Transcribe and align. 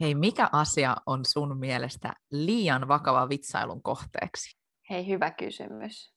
Hei, 0.00 0.14
mikä 0.14 0.48
asia 0.52 0.96
on 1.06 1.24
sun 1.24 1.58
mielestä 1.58 2.12
liian 2.30 2.88
vakava 2.88 3.28
vitsailun 3.28 3.82
kohteeksi? 3.82 4.58
Hei, 4.90 5.06
hyvä 5.06 5.30
kysymys. 5.30 6.14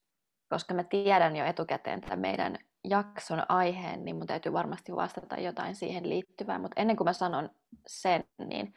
Koska 0.50 0.74
mä 0.74 0.84
tiedän 0.84 1.36
jo 1.36 1.46
etukäteen 1.46 2.02
tämän 2.02 2.20
meidän 2.20 2.58
jakson 2.84 3.46
aiheen, 3.50 4.06
niin 4.06 4.16
mun 4.16 4.28
täytyy 4.28 4.54
varmasti 4.54 4.96
vastata 4.96 5.36
jotain 5.40 5.76
siihen 5.76 6.10
liittyvää. 6.10 6.60
Mutta 6.60 6.82
ennen 6.82 6.96
kuin 6.98 7.06
mä 7.06 7.14
sanon 7.14 7.50
sen, 7.88 8.24
niin 8.38 8.74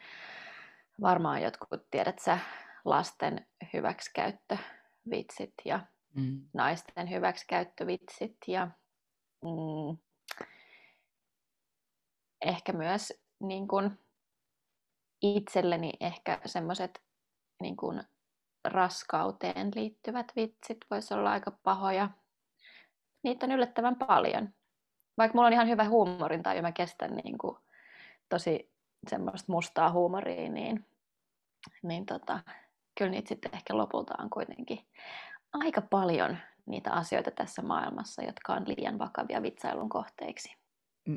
varmaan 1.01 1.41
jotkut 1.41 1.87
tiedät 1.91 2.19
sä 2.19 2.39
lasten 2.85 3.47
hyväksikäyttövitsit 3.73 5.53
ja 5.65 5.79
mm. 6.15 6.41
naisten 6.53 7.09
hyväksikäyttövitsit 7.09 8.37
ja 8.47 8.67
mm, 9.41 9.97
ehkä 12.41 12.73
myös 12.73 13.13
niin 13.39 13.67
kun, 13.67 13.99
itselleni 15.23 15.91
ehkä 15.99 16.39
semmoiset 16.45 17.03
niin 17.61 17.77
kun, 17.77 18.03
raskauteen 18.65 19.71
liittyvät 19.75 20.31
vitsit 20.35 20.77
voisi 20.91 21.13
olla 21.13 21.31
aika 21.31 21.51
pahoja. 21.63 22.09
Niitä 23.23 23.45
on 23.45 23.51
yllättävän 23.51 23.95
paljon. 23.95 24.49
Vaikka 25.17 25.35
mulla 25.35 25.47
on 25.47 25.53
ihan 25.53 25.67
hyvä 25.67 25.89
huumorin 25.89 26.43
tai 26.43 26.61
mä 26.61 26.71
kestän 26.71 27.15
niin 27.15 27.37
kuin, 27.37 27.57
tosi 28.29 28.71
semmoista 29.09 29.51
mustaa 29.51 29.91
huumoria, 29.91 30.49
niin, 30.49 30.85
niin 31.83 32.05
tota, 32.05 32.39
kyllä 32.97 33.11
niitä 33.11 33.29
sitten 33.29 33.55
ehkä 33.55 33.77
lopulta 33.77 34.13
on 34.19 34.29
kuitenkin 34.29 34.79
aika 35.53 35.81
paljon 35.81 36.37
niitä 36.65 36.91
asioita 36.91 37.31
tässä 37.31 37.61
maailmassa, 37.61 38.23
jotka 38.23 38.53
on 38.53 38.63
liian 38.67 38.99
vakavia 38.99 39.41
vitsailun 39.41 39.89
kohteiksi. 39.89 40.55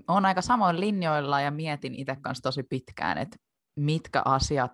Olen 0.09 0.24
aika 0.24 0.43
samoin 0.43 0.80
linjoilla 0.80 1.41
ja 1.41 1.51
mietin 1.51 1.95
itse 1.95 2.16
kanssa 2.20 2.43
tosi 2.43 2.62
pitkään, 2.62 3.18
että 3.18 3.37
mitkä 3.77 4.23
asiat 4.25 4.73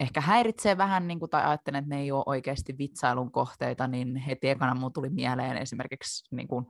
ehkä 0.00 0.20
häiritsee 0.20 0.76
vähän, 0.76 1.08
niin 1.08 1.18
kuin, 1.18 1.30
tai 1.30 1.44
ajattelen, 1.44 1.78
että 1.78 1.94
ne 1.94 2.00
ei 2.00 2.12
ole 2.12 2.24
oikeasti 2.26 2.78
vitsailun 2.78 3.32
kohteita, 3.32 3.86
niin 3.86 4.16
heti 4.16 4.48
ekana 4.48 4.74
mulla 4.74 4.90
tuli 4.90 5.10
mieleen 5.10 5.56
esimerkiksi 5.56 6.36
niin 6.36 6.48
kuin, 6.48 6.66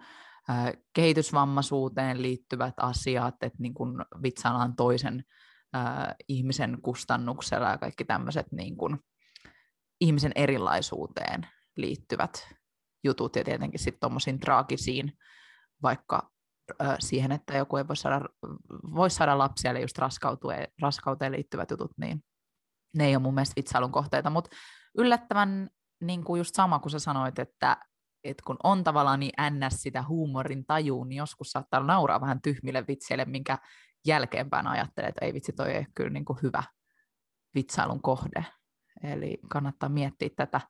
kehitysvammaisuuteen 0.93 2.23
liittyvät 2.23 2.75
asiat, 2.77 3.35
että 3.43 3.59
niin 3.59 3.75
kuin, 3.75 3.97
vitsaillaan 4.23 4.77
toisen 4.77 5.25
äh, 5.77 6.15
ihmisen 6.29 6.79
kustannuksella 6.83 7.69
ja 7.69 7.79
kaikki 7.79 8.05
tämmöiset 8.05 8.53
niin 8.53 8.77
kuin, 8.77 8.99
ihmisen 10.01 10.33
erilaisuuteen 10.35 11.47
liittyvät 11.77 12.49
jutut 13.05 13.37
ja 13.37 13.45
tietenkin 13.45 13.81
sitten 13.81 14.01
tuommoisiin 14.01 14.41
traagisiin, 14.41 15.13
vaikka 15.83 16.30
siihen, 16.99 17.33
että 17.33 17.57
joku 17.57 17.77
ei 17.77 17.89
voi 17.89 17.97
saada, 17.97 18.21
voi 18.95 19.11
saada 19.11 19.39
lapsia, 19.39 19.71
eli 19.71 19.81
just 19.81 19.99
raskauteen, 20.83 21.33
liittyvät 21.33 21.71
jutut, 21.71 21.93
niin 21.99 22.25
ne 22.97 23.07
ei 23.07 23.17
ole 23.17 23.23
mun 23.23 23.35
mielestä 23.35 23.57
vitsailun 23.57 23.93
kohteita, 23.93 24.31
mutta 24.31 24.57
yllättävän 24.99 25.71
niin 26.01 26.25
kuin 26.25 26.39
just 26.39 26.55
sama 26.55 26.79
kuin 26.79 26.91
sä 26.91 26.99
sanoit, 26.99 27.39
että, 27.39 27.77
että 28.25 28.43
kun 28.47 28.57
on 28.63 28.85
tavallaan 28.85 29.21
niin 29.21 29.33
ns. 29.51 29.83
sitä 29.83 30.05
huumorin 30.09 30.67
tajuun, 30.67 31.09
niin 31.09 31.17
joskus 31.17 31.51
saattaa 31.51 31.81
nauraa 31.81 32.21
vähän 32.21 32.43
tyhmille 32.43 32.85
vitseille, 32.89 33.25
minkä 33.25 33.59
jälkeenpäin 34.07 34.67
ajattelee, 34.67 35.09
että 35.09 35.25
ei 35.25 35.35
vitsi, 35.35 35.53
toi 35.53 35.71
ei 35.71 35.79
ole 35.79 35.87
kyllä 35.95 36.11
niin 36.11 36.25
kuin 36.25 36.39
hyvä 36.43 36.63
vitsailun 37.55 38.03
kohde. 38.03 38.47
Eli 39.03 39.39
kannattaa 39.49 39.89
miettiä 39.89 40.29
tätä, 40.37 40.61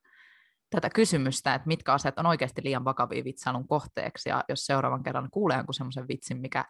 tätä 0.70 0.90
kysymystä, 0.90 1.54
että 1.54 1.68
mitkä 1.68 1.92
asiat 1.92 2.18
on 2.18 2.26
oikeasti 2.26 2.60
liian 2.64 2.84
vakavia 2.84 3.24
vitsailun 3.24 3.68
kohteeksi, 3.68 4.28
ja 4.28 4.44
jos 4.48 4.66
seuraavan 4.66 5.02
kerran 5.02 5.28
kuulee 5.30 5.56
jonkun 5.56 5.74
semmoisen 5.74 6.08
vitsin, 6.08 6.40
mikä 6.40 6.64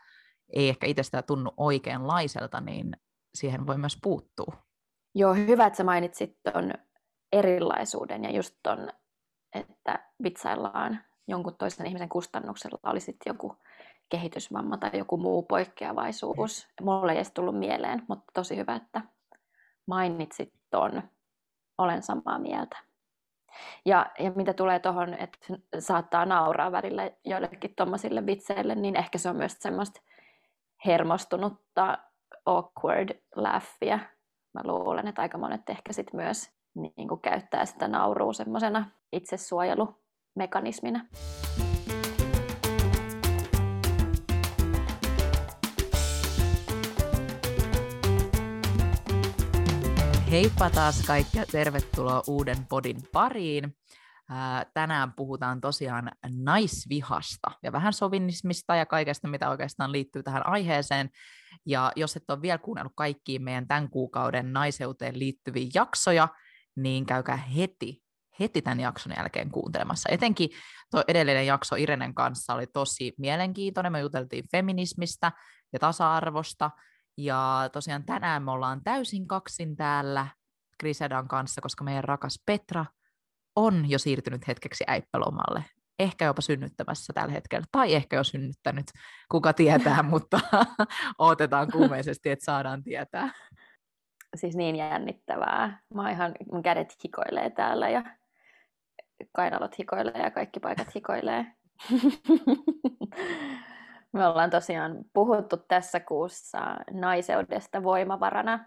ei 0.52 0.68
ehkä 0.68 0.86
itsestään 0.86 1.24
tunnu 1.24 1.52
oikeanlaiselta, 1.56 2.60
niin 2.60 2.96
siihen 3.34 3.66
voi 3.66 3.78
myös 3.78 3.98
puuttua. 4.02 4.52
Joo, 5.14 5.34
hyvä, 5.34 5.66
että 5.66 5.76
sä 5.76 5.84
mainitsit 5.84 6.38
ton 6.52 6.72
erilaisuuden 7.32 8.24
ja 8.24 8.30
just 8.30 8.56
ton, 8.62 8.88
että 9.54 10.10
vitsaillaan 10.22 11.00
jonkun 11.28 11.56
toisen 11.56 11.86
ihmisen 11.86 12.08
kustannuksella, 12.08 12.78
oli 12.82 13.00
sitten 13.00 13.30
joku 13.30 13.56
kehitysvamma 14.08 14.76
tai 14.76 14.90
joku 14.94 15.16
muu 15.16 15.42
poikkeavaisuus. 15.42 16.68
Mulle 16.80 17.12
ei 17.12 17.18
edes 17.18 17.32
tullut 17.32 17.58
mieleen, 17.58 18.02
mutta 18.08 18.24
tosi 18.34 18.56
hyvä, 18.56 18.76
että 18.76 19.00
mainitsit 19.86 20.52
ton. 20.70 21.02
Olen 21.78 22.02
samaa 22.02 22.38
mieltä. 22.38 22.89
Ja, 23.84 24.06
ja 24.18 24.32
mitä 24.34 24.54
tulee 24.54 24.78
tuohon, 24.78 25.14
että 25.14 25.38
saattaa 25.78 26.26
nauraa 26.26 26.72
välillä 26.72 27.10
joillekin 27.24 27.74
tuommoisille 27.76 28.26
vitseille, 28.26 28.74
niin 28.74 28.96
ehkä 28.96 29.18
se 29.18 29.28
on 29.28 29.36
myös 29.36 29.56
semmoista 29.58 30.00
hermostunutta 30.86 31.98
awkward 32.46 33.10
laughia, 33.36 33.98
mä 34.54 34.60
luulen, 34.64 35.08
että 35.08 35.22
aika 35.22 35.38
monet 35.38 35.70
ehkä 35.70 35.92
sit 35.92 36.12
myös 36.12 36.50
niin 36.74 37.08
käyttää 37.22 37.66
sitä 37.66 37.88
naurua 37.88 38.32
semmoisena 38.32 38.90
itsesuojelumekanismina. 39.12 41.04
Heippa 50.30 50.70
taas 50.70 51.02
kaikki 51.06 51.38
ja 51.38 51.46
tervetuloa 51.46 52.22
uuden 52.26 52.66
podin 52.68 52.96
pariin. 53.12 53.76
Tänään 54.74 55.12
puhutaan 55.12 55.60
tosiaan 55.60 56.10
naisvihasta 56.28 57.50
ja 57.62 57.72
vähän 57.72 57.92
sovinnismista 57.92 58.76
ja 58.76 58.86
kaikesta, 58.86 59.28
mitä 59.28 59.50
oikeastaan 59.50 59.92
liittyy 59.92 60.22
tähän 60.22 60.46
aiheeseen. 60.46 61.10
Ja 61.66 61.92
jos 61.96 62.16
et 62.16 62.30
ole 62.30 62.42
vielä 62.42 62.58
kuunnellut 62.58 62.92
kaikkiin 62.96 63.42
meidän 63.42 63.68
tämän 63.68 63.90
kuukauden 63.90 64.52
naiseuteen 64.52 65.18
liittyviä 65.18 65.70
jaksoja, 65.74 66.28
niin 66.76 67.06
käykää 67.06 67.36
heti, 67.36 68.02
heti 68.40 68.62
tämän 68.62 68.80
jakson 68.80 69.12
jälkeen 69.16 69.50
kuuntelemassa. 69.50 70.08
Etenkin 70.12 70.50
tuo 70.90 71.04
edellinen 71.08 71.46
jakso 71.46 71.76
Irenen 71.76 72.14
kanssa 72.14 72.54
oli 72.54 72.66
tosi 72.66 73.14
mielenkiintoinen. 73.18 73.92
Me 73.92 74.00
juteltiin 74.00 74.44
feminismistä 74.52 75.32
ja 75.72 75.78
tasa-arvosta. 75.78 76.70
Ja 77.16 77.70
tosiaan 77.72 78.04
tänään 78.04 78.42
me 78.42 78.50
ollaan 78.50 78.80
täysin 78.84 79.28
kaksin 79.28 79.76
täällä 79.76 80.26
Grisedan 80.80 81.28
kanssa, 81.28 81.60
koska 81.60 81.84
meidän 81.84 82.04
rakas 82.04 82.42
Petra 82.46 82.84
on 83.56 83.90
jo 83.90 83.98
siirtynyt 83.98 84.48
hetkeksi 84.48 84.84
äippälomalle. 84.86 85.64
Ehkä 85.98 86.24
jopa 86.24 86.40
synnyttämässä 86.40 87.12
tällä 87.12 87.32
hetkellä, 87.32 87.66
tai 87.72 87.94
ehkä 87.94 88.16
jo 88.16 88.24
synnyttänyt, 88.24 88.86
kuka 89.30 89.52
tietää, 89.52 90.02
mutta 90.12 90.40
odotetaan 91.18 91.72
kuumeisesti, 91.72 92.30
että 92.30 92.44
saadaan 92.44 92.82
tietää. 92.82 93.32
Siis 94.36 94.56
niin 94.56 94.76
jännittävää. 94.76 95.80
Mä 95.94 96.10
ihan, 96.10 96.32
mun 96.52 96.62
kädet 96.62 96.94
hikoilee 97.04 97.50
täällä 97.50 97.88
ja 97.88 98.04
kainalot 99.32 99.78
hikoilee 99.78 100.22
ja 100.22 100.30
kaikki 100.30 100.60
paikat 100.60 100.94
hikoilee. 100.94 101.46
Me 104.12 104.26
ollaan 104.26 104.50
tosiaan 104.50 105.04
puhuttu 105.12 105.56
tässä 105.56 106.00
kuussa 106.00 106.58
naiseudesta 106.90 107.82
voimavarana 107.82 108.64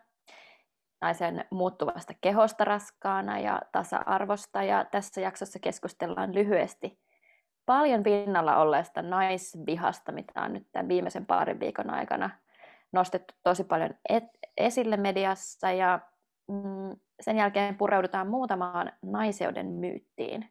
naisen 1.01 1.45
muuttuvasta 1.51 2.13
kehosta 2.21 2.65
raskaana 2.65 3.39
ja 3.39 3.61
tasa-arvosta. 3.71 4.63
Ja 4.63 4.85
tässä 4.85 5.21
jaksossa 5.21 5.59
keskustellaan 5.59 6.35
lyhyesti 6.35 6.99
paljon 7.65 8.03
pinnalla 8.03 8.57
olleesta 8.57 9.01
naisvihasta, 9.01 10.11
mitä 10.11 10.41
on 10.41 10.53
nyt 10.53 10.67
tämän 10.71 10.87
viimeisen 10.87 11.25
parin 11.25 11.59
viikon 11.59 11.89
aikana 11.89 12.29
nostettu 12.91 13.33
tosi 13.43 13.63
paljon 13.63 13.89
et- 14.09 14.39
esille 14.57 14.97
mediassa. 14.97 15.71
Ja 15.71 15.99
mm, 16.47 16.99
sen 17.21 17.37
jälkeen 17.37 17.77
pureudutaan 17.77 18.27
muutamaan 18.27 18.91
naiseuden 19.01 19.67
myyttiin. 19.67 20.49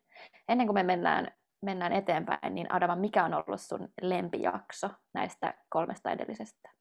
Ennen 0.48 0.66
kuin 0.66 0.74
me 0.74 0.82
mennään, 0.82 1.32
mennään 1.62 1.92
eteenpäin, 1.92 2.54
niin 2.54 2.72
Adama, 2.74 2.96
mikä 2.96 3.24
on 3.24 3.34
ollut 3.34 3.60
sun 3.60 3.88
lempijakso 4.02 4.90
näistä 5.14 5.54
kolmesta 5.68 6.10
edellisestä? 6.10 6.72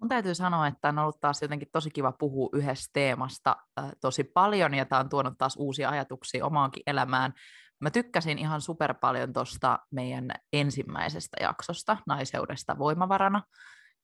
Mun 0.00 0.08
täytyy 0.08 0.34
sanoa, 0.34 0.66
että 0.66 0.88
on 0.88 0.98
ollut 0.98 1.20
taas 1.20 1.42
jotenkin 1.42 1.68
tosi 1.72 1.90
kiva 1.90 2.12
puhua 2.12 2.48
yhdestä 2.52 2.90
teemasta 2.92 3.56
äh, 3.78 3.90
tosi 4.00 4.24
paljon, 4.24 4.74
ja 4.74 4.84
tämä 4.84 5.00
on 5.00 5.08
tuonut 5.08 5.38
taas 5.38 5.56
uusia 5.56 5.90
ajatuksia 5.90 6.46
omaankin 6.46 6.82
elämään. 6.86 7.32
Mä 7.80 7.90
tykkäsin 7.90 8.38
ihan 8.38 8.60
super 8.60 8.94
paljon 8.94 9.32
tuosta 9.32 9.78
meidän 9.90 10.30
ensimmäisestä 10.52 11.36
jaksosta, 11.40 11.96
naiseudesta 12.06 12.78
voimavarana. 12.78 13.42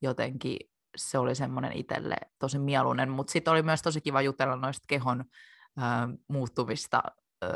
Jotenkin 0.02 0.56
se 0.96 1.18
oli 1.18 1.34
semmoinen 1.34 1.72
itselle 1.72 2.16
tosi 2.38 2.58
mieluinen, 2.58 3.10
mutta 3.10 3.32
sitten 3.32 3.52
oli 3.52 3.62
myös 3.62 3.82
tosi 3.82 4.00
kiva 4.00 4.22
jutella 4.22 4.56
noista 4.56 4.84
kehon 4.88 5.24
äh, 5.78 6.08
muuttuvista 6.28 7.02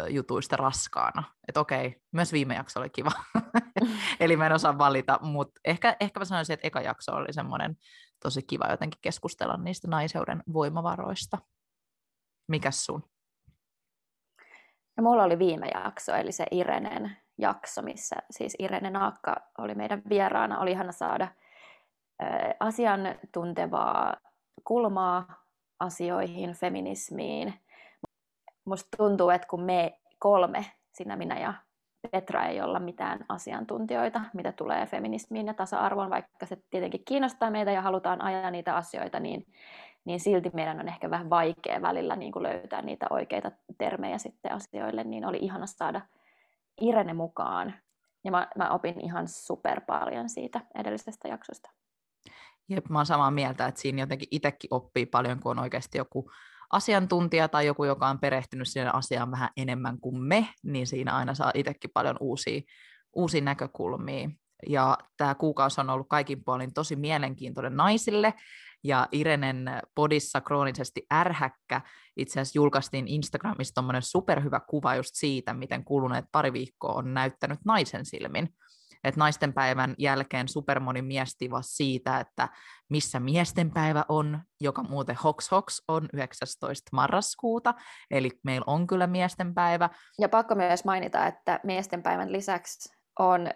jutuista 0.08 0.56
raskaana. 0.56 1.22
Että 1.48 1.60
okei, 1.60 2.02
myös 2.12 2.32
viime 2.32 2.54
jakso 2.54 2.80
oli 2.80 2.90
kiva. 2.90 3.10
Eli 4.20 4.36
mä 4.36 4.46
en 4.46 4.52
osaa 4.52 4.78
valita, 4.78 5.18
mutta 5.22 5.60
ehkä, 5.64 5.96
ehkä 6.00 6.20
mä 6.20 6.24
sanoisin, 6.24 6.54
että 6.54 6.66
eka 6.66 6.80
jakso 6.80 7.12
oli 7.12 7.32
semmoinen 7.32 7.76
tosi 8.22 8.42
kiva 8.42 8.70
jotenkin 8.70 8.98
keskustella 9.02 9.56
niistä 9.56 9.88
naiseuden 9.88 10.42
voimavaroista. 10.52 11.38
Mikäs 12.48 12.86
sun? 12.86 13.02
No, 14.96 15.02
mulla 15.02 15.22
oli 15.24 15.38
viime 15.38 15.68
jakso, 15.74 16.14
eli 16.14 16.32
se 16.32 16.46
Irenen 16.50 17.16
jakso, 17.38 17.82
missä 17.82 18.16
siis 18.30 18.56
Irene 18.58 18.90
Naakka 18.90 19.36
oli 19.58 19.74
meidän 19.74 20.02
vieraana. 20.08 20.58
Oli 20.58 20.70
ihana 20.70 20.92
saada 20.92 21.28
asiantuntevaa 22.60 24.16
kulmaa 24.64 25.44
asioihin, 25.80 26.52
feminismiin. 26.52 27.54
Musta 28.66 28.96
tuntuu, 28.96 29.30
että 29.30 29.48
kun 29.48 29.62
me 29.62 29.98
kolme, 30.18 30.66
sinä, 30.92 31.16
minä 31.16 31.38
ja 31.38 31.54
Petra 32.12 32.46
ei 32.46 32.60
olla 32.60 32.80
mitään 32.80 33.24
asiantuntijoita, 33.28 34.20
mitä 34.34 34.52
tulee 34.52 34.86
feminismiin 34.86 35.46
ja 35.46 35.54
tasa-arvoon, 35.54 36.10
vaikka 36.10 36.46
se 36.46 36.56
tietenkin 36.70 37.04
kiinnostaa 37.04 37.50
meitä 37.50 37.70
ja 37.70 37.82
halutaan 37.82 38.22
ajaa 38.22 38.50
niitä 38.50 38.76
asioita, 38.76 39.20
niin, 39.20 39.46
niin 40.04 40.20
silti 40.20 40.50
meidän 40.54 40.80
on 40.80 40.88
ehkä 40.88 41.10
vähän 41.10 41.30
vaikea 41.30 41.82
välillä 41.82 42.16
niin 42.16 42.32
kuin 42.32 42.42
löytää 42.42 42.82
niitä 42.82 43.06
oikeita 43.10 43.52
termejä 43.78 44.18
sitten 44.18 44.52
asioille, 44.52 45.04
niin 45.04 45.24
oli 45.24 45.38
ihana 45.40 45.66
saada 45.66 46.00
Irene 46.80 47.12
mukaan. 47.12 47.74
Ja 48.24 48.30
mä, 48.30 48.48
mä 48.56 48.70
opin 48.70 49.00
ihan 49.00 49.28
super 49.28 49.80
paljon 49.80 50.28
siitä 50.28 50.60
edellisestä 50.74 51.28
jaksosta. 51.28 51.70
Jep, 52.68 52.88
mä 52.88 52.98
oon 52.98 53.06
samaa 53.06 53.30
mieltä, 53.30 53.66
että 53.66 53.80
siinä 53.80 54.02
jotenkin 54.02 54.28
itsekin 54.30 54.74
oppii 54.74 55.06
paljon, 55.06 55.40
kun 55.40 55.50
on 55.50 55.58
oikeasti 55.58 55.98
joku 55.98 56.30
asiantuntija 56.72 57.48
tai 57.48 57.66
joku, 57.66 57.84
joka 57.84 58.08
on 58.08 58.18
perehtynyt 58.18 58.68
siihen 58.68 58.94
asiaan 58.94 59.30
vähän 59.30 59.50
enemmän 59.56 60.00
kuin 60.00 60.22
me, 60.22 60.48
niin 60.62 60.86
siinä 60.86 61.12
aina 61.12 61.34
saa 61.34 61.50
itsekin 61.54 61.90
paljon 61.94 62.16
uusia, 62.20 62.60
uusia 63.12 63.40
näkökulmia. 63.40 64.30
Ja 64.68 64.98
tämä 65.16 65.34
kuukausi 65.34 65.80
on 65.80 65.90
ollut 65.90 66.08
kaikin 66.08 66.44
puolin 66.44 66.74
tosi 66.74 66.96
mielenkiintoinen 66.96 67.76
naisille, 67.76 68.34
ja 68.84 69.08
Irenen 69.12 69.70
podissa 69.94 70.40
kroonisesti 70.40 71.06
ärhäkkä 71.12 71.80
itse 72.16 72.40
asiassa 72.40 72.58
julkaistiin 72.58 73.08
Instagramissa 73.08 73.74
tuommoinen 73.74 74.02
superhyvä 74.02 74.60
kuva 74.60 74.94
just 74.94 75.10
siitä, 75.14 75.54
miten 75.54 75.84
kuluneet 75.84 76.24
pari 76.32 76.52
viikkoa 76.52 76.92
on 76.92 77.14
näyttänyt 77.14 77.58
naisen 77.64 78.06
silmin 78.06 78.48
että 79.06 79.18
naisten 79.18 79.52
päivän 79.52 79.94
jälkeen 79.98 80.48
supermoni 80.48 81.02
mies 81.02 81.36
tivasi 81.36 81.74
siitä, 81.74 82.20
että 82.20 82.48
missä 82.88 83.20
miesten 83.20 83.70
päivä 83.70 84.04
on, 84.08 84.40
joka 84.60 84.82
muuten 84.82 85.16
Hox 85.24 85.50
Hox 85.50 85.80
on 85.88 86.08
19. 86.12 86.90
marraskuuta, 86.92 87.74
eli 88.10 88.30
meillä 88.44 88.64
on 88.66 88.86
kyllä 88.86 89.06
miesten 89.06 89.54
päivä. 89.54 89.90
Ja 90.18 90.28
pakko 90.28 90.54
myös 90.54 90.84
mainita, 90.84 91.26
että 91.26 91.60
miesten 91.64 92.02
päivän 92.02 92.32
lisäksi 92.32 92.94
on 93.18 93.48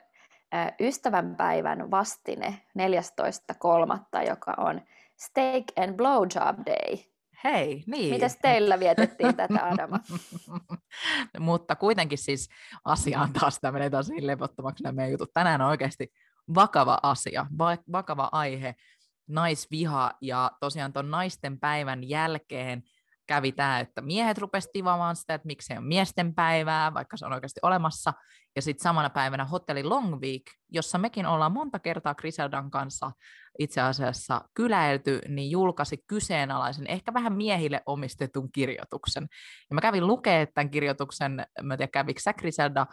ystävänpäivän 0.80 1.90
vastine 1.90 2.62
14.3., 2.78 4.28
joka 4.28 4.54
on 4.56 4.80
Steak 5.16 5.64
and 5.76 5.96
Blowjob 5.96 6.58
Day. 6.66 7.09
Hei, 7.44 7.84
niin. 7.86 8.14
Mites 8.14 8.38
teillä 8.42 8.80
vietettiin 8.80 9.36
tätä, 9.36 9.66
Adama? 9.66 10.00
Mutta 11.38 11.76
kuitenkin 11.76 12.18
siis 12.18 12.48
asia 12.84 13.20
on 13.20 13.32
taas, 13.32 13.58
tämä 13.60 13.72
menee 13.72 13.90
taas 13.90 14.08
niin 14.08 14.26
levottomaksi 14.26 14.82
nämä 14.82 14.92
meidän 14.92 15.12
jutut. 15.12 15.32
Tänään 15.34 15.60
on 15.60 15.68
oikeasti 15.68 16.12
vakava 16.54 16.98
asia, 17.02 17.46
vakava 17.92 18.28
aihe, 18.32 18.74
naisviha, 19.28 20.12
ja 20.20 20.50
tosiaan 20.60 20.92
tuon 20.92 21.10
naisten 21.10 21.60
päivän 21.60 22.08
jälkeen 22.08 22.82
kävi 23.30 23.52
tämä, 23.52 23.80
että 23.80 24.00
miehet 24.00 24.38
rupesivat 24.38 24.72
tivaamaan 24.72 25.16
sitä, 25.16 25.34
että 25.34 25.46
miksei 25.46 25.76
ole 25.76 25.86
miesten 25.86 26.34
päivää, 26.34 26.94
vaikka 26.94 27.16
se 27.16 27.26
on 27.26 27.32
oikeasti 27.32 27.60
olemassa. 27.62 28.12
Ja 28.56 28.62
sitten 28.62 28.82
samana 28.82 29.10
päivänä 29.10 29.44
hotelli 29.44 29.82
Long 29.82 30.20
Week, 30.20 30.42
jossa 30.68 30.98
mekin 30.98 31.26
ollaan 31.26 31.52
monta 31.52 31.78
kertaa 31.78 32.14
Griseldan 32.14 32.70
kanssa 32.70 33.12
itse 33.58 33.80
asiassa 33.80 34.40
kyläilty, 34.54 35.20
niin 35.28 35.50
julkaisi 35.50 36.04
kyseenalaisen, 36.06 36.86
ehkä 36.86 37.14
vähän 37.14 37.32
miehille 37.32 37.82
omistetun 37.86 38.52
kirjoituksen. 38.52 39.28
Ja 39.70 39.74
mä 39.74 39.80
kävin 39.80 40.06
lukemaan 40.06 40.46
tämän 40.54 40.70
kirjoituksen, 40.70 41.46
mä 41.62 41.74
en 41.74 41.78
tiedä 41.78 41.90
kävikö 41.90 42.20
sä 42.20 42.32
Griselda, 42.32 42.86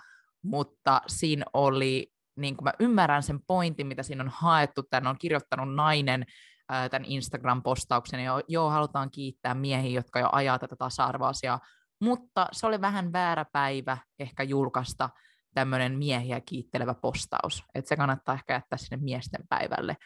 mutta 0.43 1.01
siinä 1.07 1.45
oli, 1.53 2.11
niin 2.35 2.57
kuin 2.57 2.63
mä 2.63 2.73
ymmärrän 2.79 3.23
sen 3.23 3.39
pointin, 3.47 3.87
mitä 3.87 4.03
siinä 4.03 4.23
on 4.23 4.31
haettu, 4.33 4.83
tämän 4.83 5.07
on 5.07 5.17
kirjoittanut 5.19 5.75
nainen, 5.75 6.25
tämän 6.67 7.05
Instagram-postauksen, 7.05 8.19
ja 8.19 8.41
joo, 8.47 8.69
halutaan 8.69 9.11
kiittää 9.11 9.53
miehiä, 9.53 9.99
jotka 9.99 10.19
jo 10.19 10.29
ajaa 10.31 10.59
tätä 10.59 10.75
tasa-arvoasiaa, 10.75 11.59
mutta 12.01 12.47
se 12.51 12.67
oli 12.67 12.81
vähän 12.81 13.13
väärä 13.13 13.45
päivä 13.45 13.97
ehkä 14.19 14.43
julkaista 14.43 15.09
tämmöinen 15.53 15.97
miehiä 15.97 16.41
kiittelevä 16.41 16.93
postaus, 16.93 17.63
että 17.75 17.89
se 17.89 17.95
kannattaa 17.95 18.35
ehkä 18.35 18.53
jättää 18.53 18.77
sinne 18.77 19.03
miesten 19.03 19.47
päivälle, 19.49 19.97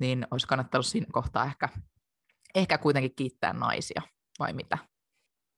niin 0.00 0.26
olisi 0.30 0.46
kannattanut 0.46 0.86
siinä 0.86 1.06
kohtaa 1.12 1.44
ehkä, 1.44 1.68
ehkä 2.54 2.78
kuitenkin 2.78 3.14
kiittää 3.16 3.52
naisia, 3.52 4.02
vai 4.38 4.52
mitä? 4.52 4.78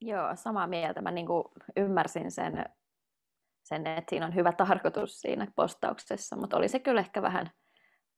Joo, 0.01 0.37
samaa 0.37 0.67
mieltä. 0.67 1.03
Mä 1.03 1.11
niin 1.11 1.27
ymmärsin 1.77 2.31
sen, 2.31 2.65
sen, 3.65 3.87
että 3.87 4.11
siinä 4.11 4.27
on 4.27 4.35
hyvä 4.35 4.53
tarkoitus 4.53 5.21
siinä 5.21 5.47
postauksessa, 5.57 6.37
mutta 6.37 6.57
oli 6.57 6.69
se 6.69 6.79
kyllä 6.79 7.01
ehkä 7.01 7.23
vähän 7.23 7.51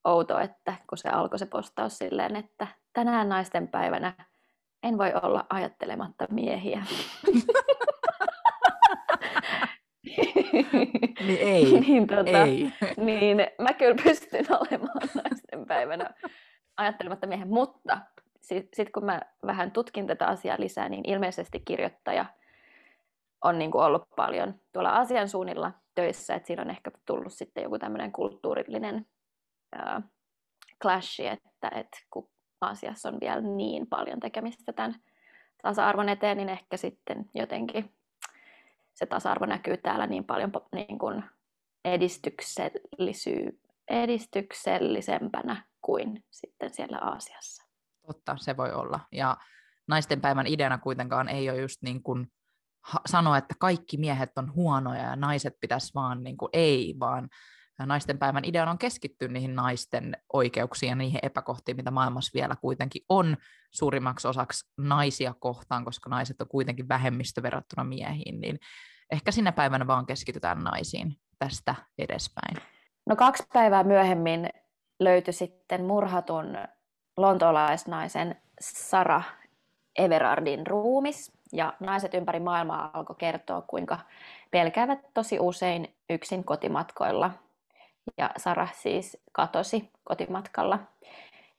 outo, 0.09 0.39
että 0.39 0.75
kun 0.89 0.99
se 0.99 1.09
alkoi 1.09 1.39
se 1.39 1.47
postaus 1.47 1.99
silleen, 1.99 2.37
että 2.37 2.67
tänään 2.93 3.29
naisten 3.29 3.69
päivänä 3.69 4.13
en 4.83 4.99
voi 4.99 5.13
olla 5.23 5.47
ajattelematta 5.51 6.27
miehiä. 6.31 6.83
niin 11.27 11.39
ei, 11.41 11.65
niin, 11.81 12.07
tota, 12.07 12.43
ei. 12.45 12.73
niin 12.97 13.37
mä 13.59 13.73
kyllä 13.73 13.97
pystyn 14.05 14.47
olemaan 14.51 15.09
naisten 15.15 15.67
päivänä 15.67 16.11
ajattelematta 16.77 17.27
miehen, 17.27 17.49
mutta 17.49 17.99
sitten 18.41 18.77
sit 18.77 18.91
kun 18.91 19.05
mä 19.05 19.21
vähän 19.47 19.71
tutkin 19.71 20.07
tätä 20.07 20.27
asiaa 20.27 20.57
lisää, 20.61 20.89
niin 20.89 21.11
ilmeisesti 21.11 21.61
kirjoittaja 21.61 22.27
on 23.45 23.59
niin 23.59 23.71
kuin 23.71 23.85
ollut 23.85 24.09
paljon 24.17 24.55
tuolla 24.73 24.91
asian 24.91 25.29
suunnilla 25.29 25.73
töissä, 25.95 26.35
että 26.35 26.47
siinä 26.47 26.63
on 26.63 26.71
ehkä 26.71 26.91
tullut 27.07 27.33
sitten 27.33 27.63
joku 27.63 27.79
tämmöinen 27.79 28.13
kulttuurillinen 28.13 29.07
ää, 29.73 30.03
clashi, 30.83 31.27
että, 31.27 31.69
että 31.75 31.99
kun 32.11 32.31
asiassa 32.61 33.09
on 33.09 33.21
vielä 33.21 33.41
niin 33.41 33.87
paljon 33.87 34.21
tekemistä 34.21 34.73
tämän 34.73 34.95
tasa-arvon 35.63 36.09
eteen, 36.09 36.37
niin 36.37 36.49
ehkä 36.49 36.77
sitten 36.77 37.31
jotenkin 37.35 37.95
se 38.95 39.07
tasa-arvo 39.07 39.47
näkyy 39.47 39.77
täällä 39.77 40.07
niin 40.07 40.25
paljon 40.25 40.53
niin 40.73 40.99
kuin 40.99 41.25
edistyksellisy- 41.85 43.61
edistyksellisempänä 43.91 45.67
kuin 45.81 46.25
sitten 46.31 46.75
siellä 46.75 46.99
Aasiassa. 46.99 47.65
Totta, 48.07 48.37
se 48.37 48.57
voi 48.57 48.73
olla. 48.73 49.01
Ja 49.13 49.37
naisten 49.89 50.21
päivän 50.21 50.47
ideana 50.47 50.79
kuitenkaan 50.79 51.29
ei 51.29 51.51
ole 51.51 51.61
just 51.61 51.83
niin 51.83 52.03
kuin 52.03 52.33
sanoa, 53.07 53.39
että 53.39 53.55
kaikki 53.61 53.97
miehet 53.97 54.39
on 54.39 54.55
huonoja 54.55 55.03
ja 55.03 55.17
naiset 55.17 55.55
pitäisi 55.61 55.95
vaan 55.95 56.25
niin 56.25 56.37
kuin 56.37 56.51
ei, 56.53 56.95
vaan 57.01 57.29
naisten 57.87 58.19
päivän 58.19 58.45
ideana 58.45 58.71
on 58.71 58.79
keskittyä 58.79 59.29
niihin 59.29 59.55
naisten 59.55 60.17
oikeuksiin 60.33 60.91
ja 60.91 60.97
niihin 60.97 61.21
epäkohtiin, 61.23 61.77
mitä 61.77 61.91
maailmassa 61.91 62.31
vielä 62.35 62.57
kuitenkin 62.61 63.03
on 63.09 63.37
suurimmaksi 63.71 64.29
osaksi 64.29 64.73
naisia 64.77 65.35
kohtaan, 65.41 65.85
koska 65.85 66.11
naiset 66.11 66.41
on 66.41 66.49
kuitenkin 66.49 66.89
vähemmistö 66.89 67.43
verrattuna 67.43 67.85
miehiin, 67.85 68.41
niin 68.41 68.59
ehkä 69.13 69.33
sinä 69.33 69.53
päivänä 69.53 69.87
vaan 69.87 70.07
keskitytään 70.07 70.59
naisiin 70.59 71.17
tästä 71.39 71.75
edespäin. 71.99 72.57
No 73.07 73.17
kaksi 73.17 73.45
päivää 73.53 73.85
myöhemmin 73.85 74.49
löytyi 75.01 75.33
sitten 75.33 75.85
murhatun 75.85 76.59
lontolaisnaisen 77.17 78.37
Sara 78.61 79.23
Everardin 79.99 80.67
ruumis, 80.67 81.33
ja 81.53 81.75
naiset 81.81 82.15
ympäri 82.15 82.41
maailmaa 82.41 82.91
alkoi 82.93 83.17
kertoa, 83.19 83.63
kuinka 83.63 83.99
pelkäävät 84.51 84.99
tosi 85.15 85.39
usein 85.41 85.95
yksin 86.11 86.45
kotimatkoilla 86.45 87.31
ja 88.17 88.31
Sara 88.37 88.69
siis 88.73 89.17
katosi 89.33 89.91
kotimatkalla, 90.05 90.79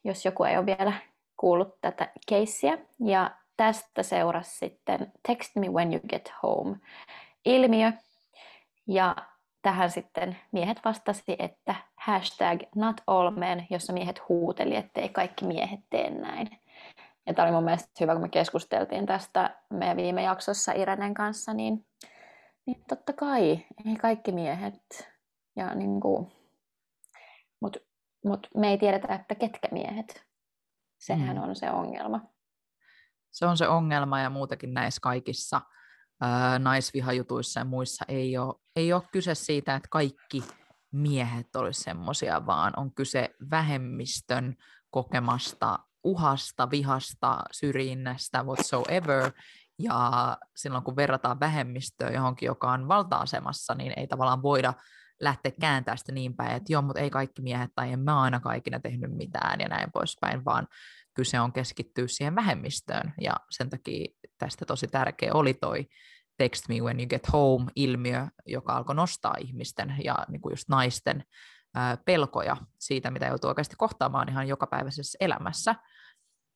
jos 0.03 0.25
joku 0.25 0.44
ei 0.44 0.58
ole 0.58 0.65
vielä 0.65 0.94
kuullut 1.38 1.82
tätä 1.82 2.12
keissiä. 2.27 2.77
Ja 3.00 3.32
tästä 3.58 4.03
seurasi 4.03 4.58
sitten 4.58 5.12
Text 5.27 5.56
me 5.56 5.70
when 5.70 5.94
you 5.94 6.01
get 6.10 6.34
home 6.44 6.77
ilmiö. 7.46 7.91
Ja 8.88 9.15
tähän 9.62 9.91
sitten 9.91 10.38
miehet 10.51 10.79
vastasi, 10.86 11.36
että 11.39 11.75
hashtag 11.96 12.60
not 12.75 13.01
all 13.08 13.32
men, 13.32 13.68
jossa 13.70 13.94
miehet 13.94 14.29
huuteli, 14.29 14.75
että 14.75 15.01
ei 15.01 15.10
kaikki 15.10 15.46
miehet 15.46 15.79
tee 15.89 16.10
näin. 16.10 16.48
Ja 17.25 17.34
tämä 17.34 17.46
oli 17.46 17.56
mun 17.56 17.63
mielestä 17.63 17.89
hyvä, 18.00 18.13
kun 18.13 18.22
me 18.22 18.29
keskusteltiin 18.29 19.06
tästä 19.06 19.56
meidän 19.70 19.98
viime 19.98 20.22
jaksossa 20.22 20.72
Irenen 20.72 21.13
kanssa, 21.13 21.53
niin, 21.53 21.86
niin 22.65 22.84
totta 22.88 23.13
kai, 23.13 23.60
ei 23.86 23.96
kaikki 24.01 24.32
miehet. 24.32 25.10
Ja 25.56 25.75
niin 25.75 26.00
kuin, 26.00 26.32
mutta 28.26 28.48
mut 28.54 28.62
me 28.62 28.70
ei 28.70 28.78
tiedetä, 28.78 29.16
että 29.16 29.36
ketkä 29.36 29.68
miehet. 29.72 30.26
Sehän 31.00 31.38
mm. 31.38 31.44
on 31.44 31.56
se 31.56 31.72
ongelma. 31.72 32.22
Se 33.32 33.46
on 33.46 33.58
se 33.58 33.68
ongelma 33.68 34.20
ja 34.20 34.30
muutakin 34.30 34.74
näissä 34.74 35.02
kaikissa 35.02 35.62
ää, 36.22 36.60
naisvihajutuissa 36.60 37.60
ja 37.60 37.66
muissa 37.66 38.06
ei 38.08 38.38
ole, 38.38 38.56
ei 38.76 38.94
ole 38.94 39.04
kyse 39.12 39.36
siitä, 39.36 39.76
että 39.76 39.90
kaikki 39.92 40.44
miehet 40.92 41.56
olisivat 41.56 41.84
semmoisia, 41.84 42.46
vaan 42.46 42.74
on 42.78 42.94
kyse 42.94 43.30
vähemmistön 43.52 44.56
kokemasta 44.90 45.80
uhasta, 46.04 46.70
vihasta, 46.70 47.44
syrjinnästä, 47.52 48.44
whatsoever. 48.44 49.32
Ja 49.80 50.38
silloin 50.56 50.84
kun 50.84 50.96
verrataan 50.96 51.40
vähemmistöä 51.40 52.10
johonkin, 52.10 52.48
joka 52.48 52.72
on 52.72 52.88
valta-asemassa, 52.88 53.76
niin 53.76 53.94
ei 53.98 54.08
tavallaan 54.08 54.42
voida 54.42 54.74
lähteä 55.20 55.52
kääntää 55.62 55.96
sitä 55.96 56.12
niin 56.12 56.36
päin, 56.36 56.56
että 56.56 56.74
joo, 56.74 56.82
mutta 56.82 57.02
ei 57.02 57.10
kaikki 57.10 57.42
miehet 57.42 57.72
tai 57.76 57.92
en 57.92 58.00
mä 58.00 58.22
aina 58.22 58.40
kaikina 58.40 58.80
tehnyt 58.80 59.12
mitään 59.12 59.60
ja 59.60 59.68
näin 59.68 59.92
poispäin, 59.92 60.46
vaan 60.46 60.68
kyse 61.14 61.40
on 61.40 61.54
keskittyä 61.54 62.08
siihen 62.08 62.36
vähemmistöön, 62.36 63.14
ja 63.22 63.34
sen 63.50 63.70
takia 63.70 64.06
tästä 64.38 64.66
tosi 64.66 64.88
tärkeä 64.88 65.34
oli 65.34 65.54
toi 65.54 65.88
Text 66.38 66.70
Me 66.70 66.76
When 66.76 67.00
You 67.00 67.08
Get 67.08 67.34
Home-ilmiö, 67.34 68.28
joka 68.46 68.74
alkoi 68.74 68.96
nostaa 68.96 69.36
ihmisten 69.40 69.96
ja 70.04 70.26
niin 70.28 70.42
kuin 70.42 70.52
just 70.52 70.70
naisten 70.70 71.24
ää, 71.76 71.98
pelkoja 72.06 72.58
siitä, 72.80 73.12
mitä 73.12 73.26
joutuu 73.26 73.48
oikeasti 73.48 73.76
kohtaamaan 73.78 74.30
ihan 74.30 74.48
jokapäiväisessä 74.48 75.18
elämässä. 75.22 75.76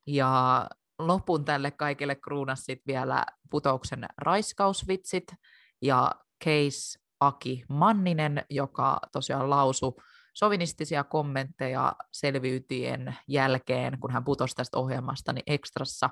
Ja 0.07 0.67
lopun 0.99 1.45
tälle 1.45 1.71
kaikille 1.71 2.15
kruunas 2.15 2.65
vielä 2.87 3.25
putouksen 3.49 4.05
raiskausvitsit 4.17 5.33
ja 5.81 6.11
Case 6.43 7.02
Aki 7.19 7.63
Manninen, 7.69 8.45
joka 8.49 8.99
tosiaan 9.11 9.49
lausui 9.49 9.93
sovinistisia 10.33 11.03
kommentteja 11.03 11.93
selviytien 12.11 13.15
jälkeen, 13.27 13.99
kun 13.99 14.11
hän 14.11 14.23
putosi 14.23 14.55
tästä 14.55 14.77
ohjelmasta, 14.77 15.33
niin 15.33 15.43
ekstrassa 15.47 16.09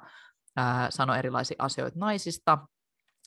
ää, 0.55 0.91
sanoi 0.91 1.19
erilaisia 1.19 1.55
asioita 1.59 1.99
naisista, 1.99 2.57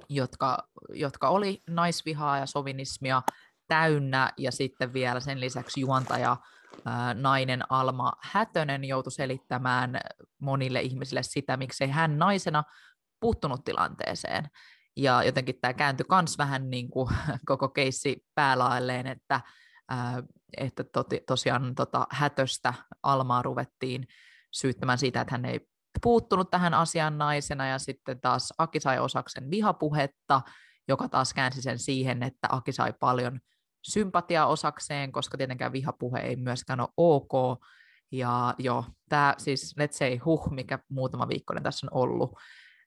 jotka, 0.08 0.58
jotka 0.88 1.28
oli 1.28 1.62
naisvihaa 1.68 2.38
ja 2.38 2.46
sovinismia 2.46 3.22
täynnä, 3.68 4.32
ja 4.36 4.52
sitten 4.52 4.92
vielä 4.92 5.20
sen 5.20 5.40
lisäksi 5.40 5.80
juontaja 5.80 6.36
ää, 6.84 7.14
nainen 7.14 7.62
Alma 7.68 8.12
Hätönen 8.22 8.84
joutui 8.84 9.12
selittämään 9.12 10.00
monille 10.38 10.80
ihmisille 10.80 11.22
sitä, 11.22 11.56
miksei 11.56 11.88
hän 11.88 12.18
naisena 12.18 12.64
puuttunut 13.20 13.64
tilanteeseen. 13.64 14.48
Ja 14.96 15.22
jotenkin 15.22 15.58
tämä 15.60 15.74
kääntyi 15.74 16.06
myös 16.10 16.38
vähän 16.38 16.70
niin 16.70 16.90
kuin 16.90 17.14
koko 17.46 17.68
keissi 17.68 18.24
päälailleen, 18.34 19.06
että, 19.06 19.40
että 20.56 20.84
toti, 20.84 21.20
tosiaan 21.26 21.74
tota, 21.74 22.06
hätöstä 22.10 22.74
Almaa 23.02 23.42
ruvettiin 23.42 24.06
syyttämään 24.52 24.98
siitä, 24.98 25.20
että 25.20 25.34
hän 25.34 25.44
ei 25.44 25.60
puuttunut 26.02 26.50
tähän 26.50 26.74
asiaan 26.74 27.18
naisena, 27.18 27.66
ja 27.66 27.78
sitten 27.78 28.20
taas 28.20 28.52
Aki 28.58 28.80
sai 28.80 28.98
osaksen 28.98 29.50
vihapuhetta, 29.50 30.42
joka 30.88 31.08
taas 31.08 31.34
käänsi 31.34 31.62
sen 31.62 31.78
siihen, 31.78 32.22
että 32.22 32.48
Aki 32.50 32.72
sai 32.72 32.92
paljon 33.00 33.40
sympatia 33.82 34.46
osakseen, 34.46 35.12
koska 35.12 35.38
tietenkään 35.38 35.72
vihapuhe 35.72 36.20
ei 36.20 36.36
myöskään 36.36 36.80
ole 36.80 36.88
ok. 36.96 37.62
Ja 38.12 38.54
joo, 38.58 38.84
tämä 39.08 39.34
siis 39.38 39.74
let's 39.80 39.92
say 39.92 40.16
huh, 40.16 40.50
mikä 40.50 40.78
muutama 40.88 41.28
viikkoinen 41.28 41.62
tässä 41.62 41.86
on 41.86 41.98
ollut, 42.02 42.32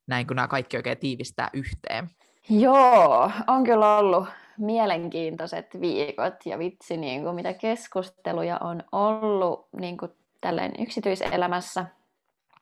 näin 0.08 0.28
kun 0.28 0.36
nämä 0.36 0.48
kaikki 0.48 0.78
oikein 0.78 0.98
tiivistää 0.98 1.50
yhteen. 1.54 2.10
Joo, 2.50 3.32
on 3.48 3.64
kyllä 3.64 3.98
ollut 3.98 4.28
mielenkiintoiset 4.58 5.82
viikot 5.82 6.46
ja 6.46 6.60
vitsi, 6.60 6.98
niin 6.98 7.24
kuin 7.24 7.36
mitä 7.36 7.54
keskusteluja 7.54 8.58
on 8.58 8.84
ollut 8.92 9.68
niin 9.80 9.98
kuin 9.98 10.12
tälleen 10.42 10.72
yksityiselämässä 10.80 11.86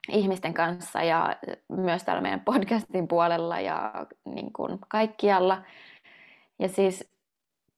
ihmisten 0.09 0.53
kanssa 0.53 1.03
ja 1.03 1.35
myös 1.69 2.03
täällä 2.03 2.21
meidän 2.21 2.41
podcastin 2.41 3.07
puolella 3.07 3.59
ja 3.59 3.93
niin 4.25 4.53
kuin 4.53 4.79
kaikkialla. 4.87 5.61
Ja 6.59 6.69
siis 6.69 7.11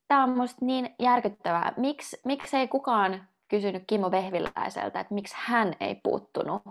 tämä 0.07 0.23
on 0.23 0.37
musta 0.37 0.65
niin 0.65 0.95
järkyttävää. 0.99 1.73
Miks, 1.77 2.15
miksi 2.25 2.57
ei 2.57 2.67
kukaan 2.67 3.27
kysynyt 3.47 3.83
Kimmo 3.87 4.11
Vehviläiseltä, 4.11 4.99
että 4.99 5.13
miksi 5.13 5.35
hän 5.37 5.73
ei 5.79 5.95
puuttunut 5.95 6.61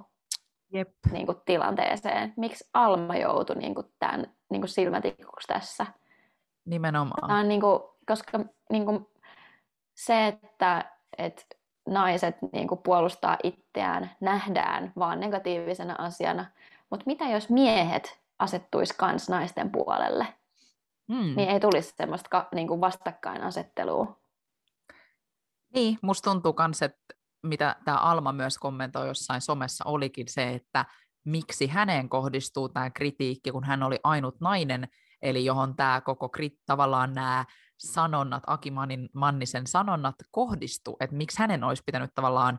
Jep. 0.72 0.88
Niin 1.10 1.26
kuin, 1.26 1.38
tilanteeseen? 1.44 2.34
Miksi 2.36 2.70
Alma 2.74 3.16
joutui 3.16 3.56
niin 3.56 3.74
kuin, 3.74 3.86
tämän 3.98 4.32
niin 4.50 4.60
kuin 4.60 4.68
silmätikuksi 4.68 5.46
tässä? 5.48 5.86
Nimenomaan. 6.64 7.28
Tämä 7.28 7.38
on, 7.38 7.48
niin 7.48 7.60
kuin, 7.60 7.80
koska 8.06 8.40
niin 8.70 8.84
kuin, 8.84 9.06
se, 9.94 10.26
että, 10.26 10.92
että 11.18 11.42
naiset 11.88 12.36
niin 12.52 12.68
kuin, 12.68 12.82
puolustaa 12.82 13.36
itseään, 13.42 14.10
nähdään 14.20 14.92
vaan 14.98 15.20
negatiivisena 15.20 15.94
asiana. 15.98 16.46
Mutta 16.90 17.06
mitä 17.06 17.24
jos 17.24 17.50
miehet 17.50 18.20
asettuisi 18.38 18.94
kans 18.98 19.28
naisten 19.28 19.70
puolelle? 19.70 20.26
Hmm. 21.12 21.36
Niin 21.36 21.48
ei 21.48 21.60
tulisi 21.60 21.94
semmoista 21.96 22.46
niin 22.54 22.68
kuin 22.68 22.80
vastakkainasettelua. 22.80 24.16
Niin, 25.74 25.98
musta 26.02 26.30
tuntuu 26.30 26.54
myös, 26.58 26.82
että 26.82 27.14
mitä 27.46 27.76
tämä 27.84 27.96
Alma 27.96 28.32
myös 28.32 28.58
kommentoi 28.58 29.06
jossain 29.06 29.40
somessa 29.40 29.84
olikin 29.84 30.28
se, 30.28 30.54
että 30.54 30.84
miksi 31.24 31.66
häneen 31.66 32.08
kohdistuu 32.08 32.68
tämä 32.68 32.90
kritiikki, 32.90 33.50
kun 33.52 33.64
hän 33.64 33.82
oli 33.82 34.00
ainut 34.04 34.40
nainen, 34.40 34.88
eli 35.22 35.44
johon 35.44 35.76
tämä 35.76 36.00
koko 36.00 36.28
krit, 36.28 36.54
tavallaan 36.66 37.14
nämä 37.14 37.44
sanonnat, 37.78 38.42
Aki 38.46 38.72
Mannisen 39.14 39.66
sanonnat 39.66 40.14
kohdistuu, 40.30 40.96
että 41.00 41.16
miksi 41.16 41.38
hänen 41.38 41.64
olisi 41.64 41.82
pitänyt 41.86 42.14
tavallaan 42.14 42.58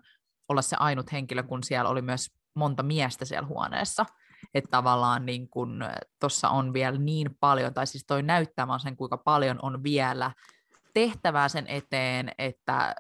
olla 0.49 0.61
se 0.61 0.75
ainut 0.79 1.11
henkilö, 1.11 1.43
kun 1.43 1.63
siellä 1.63 1.89
oli 1.89 2.01
myös 2.01 2.31
monta 2.53 2.83
miestä 2.83 3.25
siellä 3.25 3.47
huoneessa. 3.47 4.05
Että 4.53 4.69
tavallaan 4.71 5.25
niin 5.25 5.49
kun 5.49 5.85
tuossa 6.19 6.49
on 6.49 6.73
vielä 6.73 6.97
niin 6.97 7.37
paljon, 7.39 7.73
tai 7.73 7.87
siis 7.87 8.05
toi 8.05 8.23
näyttämään 8.23 8.79
sen, 8.79 8.97
kuinka 8.97 9.17
paljon 9.17 9.59
on 9.61 9.83
vielä 9.83 10.31
tehtävää 10.93 11.49
sen 11.49 11.67
eteen, 11.67 12.31
että 12.37 12.95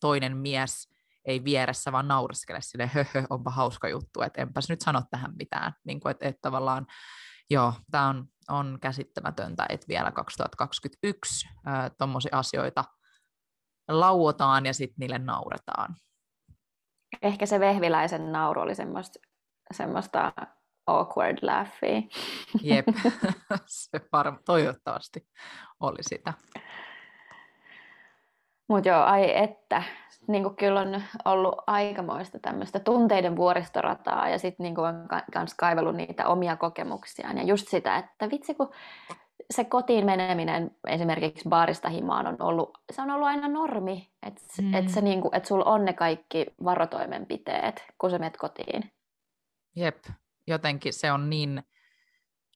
toinen 0.00 0.36
mies 0.36 0.93
ei 1.24 1.44
vieressä 1.44 1.92
vaan 1.92 2.08
naureskele 2.08 2.58
sille 2.60 2.86
höhö, 2.86 3.22
onpa 3.30 3.50
hauska 3.50 3.88
juttu, 3.88 4.22
että 4.22 4.42
enpäs 4.42 4.68
nyt 4.68 4.80
sano 4.80 5.02
tähän 5.10 5.32
mitään. 5.38 5.72
Niin 5.84 6.00
kuin, 6.00 6.10
että, 6.10 6.28
että 6.28 6.40
tavallaan, 6.42 6.86
joo, 7.50 7.72
tämä 7.90 8.08
on, 8.08 8.24
on 8.48 8.78
käsittämätöntä, 8.80 9.66
että 9.68 9.88
vielä 9.88 10.12
2021 10.12 11.48
tuommoisia 11.98 12.38
asioita 12.38 12.84
lauotaan 13.88 14.66
ja 14.66 14.74
sitten 14.74 14.96
niille 15.00 15.18
nauretaan. 15.18 15.96
Ehkä 17.22 17.46
se 17.46 17.60
vehviläisen 17.60 18.32
nauru 18.32 18.60
oli 18.60 18.74
semmoista, 18.74 19.18
semmoista 19.74 20.32
awkward 20.86 21.38
laughia. 21.42 22.02
Jep, 22.62 22.86
se 23.66 23.98
varm- 23.98 24.42
toivottavasti 24.44 25.28
oli 25.80 26.02
sitä. 26.02 26.32
Mutta 28.68 28.88
joo, 28.88 29.02
ai 29.02 29.36
että, 29.36 29.82
niin 30.28 30.42
kuin 30.42 30.56
kyllä 30.56 30.80
on 30.80 31.02
ollut 31.24 31.54
aikamoista 31.66 32.38
tämmöistä 32.38 32.80
tunteiden 32.80 33.36
vuoristorataa 33.36 34.28
ja 34.28 34.38
sitten 34.38 34.64
niin 34.64 34.78
on 34.78 35.08
myös 35.34 35.54
kaivellut 35.54 35.96
niitä 35.96 36.28
omia 36.28 36.56
kokemuksiaan. 36.56 37.38
Ja 37.38 37.44
just 37.44 37.68
sitä, 37.68 37.96
että 37.96 38.30
vitsi 38.30 38.54
kun 38.54 38.70
se 39.50 39.64
kotiin 39.64 40.06
meneminen 40.06 40.70
esimerkiksi 40.88 41.48
baarista 41.48 41.88
himaan 41.88 42.26
on 42.26 42.36
ollut, 42.42 42.78
se 42.92 43.02
on 43.02 43.10
ollut 43.10 43.28
aina 43.28 43.48
normi, 43.48 44.10
että 44.26 44.42
mm. 44.62 44.74
et 44.74 44.84
niin 45.02 45.20
kuin, 45.20 45.36
et 45.36 45.44
sulla 45.44 45.64
on 45.64 45.84
ne 45.84 45.92
kaikki 45.92 46.46
varotoimenpiteet, 46.64 47.84
kun 47.98 48.10
sä 48.10 48.18
menet 48.18 48.36
kotiin. 48.36 48.90
Jep, 49.76 50.04
jotenkin 50.46 50.92
se 50.92 51.12
on 51.12 51.30
niin 51.30 51.62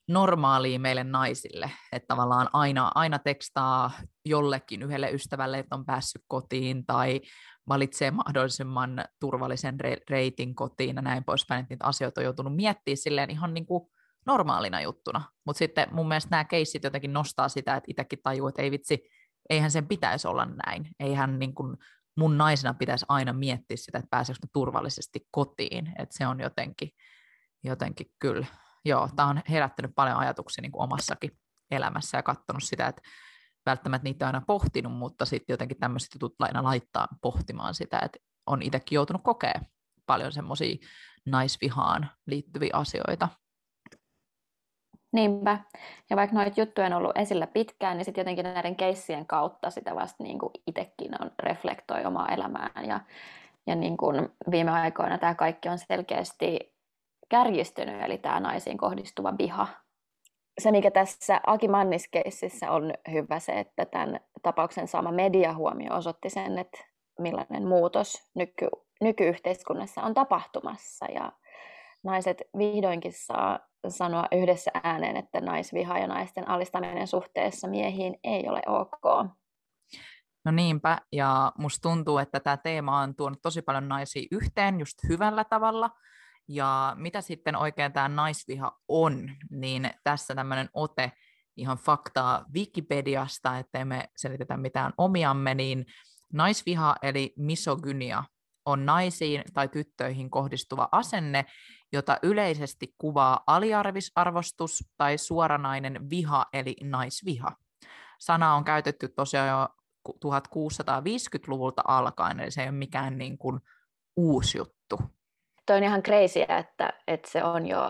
normaalia 0.09 0.79
meille 0.79 1.03
naisille, 1.03 1.71
että 1.91 2.07
tavallaan 2.07 2.49
aina, 2.53 2.91
aina 2.95 3.19
tekstaa 3.19 3.91
jollekin 4.25 4.83
yhdelle 4.83 5.11
ystävälle, 5.11 5.59
että 5.59 5.75
on 5.75 5.85
päässyt 5.85 6.23
kotiin 6.27 6.85
tai 6.85 7.21
valitsee 7.67 8.11
mahdollisimman 8.11 9.05
turvallisen 9.19 9.77
re- 9.83 10.03
reitin 10.09 10.55
kotiin 10.55 10.95
ja 10.95 11.01
näin 11.01 11.23
poispäin, 11.23 11.59
että 11.59 11.73
niitä 11.73 11.85
asioita 11.85 12.21
on 12.21 12.25
joutunut 12.25 12.55
miettimään 12.55 12.97
silleen 12.97 13.29
ihan 13.29 13.53
niin 13.53 13.65
kuin 13.65 13.83
normaalina 14.25 14.81
juttuna. 14.81 15.21
Mutta 15.45 15.57
sitten 15.57 15.87
mun 15.91 16.07
mielestä 16.07 16.29
nämä 16.31 16.43
keissit 16.43 16.83
jotenkin 16.83 17.13
nostaa 17.13 17.49
sitä, 17.49 17.75
että 17.75 17.91
itsekin 17.91 18.19
tajuu, 18.23 18.47
että 18.47 18.61
ei 18.61 18.71
vitsi, 18.71 19.09
eihän 19.49 19.71
sen 19.71 19.87
pitäisi 19.87 20.27
olla 20.27 20.47
näin. 20.65 20.87
Eihän 20.99 21.39
niin 21.39 21.55
kuin 21.55 21.77
mun 22.17 22.37
naisena 22.37 22.73
pitäisi 22.73 23.05
aina 23.09 23.33
miettiä 23.33 23.77
sitä, 23.77 23.97
että 23.97 24.09
pääseekö 24.09 24.47
turvallisesti 24.53 25.27
kotiin. 25.31 25.87
Että 25.99 26.17
se 26.17 26.27
on 26.27 26.39
jotenkin, 26.39 26.89
jotenkin 27.63 28.07
kyllä 28.19 28.45
joo, 28.85 29.09
tämä 29.15 29.29
on 29.29 29.41
herättänyt 29.49 29.91
paljon 29.95 30.17
ajatuksia 30.17 30.61
niin 30.61 30.71
kuin 30.71 30.83
omassakin 30.83 31.31
elämässä 31.71 32.17
ja 32.17 32.23
katsonut 32.23 32.63
sitä, 32.63 32.87
että 32.87 33.01
välttämättä 33.65 34.03
niitä 34.03 34.25
aina 34.25 34.41
pohtinut, 34.47 34.93
mutta 34.93 35.25
sitten 35.25 35.53
jotenkin 35.53 35.79
tämmöiset 35.79 36.09
jutut 36.13 36.35
aina 36.39 36.63
laittaa 36.63 37.07
pohtimaan 37.21 37.73
sitä, 37.73 37.99
että 38.05 38.19
on 38.47 38.61
itsekin 38.61 38.95
joutunut 38.95 39.23
kokea 39.23 39.61
paljon 40.05 40.31
semmoisia 40.31 40.75
naisvihaan 41.25 42.09
liittyviä 42.27 42.69
asioita. 42.73 43.29
Niinpä. 45.13 45.59
Ja 46.09 46.15
vaikka 46.15 46.35
noita 46.35 46.61
juttuja 46.61 46.87
on 46.87 46.93
ollut 46.93 47.17
esillä 47.17 47.47
pitkään, 47.47 47.97
niin 47.97 48.05
sitten 48.05 48.21
jotenkin 48.21 48.43
näiden 48.43 48.75
keissien 48.75 49.25
kautta 49.25 49.69
sitä 49.69 49.95
vasta 49.95 50.23
niin 50.23 50.39
kuin 50.39 50.51
itsekin 50.67 51.23
on 51.23 51.31
reflektoi 51.39 52.05
omaa 52.05 52.27
elämään. 52.27 52.85
Ja, 52.85 52.99
ja 53.67 53.75
niin 53.75 53.97
kuin 53.97 54.29
viime 54.51 54.71
aikoina 54.71 55.17
tämä 55.17 55.35
kaikki 55.35 55.69
on 55.69 55.79
selkeästi 55.79 56.78
kärjistynyt, 57.29 58.01
eli 58.03 58.17
tämä 58.17 58.39
naisiin 58.39 58.77
kohdistuva 58.77 59.33
viha. 59.37 59.67
Se, 60.59 60.71
mikä 60.71 60.91
tässä 60.91 61.41
Aki 61.47 61.67
Manniskeississä 61.67 62.71
on 62.71 62.93
hyvä 63.11 63.39
se, 63.39 63.59
että 63.59 63.85
tämän 63.85 64.19
tapauksen 64.41 64.87
saama 64.87 65.11
mediahuomio 65.11 65.95
osoitti 65.95 66.29
sen, 66.29 66.57
että 66.59 66.77
millainen 67.19 67.67
muutos 67.67 68.31
nyky, 68.35 68.67
nykyyhteiskunnassa 69.01 70.03
on 70.03 70.13
tapahtumassa. 70.13 71.05
Ja 71.05 71.31
naiset 72.03 72.41
vihdoinkin 72.57 73.13
saa 73.13 73.59
sanoa 73.87 74.25
yhdessä 74.31 74.71
ääneen, 74.83 75.17
että 75.17 75.41
naisviha 75.41 75.99
ja 75.99 76.07
naisten 76.07 76.49
alistaminen 76.49 77.07
suhteessa 77.07 77.67
miehiin 77.67 78.19
ei 78.23 78.49
ole 78.49 78.61
ok. 78.67 79.29
No 80.45 80.51
niinpä, 80.51 80.97
ja 81.11 81.51
musta 81.57 81.89
tuntuu, 81.89 82.17
että 82.17 82.39
tämä 82.39 82.57
teema 82.57 82.99
on 82.99 83.15
tuonut 83.15 83.41
tosi 83.41 83.61
paljon 83.61 83.89
naisia 83.89 84.27
yhteen 84.31 84.79
just 84.79 84.97
hyvällä 85.09 85.43
tavalla, 85.43 85.89
Ja 86.51 86.93
mitä 86.97 87.21
sitten 87.21 87.55
oikein 87.55 87.93
tämä 87.93 88.09
naisviha 88.09 88.71
on, 88.87 89.31
niin 89.49 89.91
tässä 90.03 90.35
tämmöinen 90.35 90.69
ote 90.73 91.11
ihan 91.57 91.77
faktaa 91.77 92.45
Wikipediasta, 92.53 93.57
ettei 93.57 93.85
me 93.85 94.09
selitetä 94.17 94.57
mitään 94.57 94.93
omiamme, 94.97 95.55
niin 95.55 95.85
naisviha 96.33 96.95
eli 97.01 97.33
misogynia 97.37 98.23
on 98.65 98.85
naisiin 98.85 99.43
tai 99.53 99.67
tyttöihin 99.67 100.29
kohdistuva 100.29 100.89
asenne, 100.91 101.45
jota 101.91 102.17
yleisesti 102.23 102.95
kuvaa 102.97 103.43
aliarvisarvostus 103.47 104.83
tai 104.97 105.17
suoranainen 105.17 106.09
viha 106.09 106.45
eli 106.53 106.75
naisviha. 106.83 107.55
Sana 108.19 108.55
on 108.55 108.63
käytetty 108.63 109.07
tosiaan 109.07 109.49
jo 109.49 109.67
1650-luvulta 110.25 111.81
alkaen, 111.87 112.39
eli 112.39 112.51
se 112.51 112.61
ei 112.61 112.69
ole 112.69 112.77
mikään 112.77 113.17
niin 113.17 113.37
kuin 113.37 113.59
uusi 114.15 114.57
juttu. 114.57 114.99
Tuo 115.69 115.75
on 115.75 115.83
ihan 115.83 116.03
crazy, 116.03 116.41
että, 116.41 116.93
että 117.07 117.31
se 117.31 117.43
on 117.43 117.67
jo 117.67 117.89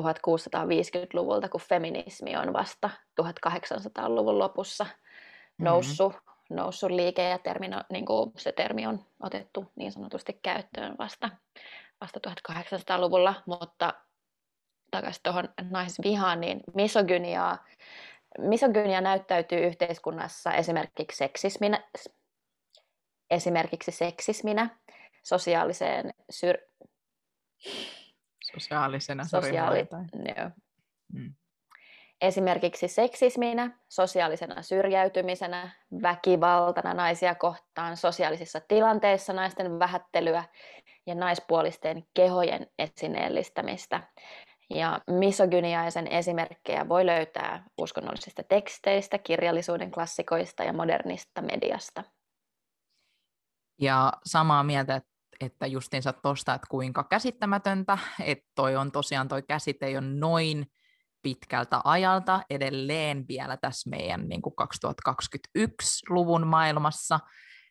1650-luvulta, 0.00 1.48
kun 1.48 1.60
feminismi 1.60 2.36
on 2.36 2.52
vasta 2.52 2.90
1800-luvun 3.22 4.38
lopussa 4.38 4.86
noussut, 5.58 6.12
mm-hmm. 6.12 6.56
noussut 6.56 6.90
liike 6.90 7.28
ja 7.28 7.38
termino, 7.38 7.82
niin 7.92 8.06
kuin 8.06 8.32
se 8.36 8.52
termi 8.52 8.86
on 8.86 9.04
otettu 9.22 9.72
niin 9.76 9.92
sanotusti 9.92 10.40
käyttöön 10.42 10.94
vasta, 10.98 11.30
vasta 12.00 12.20
1800-luvulla, 12.28 13.34
mutta 13.46 13.94
takaisin 14.90 15.22
tuohon 15.22 15.48
naisvihaan, 15.70 16.40
niin 16.40 16.60
misogyniaa, 16.74 17.64
misogynia 18.38 19.00
näyttäytyy 19.00 19.58
yhteiskunnassa 19.58 20.52
esimerkiksi 20.52 21.16
seksisminä, 21.16 21.84
esimerkiksi 23.30 23.90
seksisminä, 23.90 24.76
sosiaaliseen 25.22 26.14
syr... 26.30 26.58
Sosiaalisena, 28.52 29.24
Sosiaali... 29.24 29.86
Joo. 30.36 30.50
Mm. 31.12 31.34
Esimerkiksi 32.20 32.88
seksisminä, 32.88 33.78
sosiaalisena 33.88 34.62
syrjäytymisenä, 34.62 35.70
väkivaltana 36.02 36.94
naisia 36.94 37.34
kohtaan, 37.34 37.96
sosiaalisissa 37.96 38.60
tilanteissa 38.68 39.32
naisten 39.32 39.78
vähättelyä 39.78 40.44
ja 41.06 41.14
naispuolisten 41.14 42.04
kehojen 42.14 42.66
esineellistämistä. 42.78 44.00
Ja 44.70 45.00
misogyniaisen 45.10 46.06
esimerkkejä 46.06 46.88
voi 46.88 47.06
löytää 47.06 47.64
uskonnollisista 47.78 48.42
teksteistä, 48.42 49.18
kirjallisuuden 49.18 49.90
klassikoista 49.90 50.64
ja 50.64 50.72
modernista 50.72 51.42
mediasta. 51.42 52.04
Ja 53.80 54.12
samaa 54.24 54.62
mieltä, 54.64 54.96
että 54.96 55.10
justiinsa 55.66 56.12
tuosta, 56.12 56.54
että 56.54 56.66
kuinka 56.70 57.04
käsittämätöntä, 57.04 57.98
että 58.24 58.44
toi 58.54 58.76
on 58.76 58.92
tosiaan 58.92 59.28
toi 59.28 59.42
käsite 59.42 59.90
jo 59.90 60.00
noin 60.00 60.66
pitkältä 61.22 61.80
ajalta 61.84 62.42
edelleen 62.50 63.24
vielä 63.28 63.56
tässä 63.56 63.90
meidän 63.90 64.28
niin 64.28 64.42
kuin 64.42 64.54
2021-luvun 65.08 66.46
maailmassa, 66.46 67.20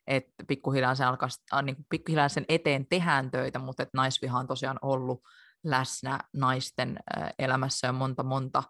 että 0.07 0.43
pikkuhiljaa, 0.47 0.95
se 0.95 1.03
äh, 1.03 1.63
niin 1.63 1.75
pikkuhiljaa 1.89 2.29
sen 2.29 2.45
eteen 2.49 2.87
tehdään 2.89 3.31
töitä, 3.31 3.59
mutta 3.59 3.83
että 3.83 3.97
naisviha 3.97 4.39
on 4.39 4.47
tosiaan 4.47 4.79
ollut 4.81 5.21
läsnä 5.63 6.19
naisten 6.33 6.99
äh, 7.17 7.29
elämässä 7.39 7.87
jo 7.87 7.93
monta 7.93 8.23
monta 8.23 8.63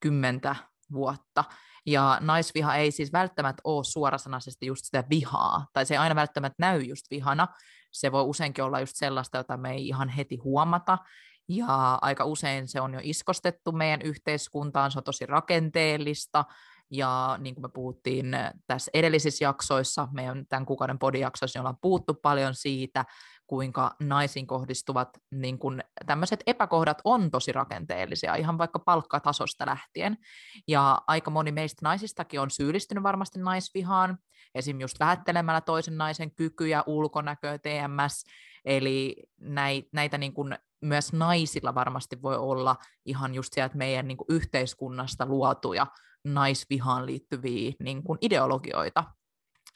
kymmentä 0.00 0.56
vuotta. 0.92 1.44
Ja 1.86 2.18
naisviha 2.20 2.76
ei 2.76 2.90
siis 2.90 3.12
välttämättä 3.12 3.60
ole 3.64 3.84
suorasanaisesti 3.84 4.66
just 4.66 4.84
sitä 4.84 5.04
vihaa, 5.10 5.66
tai 5.72 5.86
se 5.86 5.94
ei 5.94 5.98
aina 5.98 6.14
välttämättä 6.14 6.56
näy 6.58 6.80
just 6.80 7.06
vihana, 7.10 7.48
se 7.90 8.12
voi 8.12 8.22
useinkin 8.22 8.64
olla 8.64 8.80
just 8.80 8.96
sellaista, 8.96 9.38
jota 9.38 9.56
me 9.56 9.70
ei 9.70 9.88
ihan 9.88 10.08
heti 10.08 10.36
huomata, 10.36 10.98
ja 11.48 11.98
aika 12.02 12.24
usein 12.24 12.68
se 12.68 12.80
on 12.80 12.94
jo 12.94 13.00
iskostettu 13.02 13.72
meidän 13.72 14.02
yhteiskuntaan, 14.02 14.90
se 14.90 14.98
on 14.98 15.04
tosi 15.04 15.26
rakenteellista, 15.26 16.44
ja 16.90 17.38
niin 17.40 17.54
kuin 17.54 17.62
me 17.62 17.68
puhuttiin 17.68 18.36
tässä 18.66 18.90
edellisissä 18.94 19.44
jaksoissa, 19.44 20.08
meidän 20.12 20.46
tämän 20.48 20.66
kuukauden 20.66 20.98
podijaksoissa, 20.98 21.58
niin 21.58 21.60
ollaan 21.60 21.78
puhuttu 21.80 22.14
paljon 22.14 22.54
siitä, 22.54 23.04
kuinka 23.48 23.96
naisiin 24.00 24.46
kohdistuvat 24.46 25.08
niin 25.30 25.58
kuin, 25.58 25.84
tämmöiset 26.06 26.42
epäkohdat 26.46 27.00
on 27.04 27.30
tosi 27.30 27.52
rakenteellisia, 27.52 28.34
ihan 28.34 28.58
vaikka 28.58 28.78
palkkatasosta 28.78 29.66
lähtien. 29.66 30.18
Ja 30.68 31.02
aika 31.06 31.30
moni 31.30 31.52
meistä 31.52 31.80
naisistakin 31.82 32.40
on 32.40 32.50
syyllistynyt 32.50 33.02
varmasti 33.02 33.38
naisvihaan, 33.38 34.18
esim. 34.54 34.80
just 34.80 35.00
vähättelemällä 35.00 35.60
toisen 35.60 35.98
naisen 35.98 36.34
kykyjä, 36.34 36.82
ulkonäköä, 36.86 37.58
TMS, 37.58 38.24
eli 38.64 39.16
näitä 39.92 40.18
niin 40.18 40.32
kuin 40.32 40.58
myös 40.80 41.12
naisilla 41.12 41.74
varmasti 41.74 42.22
voi 42.22 42.36
olla 42.36 42.76
ihan 43.04 43.34
just 43.34 43.52
sieltä 43.52 43.76
meidän 43.76 44.08
niin 44.08 44.18
yhteiskunnasta 44.28 45.26
luotuja 45.26 45.86
naisvihaan 46.24 47.06
liittyviä 47.06 47.72
niin 47.80 48.02
ideologioita. 48.20 49.04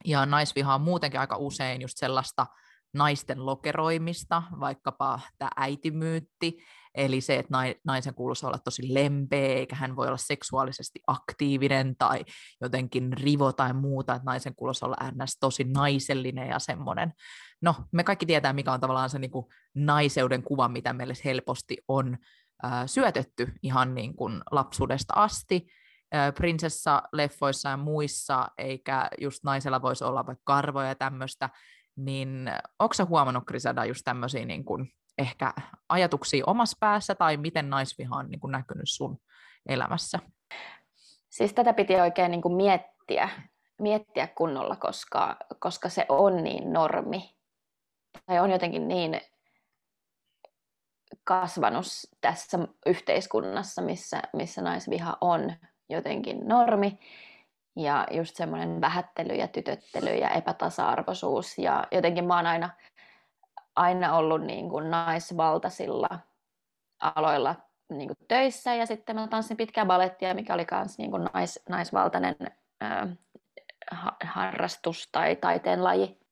Ja 0.04 0.26
naisviha 0.26 0.74
on 0.74 0.80
muutenkin 0.80 1.20
aika 1.20 1.36
usein 1.36 1.82
just 1.82 1.98
sellaista 1.98 2.46
naisten 2.94 3.46
lokeroimista, 3.46 4.42
vaikkapa 4.60 5.20
tämä 5.38 5.50
äitimyytti, 5.56 6.58
eli 6.94 7.20
se, 7.20 7.38
että 7.38 7.54
naisen 7.84 8.14
kuuluisi 8.14 8.46
olla 8.46 8.58
tosi 8.58 8.94
lempeä, 8.94 9.54
eikä 9.54 9.76
hän 9.76 9.96
voi 9.96 10.06
olla 10.06 10.16
seksuaalisesti 10.16 11.00
aktiivinen 11.06 11.96
tai 11.96 12.24
jotenkin 12.60 13.12
rivo 13.12 13.52
tai 13.52 13.72
muuta, 13.72 14.14
että 14.14 14.26
naisen 14.26 14.54
kuuluisi 14.54 14.84
olla 14.84 14.96
ns. 15.22 15.36
tosi 15.40 15.64
naisellinen 15.64 16.48
ja 16.48 16.58
semmoinen. 16.58 17.12
No, 17.62 17.74
me 17.92 18.04
kaikki 18.04 18.26
tietää, 18.26 18.52
mikä 18.52 18.72
on 18.72 18.80
tavallaan 18.80 19.10
se 19.10 19.18
niin 19.18 19.30
kuin 19.30 19.46
naiseuden 19.74 20.42
kuva, 20.42 20.68
mitä 20.68 20.92
meille 20.92 21.14
helposti 21.24 21.76
on 21.88 22.18
äh, 22.64 22.72
syötetty 22.86 23.52
ihan 23.62 23.94
niin 23.94 24.16
kuin 24.16 24.40
lapsuudesta 24.50 25.14
asti, 25.16 25.66
prinsessa-leffoissa 26.34 27.68
ja 27.68 27.76
muissa, 27.76 28.48
eikä 28.58 29.08
just 29.20 29.44
naisella 29.44 29.82
voisi 29.82 30.04
olla 30.04 30.26
vaikka 30.26 30.42
karvoja 30.44 30.88
ja 30.88 30.94
tämmöistä, 30.94 31.50
niin 31.96 32.50
onko 32.78 32.94
sä 32.94 33.04
huomannut, 33.04 33.44
Grisada, 33.44 33.84
just 33.84 34.02
tämmöisiä 34.04 34.44
niin 34.44 34.64
kuin 34.64 34.92
ehkä 35.18 35.52
ajatuksia 35.88 36.44
omassa 36.46 36.76
päässä, 36.80 37.14
tai 37.14 37.36
miten 37.36 37.70
naisviha 37.70 38.16
on 38.16 38.30
niin 38.30 38.40
kuin 38.40 38.52
näkynyt 38.52 38.88
sun 38.88 39.18
elämässä? 39.68 40.18
Siis 41.30 41.52
tätä 41.52 41.72
piti 41.72 41.94
oikein 42.00 42.30
niin 42.30 42.42
kuin 42.42 42.54
miettiä, 42.54 43.28
miettiä 43.80 44.26
kunnolla, 44.26 44.76
koska, 44.76 45.36
koska 45.58 45.88
se 45.88 46.06
on 46.08 46.44
niin 46.44 46.72
normi. 46.72 47.36
Tai 48.26 48.40
on 48.40 48.50
jotenkin 48.50 48.88
niin 48.88 49.20
kasvanut 51.24 51.86
tässä 52.20 52.58
yhteiskunnassa, 52.86 53.82
missä, 53.82 54.22
missä 54.32 54.62
naisviha 54.62 55.16
on 55.20 55.52
jotenkin 55.88 56.48
normi. 56.48 56.98
Ja 57.76 58.06
just 58.10 58.36
semmoinen 58.36 58.80
vähättely 58.80 59.34
ja 59.34 59.48
tytöttely 59.48 60.10
ja 60.10 60.30
epätasa-arvoisuus. 60.30 61.58
Ja 61.58 61.86
jotenkin 61.92 62.24
mä 62.24 62.36
oon 62.36 62.46
aina, 62.46 62.70
aina 63.76 64.16
ollut 64.16 64.42
niin 64.42 64.68
kuin 64.68 64.90
naisvaltaisilla 64.90 66.18
aloilla 67.00 67.56
niin 67.90 68.08
kuin 68.08 68.16
töissä. 68.28 68.74
Ja 68.74 68.86
sitten 68.86 69.16
mä 69.16 69.28
tanssin 69.28 69.56
pitkää 69.56 69.86
balettia, 69.86 70.34
mikä 70.34 70.54
oli 70.54 70.66
myös 70.70 70.98
niin 70.98 71.10
kuin 71.10 71.24
nais, 71.34 71.60
naisvaltainen 71.68 72.36
äh, 72.82 73.08
harrastus 74.24 75.08
tai 75.12 75.36
taiteen 75.36 75.84
laji. 75.84 76.22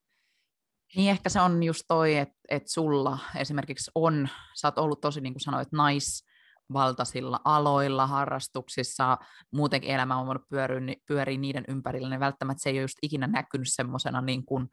Niin 0.97 1.11
ehkä 1.11 1.29
se 1.29 1.41
on 1.41 1.63
just 1.63 1.85
toi, 1.89 2.17
että 2.17 2.39
et 2.49 2.69
sulla 2.69 3.19
esimerkiksi 3.37 3.91
on, 3.95 4.29
sä 4.55 4.69
oot 4.69 4.79
ollut 4.79 5.01
tosi 5.01 5.21
niin 5.21 5.33
kuin 5.33 5.41
sanoit, 5.41 5.73
nais, 5.73 6.25
valtaisilla 6.73 7.41
aloilla, 7.45 8.07
harrastuksissa, 8.07 9.19
muutenkin 9.53 9.91
elämä 9.91 10.17
on 10.17 10.27
voinut 10.27 10.49
pyöriä, 10.49 10.97
pyöriä 11.07 11.39
niiden 11.39 11.65
ympärillä, 11.69 12.09
niin 12.09 12.21
välttämättä 12.21 12.63
se 12.63 12.71
ei 12.71 12.77
ole 12.77 12.83
just 12.83 12.99
ikinä 13.03 13.27
näkynyt 13.27 13.69
semmoisena 13.71 14.21
niin 14.21 14.45
kuin 14.45 14.69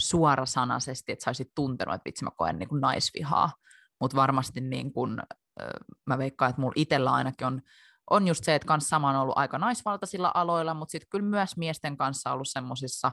suorasanaisesti, 0.00 1.12
että 1.12 1.24
sä 1.24 1.28
olisit 1.28 1.50
tuntenut, 1.54 1.94
että 1.94 2.04
vitsi 2.04 2.24
mä 2.24 2.30
koen 2.36 2.58
niin 2.58 2.68
kuin 2.68 2.80
naisvihaa, 2.80 3.52
mutta 4.00 4.16
varmasti 4.16 4.60
niin 4.60 4.92
kuin, 4.92 5.22
mä 6.06 6.18
veikkaan, 6.18 6.50
että 6.50 6.60
mulla 6.60 6.74
itsellä 6.76 7.12
ainakin 7.12 7.46
on, 7.46 7.62
on 8.10 8.28
just 8.28 8.44
se, 8.44 8.54
että 8.54 8.66
kans 8.66 8.88
sama 8.88 9.10
on 9.10 9.16
ollut 9.16 9.38
aika 9.38 9.58
naisvaltaisilla 9.58 10.30
aloilla, 10.34 10.74
mutta 10.74 10.92
sitten 10.92 11.08
kyllä 11.10 11.26
myös 11.26 11.56
miesten 11.56 11.96
kanssa 11.96 12.32
ollut 12.32 12.48
semmoisissa 12.48 13.12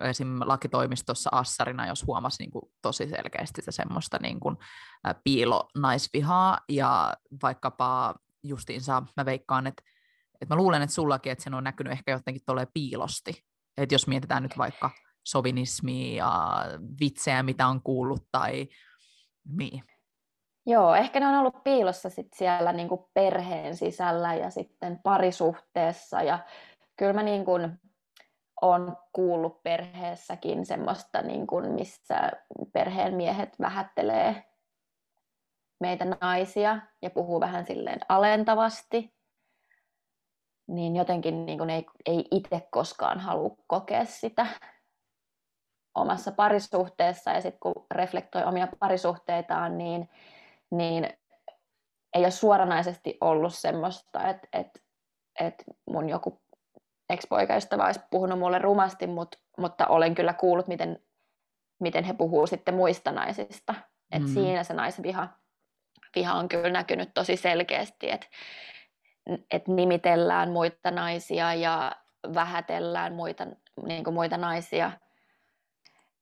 esim. 0.00 0.28
lakitoimistossa 0.44 1.30
assarina, 1.32 1.86
jos 1.86 2.06
huomasi 2.06 2.42
niin 2.42 2.50
kuin 2.50 2.72
tosi 2.82 3.08
selkeästi 3.08 3.62
se 3.62 3.72
semmoista 3.72 4.18
niin 4.22 4.40
kuin, 4.40 4.56
piilonaisvihaa, 5.24 6.58
ja 6.68 7.14
vaikkapa 7.42 8.14
justiinsa 8.42 9.02
mä 9.16 9.24
veikkaan, 9.24 9.66
että, 9.66 9.82
että 10.40 10.54
mä 10.54 10.58
luulen, 10.58 10.82
että 10.82 10.94
sullakin, 10.94 11.32
että 11.32 11.44
se 11.44 11.56
on 11.56 11.64
näkynyt 11.64 11.92
ehkä 11.92 12.12
jotenkin 12.12 12.42
tuolle 12.46 12.66
piilosti, 12.74 13.44
että 13.76 13.94
jos 13.94 14.06
mietitään 14.06 14.42
nyt 14.42 14.58
vaikka 14.58 14.90
sovinismia 15.26 16.16
ja 16.16 16.64
vitsejä, 17.00 17.42
mitä 17.42 17.66
on 17.66 17.82
kuullut, 17.82 18.26
tai 18.32 18.68
niin. 19.56 19.82
Joo, 20.66 20.94
ehkä 20.94 21.20
ne 21.20 21.26
on 21.26 21.34
ollut 21.34 21.64
piilossa 21.64 22.10
sit 22.10 22.26
siellä 22.34 22.72
niin 22.72 22.88
kuin 22.88 23.00
perheen 23.14 23.76
sisällä 23.76 24.34
ja 24.34 24.50
sitten 24.50 25.00
parisuhteessa, 25.02 26.22
ja 26.22 26.38
kyllä 26.96 27.12
mä 27.12 27.22
niin 27.22 27.44
kuin 27.44 27.80
on 28.62 28.96
kuullut 29.12 29.62
perheessäkin 29.62 30.66
semmoista, 30.66 31.22
niin 31.22 31.46
kuin 31.46 31.72
missä 31.72 32.30
perheen 32.72 33.14
miehet 33.14 33.60
vähättelee 33.60 34.44
meitä 35.80 36.04
naisia 36.04 36.78
ja 37.02 37.10
puhuu 37.10 37.40
vähän 37.40 37.66
silleen 37.66 38.00
alentavasti, 38.08 39.14
niin 40.66 40.96
jotenkin 40.96 41.46
niin 41.46 41.58
kuin 41.58 41.70
ei, 41.70 41.86
ei 42.06 42.24
itse 42.30 42.68
koskaan 42.70 43.20
halua 43.20 43.56
kokea 43.66 44.04
sitä 44.04 44.46
omassa 45.94 46.32
parisuhteessa. 46.32 47.30
Ja 47.30 47.40
sitten 47.40 47.60
kun 47.60 47.86
reflektoi 47.90 48.44
omia 48.44 48.68
parisuhteitaan, 48.78 49.78
niin, 49.78 50.08
niin 50.70 51.04
ei 52.14 52.22
ole 52.22 52.30
suoranaisesti 52.30 53.18
ollut 53.20 53.54
semmoista, 53.54 54.28
että, 54.28 54.48
että, 54.52 54.80
että 55.40 55.64
mun 55.90 56.08
joku 56.08 56.40
ex-poikaystävä 57.10 57.84
olisi 57.84 58.00
puhunut 58.10 58.38
mulle 58.38 58.58
rumasti, 58.58 59.06
mutta, 59.06 59.38
mutta 59.58 59.86
olen 59.86 60.14
kyllä 60.14 60.32
kuullut, 60.32 60.68
miten, 60.68 61.02
miten 61.80 62.04
he 62.04 62.12
puhuu 62.12 62.46
sitten 62.46 62.74
muista 62.74 63.12
naisista. 63.12 63.74
Et 64.12 64.22
mm. 64.22 64.28
Siinä 64.28 64.64
se 64.64 64.74
naisviha 64.74 65.28
viha 66.16 66.34
on 66.34 66.48
kyllä 66.48 66.70
näkynyt 66.70 67.10
tosi 67.14 67.36
selkeästi, 67.36 68.10
että 68.10 68.26
et 69.50 69.68
nimitellään 69.68 70.50
muita 70.50 70.90
naisia 70.90 71.54
ja 71.54 71.92
vähätellään 72.34 73.12
muita, 73.12 73.46
niin 73.86 74.04
kuin 74.04 74.14
muita 74.14 74.36
naisia. 74.36 74.90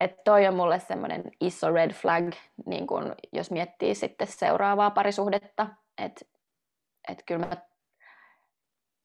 Et 0.01 0.25
toi 0.25 0.47
on 0.47 0.55
mulle 0.55 0.79
semmoinen 0.79 1.25
iso 1.41 1.71
red 1.71 1.93
flag, 1.93 2.35
niin 2.67 2.87
kun, 2.87 3.15
jos 3.33 3.51
miettii 3.51 3.95
sitten 3.95 4.27
seuraavaa 4.27 4.91
parisuhdetta. 4.91 5.67
Että 5.99 6.25
et 7.09 7.23
kyllä 7.27 7.47
mä 7.47 7.57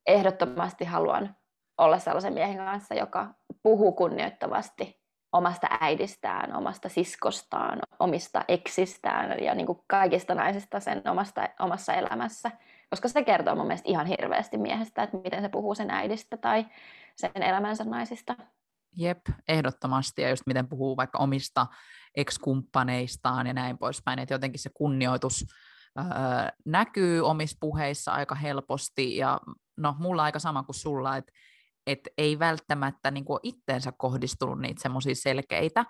ehdottomasti 0.07 0.85
haluan 0.85 1.35
olla 1.81 1.99
sellaisen 1.99 2.33
miehen 2.33 2.57
kanssa, 2.57 2.95
joka 2.95 3.33
puhuu 3.63 3.91
kunnioittavasti 3.91 5.01
omasta 5.31 5.67
äidistään, 5.81 6.55
omasta 6.55 6.89
siskostaan, 6.89 7.79
omista 7.99 8.45
eksistään 8.47 9.43
ja 9.43 9.55
niin 9.55 9.65
kuin 9.65 9.79
kaikista 9.87 10.35
naisista 10.35 10.79
sen 10.79 11.01
omasta, 11.09 11.49
omassa 11.59 11.93
elämässä. 11.93 12.51
Koska 12.89 13.07
se 13.07 13.23
kertoo 13.23 13.55
mun 13.55 13.67
mielestä 13.67 13.89
ihan 13.89 14.05
hirveästi 14.05 14.57
miehestä, 14.57 15.03
että 15.03 15.17
miten 15.17 15.41
se 15.41 15.49
puhuu 15.49 15.75
sen 15.75 15.91
äidistä 15.91 16.37
tai 16.37 16.65
sen 17.15 17.43
elämänsä 17.43 17.83
naisista. 17.83 18.35
Jep, 18.97 19.19
ehdottomasti. 19.47 20.21
Ja 20.21 20.29
just 20.29 20.43
miten 20.45 20.67
puhuu 20.67 20.97
vaikka 20.97 21.17
omista 21.17 21.67
ekskumppaneistaan 22.15 23.47
ja 23.47 23.53
näin 23.53 23.77
poispäin. 23.77 24.19
Että 24.19 24.33
jotenkin 24.33 24.59
se 24.59 24.69
kunnioitus 24.73 25.45
öö, 25.99 26.05
näkyy 26.65 27.21
omissa 27.21 27.57
puheissa 27.59 28.11
aika 28.11 28.35
helposti. 28.35 29.17
Ja 29.17 29.39
no, 29.77 29.95
mulla 29.99 30.23
aika 30.23 30.39
sama 30.39 30.63
kuin 30.63 30.75
sulla, 30.75 31.17
että 31.17 31.31
et 31.87 31.99
ei 32.17 32.39
välttämättä 32.39 33.11
niin 33.11 33.25
kuin 33.25 33.39
itteensä 33.43 33.91
kohdistunut 33.91 34.59
niitä 34.59 34.81
semmoisia 34.81 35.15
selkeitä, 35.15 35.85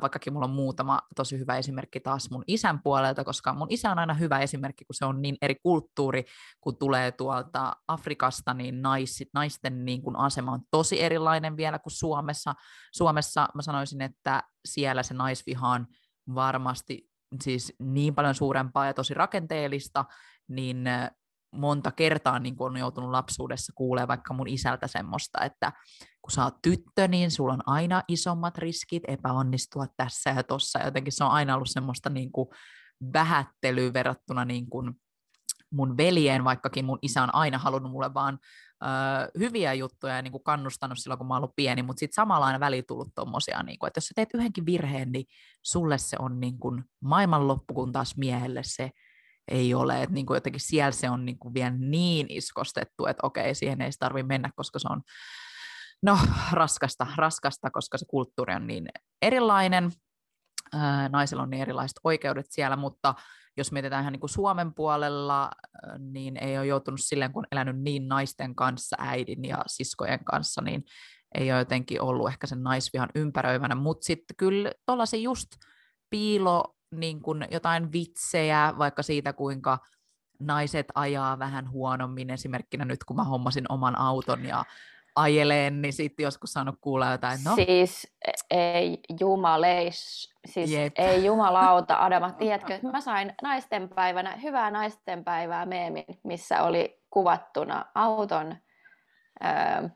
vaikkakin 0.00 0.32
mulla 0.32 0.46
on 0.46 0.54
muutama 0.54 1.00
tosi 1.16 1.38
hyvä 1.38 1.56
esimerkki 1.56 2.00
taas 2.00 2.30
mun 2.30 2.44
isän 2.46 2.82
puolelta, 2.82 3.24
koska 3.24 3.54
mun 3.54 3.66
isä 3.70 3.90
on 3.90 3.98
aina 3.98 4.14
hyvä 4.14 4.38
esimerkki, 4.38 4.84
kun 4.84 4.94
se 4.94 5.04
on 5.04 5.22
niin 5.22 5.36
eri 5.42 5.54
kulttuuri, 5.62 6.24
kun 6.60 6.78
tulee 6.78 7.12
tuolta 7.12 7.72
Afrikasta, 7.88 8.54
niin 8.54 8.82
nais, 8.82 9.24
naisten 9.34 9.84
niin 9.84 10.02
kuin 10.02 10.16
asema 10.16 10.52
on 10.52 10.60
tosi 10.70 11.02
erilainen 11.02 11.56
vielä 11.56 11.78
kuin 11.78 11.92
Suomessa. 11.92 12.54
Suomessa 12.92 13.48
mä 13.54 13.62
sanoisin, 13.62 14.02
että 14.02 14.42
siellä 14.64 15.02
se 15.02 15.14
naisviha 15.14 15.68
on 15.68 15.86
varmasti 16.34 17.10
siis 17.42 17.72
niin 17.78 18.14
paljon 18.14 18.34
suurempaa 18.34 18.86
ja 18.86 18.94
tosi 18.94 19.14
rakenteellista, 19.14 20.04
niin 20.48 20.84
monta 21.52 21.90
kertaa 21.90 22.38
niin 22.38 22.56
kuin 22.56 22.70
on 22.72 22.76
joutunut 22.76 23.10
lapsuudessa 23.10 23.72
kuulee 23.76 24.08
vaikka 24.08 24.34
mun 24.34 24.48
isältä 24.48 24.86
semmoista, 24.86 25.44
että 25.44 25.72
kun 26.22 26.30
sä 26.30 26.44
oot 26.44 26.62
tyttö, 26.62 27.08
niin 27.08 27.30
sulla 27.30 27.52
on 27.52 27.68
aina 27.68 28.02
isommat 28.08 28.58
riskit 28.58 29.02
epäonnistua 29.08 29.86
tässä 29.96 30.30
ja 30.30 30.42
tossa. 30.42 30.78
Jotenkin 30.78 31.12
se 31.12 31.24
on 31.24 31.30
aina 31.30 31.54
ollut 31.54 31.70
semmoista 31.70 32.10
niin 32.10 32.32
kuin 32.32 32.48
vähättelyä 33.12 33.92
verrattuna 33.92 34.44
niin 34.44 34.70
kuin 34.70 34.94
mun 35.72 35.96
veljeen, 35.96 36.44
vaikkakin 36.44 36.84
mun 36.84 36.98
isä 37.02 37.22
on 37.22 37.34
aina 37.34 37.58
halunnut 37.58 37.92
mulle 37.92 38.14
vaan 38.14 38.38
ö, 38.82 38.86
hyviä 39.38 39.74
juttuja 39.74 40.16
ja 40.16 40.22
niin 40.22 40.32
kuin 40.32 40.44
kannustanut 40.44 40.98
silloin, 40.98 41.18
kun 41.18 41.26
mä 41.26 41.34
oon 41.34 41.42
ollut 41.42 41.56
pieni, 41.56 41.82
mutta 41.82 42.00
sitten 42.00 42.14
samalla 42.14 42.46
aina 42.46 42.60
väliin 42.60 42.84
tullut 42.86 43.14
tommosia, 43.14 43.62
niin 43.62 43.78
kuin, 43.78 43.88
että 43.88 43.98
jos 43.98 44.04
sä 44.04 44.12
teet 44.16 44.34
yhdenkin 44.34 44.66
virheen, 44.66 45.12
niin 45.12 45.26
sulle 45.62 45.98
se 45.98 46.16
on 46.18 46.40
niin 46.40 46.58
kuin 46.58 46.84
maailmanloppu, 47.00 47.74
kun 47.74 47.92
taas 47.92 48.16
miehelle 48.16 48.60
se 48.64 48.90
ei 49.50 49.74
ole, 49.74 50.02
että 50.02 50.14
niin 50.14 50.26
kuin 50.26 50.36
jotenkin 50.36 50.60
siellä 50.60 50.92
se 50.92 51.10
on 51.10 51.24
niin 51.24 51.38
kuin 51.38 51.54
vielä 51.54 51.74
niin 51.78 52.26
iskostettu, 52.30 53.06
että 53.06 53.26
okei, 53.26 53.54
siihen 53.54 53.80
ei 53.80 53.90
tarvitse 53.98 54.26
mennä, 54.26 54.50
koska 54.56 54.78
se 54.78 54.88
on 54.90 55.02
no, 56.02 56.18
raskasta, 56.52 57.06
raskasta, 57.16 57.70
koska 57.70 57.98
se 57.98 58.06
kulttuuri 58.08 58.54
on 58.54 58.66
niin 58.66 58.88
erilainen, 59.22 59.90
naisilla 61.08 61.42
on 61.42 61.50
niin 61.50 61.62
erilaiset 61.62 61.98
oikeudet 62.04 62.46
siellä, 62.48 62.76
mutta 62.76 63.14
jos 63.56 63.72
mietitään 63.72 64.02
ihan 64.02 64.12
niin 64.12 64.20
kuin 64.20 64.30
Suomen 64.30 64.74
puolella, 64.74 65.50
niin 65.98 66.36
ei 66.36 66.58
ole 66.58 66.66
joutunut 66.66 67.00
silleen, 67.02 67.32
kun 67.32 67.46
elänyt 67.52 67.80
niin 67.80 68.08
naisten 68.08 68.54
kanssa, 68.54 68.96
äidin 68.98 69.44
ja 69.44 69.64
siskojen 69.66 70.24
kanssa, 70.24 70.62
niin 70.62 70.84
ei 71.34 71.52
ole 71.52 71.58
jotenkin 71.58 72.02
ollut 72.02 72.28
ehkä 72.28 72.46
sen 72.46 72.62
naisvihan 72.62 73.08
ympäröivänä, 73.14 73.74
mutta 73.74 74.04
sitten 74.04 74.36
kyllä 74.36 74.72
tuollaisia 74.86 75.20
just 75.20 75.48
piilo 76.10 76.76
niin 76.94 77.22
kuin 77.22 77.46
jotain 77.50 77.92
vitsejä 77.92 78.74
vaikka 78.78 79.02
siitä, 79.02 79.32
kuinka 79.32 79.78
naiset 80.40 80.86
ajaa 80.94 81.38
vähän 81.38 81.70
huonommin. 81.70 82.30
Esimerkkinä 82.30 82.84
nyt, 82.84 83.04
kun 83.04 83.16
mä 83.16 83.24
hommasin 83.24 83.64
oman 83.68 83.98
auton 83.98 84.44
ja 84.44 84.64
ajeleen, 85.16 85.82
niin 85.82 85.92
sitten 85.92 86.24
joskus 86.24 86.52
saanut 86.52 86.74
kuulla 86.80 87.10
jotain. 87.10 87.38
No. 87.44 87.54
Siis 87.54 88.16
ei 88.50 89.00
jumaleis, 89.20 90.30
siis 90.46 90.70
Jep. 90.70 90.92
ei 90.98 91.24
jumalauta, 91.24 91.96
Adama, 92.04 92.32
tiedätkö, 92.32 92.78
mä 92.92 93.00
sain 93.00 93.34
naistenpäivänä, 93.42 94.36
hyvää 94.36 94.70
naistenpäivää 94.70 95.66
meemin, 95.66 96.04
missä 96.24 96.62
oli 96.62 97.02
kuvattuna 97.10 97.86
auton 97.94 98.56
öö, 99.44 99.88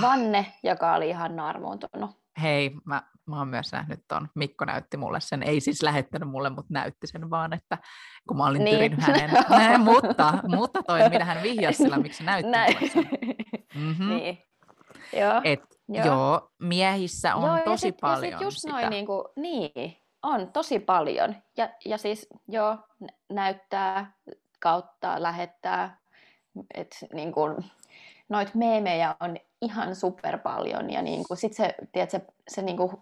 vanne, 0.00 0.52
joka 0.62 0.94
oli 0.94 1.08
ihan 1.08 1.36
narmuuntunut. 1.36 2.10
Hei, 2.42 2.76
mä 2.84 3.02
mä 3.26 3.38
oon 3.38 3.48
myös 3.48 3.72
nähnyt 3.72 4.00
ton, 4.08 4.28
Mikko 4.34 4.64
näytti 4.64 4.96
mulle 4.96 5.20
sen, 5.20 5.42
ei 5.42 5.60
siis 5.60 5.82
lähettänyt 5.82 6.28
mulle, 6.28 6.50
mutta 6.50 6.72
näytti 6.72 7.06
sen 7.06 7.30
vaan, 7.30 7.52
että 7.52 7.78
kun 8.28 8.36
mä 8.36 8.46
olin 8.46 8.64
niin. 8.64 8.76
tyrin 8.76 9.00
hänen, 9.00 9.30
Näin, 9.50 9.80
mutta, 9.80 10.34
mutta 10.56 10.82
toi, 10.82 11.00
mitä 11.10 11.24
hän 11.24 11.42
vihjasi 11.42 11.78
sillä, 11.78 11.98
miksi 11.98 12.24
näytti 12.24 12.50
Näin. 12.50 12.74
mulle 12.74 12.92
sen. 12.92 13.08
Mm-hmm. 13.74 14.08
Niin. 14.08 14.38
Joo. 15.12 15.40
Et, 15.44 15.62
joo. 15.88 16.06
joo, 16.06 16.50
miehissä 16.58 17.34
on 17.34 17.56
joo, 17.56 17.64
tosi 17.64 17.80
sit, 17.80 17.96
paljon 18.00 18.32
ja 18.32 18.38
sit 18.38 18.44
just 18.44 18.58
sitä. 18.58 18.72
Noin, 18.72 18.90
niin, 18.90 19.06
kuin, 19.06 19.24
niin, 19.36 19.96
on 20.22 20.52
tosi 20.52 20.78
paljon. 20.78 21.36
Ja, 21.56 21.68
ja 21.84 21.98
siis 21.98 22.26
joo, 22.48 22.78
näyttää 23.28 24.12
kautta, 24.60 25.22
lähettää, 25.22 25.98
että 26.74 26.96
niin 27.12 27.32
kuin, 27.32 27.56
noit 28.28 28.54
meemejä 28.54 29.16
on 29.20 29.36
ihan 29.62 29.96
super 29.96 30.38
paljon 30.38 30.90
ja 30.90 31.02
niin 31.02 31.24
kuin, 31.28 31.38
sit 31.38 31.52
se, 31.52 31.74
tiedät, 31.92 32.10
se, 32.10 32.26
se 32.48 32.62
niin 32.62 32.76
kuin 32.76 32.92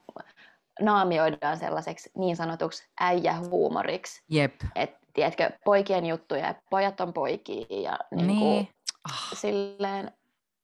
naamioidaan 0.80 1.58
sellaiseksi 1.58 2.10
niin 2.16 2.36
sanotuksi 2.36 2.88
äijähuumoriksi. 3.00 4.22
Jep. 4.30 4.54
Et, 4.74 4.90
tiedätkö, 5.14 5.50
poikien 5.64 6.06
juttuja, 6.06 6.54
pojat 6.70 7.00
on 7.00 7.12
poikia 7.12 7.66
ja 7.82 7.98
niin 8.14 8.26
niin. 8.26 8.38
Kuin, 8.38 8.68
oh. 9.08 9.38
silleen 9.38 10.12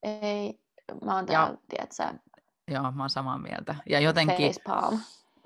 ei, 0.03 0.61
mä 1.05 1.15
oon 1.15 1.27
täällä, 1.27 1.57
tiedätkö, 1.69 2.31
Joo, 2.71 2.93
mä 2.93 3.03
oon 3.03 3.11
samaa 3.11 3.39
mieltä. 3.39 3.75
Ja 3.89 4.01
jotenkin... 4.01 4.47
Facepalm. 4.47 5.01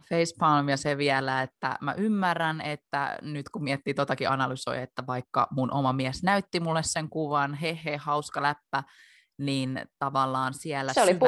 Facepalm 0.08 0.68
ja 0.68 0.76
se 0.76 0.98
vielä, 0.98 1.42
että 1.42 1.78
mä 1.80 1.92
ymmärrän, 1.92 2.60
että 2.60 3.18
nyt 3.22 3.48
kun 3.48 3.64
miettii 3.64 3.94
totakin 3.94 4.30
analysoi, 4.30 4.82
että 4.82 5.06
vaikka 5.06 5.48
mun 5.50 5.72
oma 5.72 5.92
mies 5.92 6.22
näytti 6.22 6.60
mulle 6.60 6.82
sen 6.82 7.08
kuvan, 7.08 7.54
he 7.54 7.78
he, 7.84 7.96
hauska 7.96 8.42
läppä, 8.42 8.82
niin 9.38 9.82
tavallaan 9.98 10.54
siellä 10.54 10.92
se 10.92 11.02
oli 11.02 11.18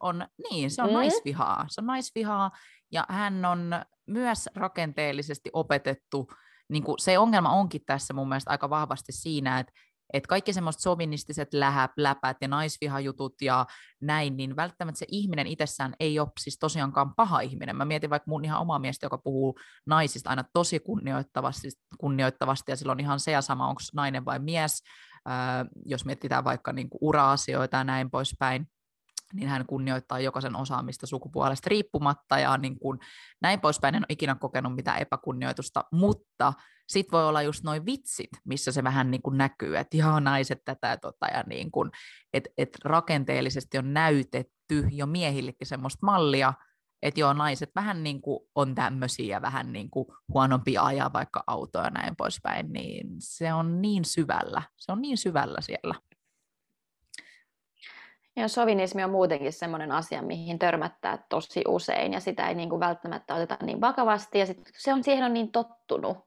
on, 0.00 0.26
niin, 0.50 0.70
se 0.70 0.82
on 0.82 0.88
mm. 0.88 0.94
naisvihaa, 0.94 1.66
se 1.68 1.80
on 1.80 1.86
naisvihaa, 1.86 2.50
ja 2.92 3.06
hän 3.08 3.44
on 3.44 3.70
myös 4.06 4.48
rakenteellisesti 4.54 5.50
opetettu, 5.52 6.30
niin 6.68 6.82
kuin 6.82 6.98
se 6.98 7.18
ongelma 7.18 7.50
onkin 7.50 7.82
tässä 7.86 8.14
mun 8.14 8.28
mielestä 8.28 8.50
aika 8.50 8.70
vahvasti 8.70 9.12
siinä, 9.12 9.58
että 9.58 9.72
että 10.12 10.28
kaikki 10.28 10.52
semmoiset 10.52 10.82
sovinistiset 10.82 11.54
lähä, 11.54 11.88
läpät 11.96 12.36
ja 12.40 12.48
naisvihajutut 12.48 13.34
ja 13.42 13.66
näin, 14.00 14.36
niin 14.36 14.56
välttämättä 14.56 14.98
se 14.98 15.06
ihminen 15.08 15.46
itsessään 15.46 15.94
ei 16.00 16.18
ole 16.18 16.28
siis 16.40 16.58
tosiaankaan 16.58 17.14
paha 17.14 17.40
ihminen. 17.40 17.76
Mä 17.76 17.84
mietin 17.84 18.10
vaikka 18.10 18.30
mun 18.30 18.44
ihan 18.44 18.60
omaa 18.60 18.78
miestä, 18.78 19.06
joka 19.06 19.18
puhuu 19.18 19.58
naisista 19.86 20.30
aina 20.30 20.44
tosi 20.52 20.80
kunnioittavasti, 20.80 21.68
kunnioittavasti 21.98 22.72
ja 22.72 22.76
silloin 22.76 23.00
ihan 23.00 23.20
se 23.20 23.30
ja 23.30 23.42
sama, 23.42 23.68
onko 23.68 23.80
nainen 23.94 24.24
vai 24.24 24.38
mies, 24.38 24.82
jos 25.86 26.04
mietitään 26.04 26.44
vaikka 26.44 26.72
niin 26.72 26.90
kuin 26.90 26.98
ura-asioita 27.02 27.76
ja 27.76 27.84
näin 27.84 28.10
poispäin, 28.10 28.66
niin 29.32 29.48
hän 29.48 29.66
kunnioittaa 29.66 30.20
jokaisen 30.20 30.56
osaamista 30.56 31.06
sukupuolesta 31.06 31.68
riippumatta 31.68 32.38
ja 32.38 32.56
niin 32.58 32.78
kuin 32.78 32.98
näin 33.42 33.60
poispäin. 33.60 33.94
En 33.94 34.00
ole 34.00 34.06
ikinä 34.08 34.34
kokenut 34.34 34.74
mitään 34.74 34.98
epäkunnioitusta, 34.98 35.84
mutta 35.92 36.52
sitten 36.88 37.12
voi 37.12 37.28
olla 37.28 37.42
just 37.42 37.64
noin 37.64 37.86
vitsit, 37.86 38.30
missä 38.44 38.72
se 38.72 38.84
vähän 38.84 39.10
niin 39.10 39.22
kuin 39.22 39.38
näkyy, 39.38 39.76
että 39.76 39.96
joo, 39.96 40.20
naiset 40.20 40.58
tätä 40.64 40.88
ja 40.88 40.96
tota, 40.96 41.26
ja 41.26 41.44
niin 41.46 41.70
kuin, 41.70 41.90
että 42.32 42.50
et 42.58 42.78
rakenteellisesti 42.84 43.78
on 43.78 43.94
näytetty 43.94 44.88
jo 44.90 45.06
miehillekin 45.06 45.66
semmoista 45.66 46.06
mallia, 46.06 46.52
että 47.04 47.20
joo, 47.20 47.32
naiset 47.32 47.70
vähän 47.74 48.02
niin 48.02 48.22
kuin 48.22 48.40
on 48.54 48.74
tämmöisiä 48.74 49.42
vähän 49.42 49.72
niin 49.72 49.90
kuin 49.90 50.06
huonompia 50.28 50.82
ajaa 50.82 51.12
vaikka 51.12 51.44
autoja 51.46 51.84
ja 51.84 51.90
näin 51.90 52.16
poispäin, 52.16 52.72
niin 52.72 53.06
se 53.18 53.52
on 53.52 53.82
niin 53.82 54.04
syvällä, 54.04 54.62
se 54.76 54.92
on 54.92 55.02
niin 55.02 55.18
syvällä 55.18 55.60
siellä. 55.60 55.94
Ja 58.36 58.48
sovinismi 58.48 59.04
on 59.04 59.10
muutenkin 59.10 59.52
sellainen 59.52 59.92
asia, 59.92 60.22
mihin 60.22 60.58
törmättää 60.58 61.24
tosi 61.28 61.62
usein 61.68 62.12
ja 62.12 62.20
sitä 62.20 62.48
ei 62.48 62.54
niin 62.54 62.68
kuin 62.68 62.80
välttämättä 62.80 63.34
oteta 63.34 63.58
niin 63.62 63.80
vakavasti 63.80 64.38
ja 64.38 64.46
sit 64.46 64.70
se 64.78 64.92
on, 64.92 65.04
siihen 65.04 65.24
on 65.24 65.34
niin 65.34 65.52
tottunut. 65.52 66.18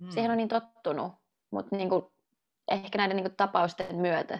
Hmm. 0.00 0.10
Siihen 0.10 0.30
on 0.30 0.36
niin 0.36 0.48
tottunut, 0.48 1.12
mutta 1.50 1.76
niin 1.76 1.88
kuin, 1.88 2.04
ehkä 2.70 2.98
näiden 2.98 3.16
niin 3.16 3.24
kuin 3.24 3.36
tapausten 3.36 3.96
myötä 3.96 4.38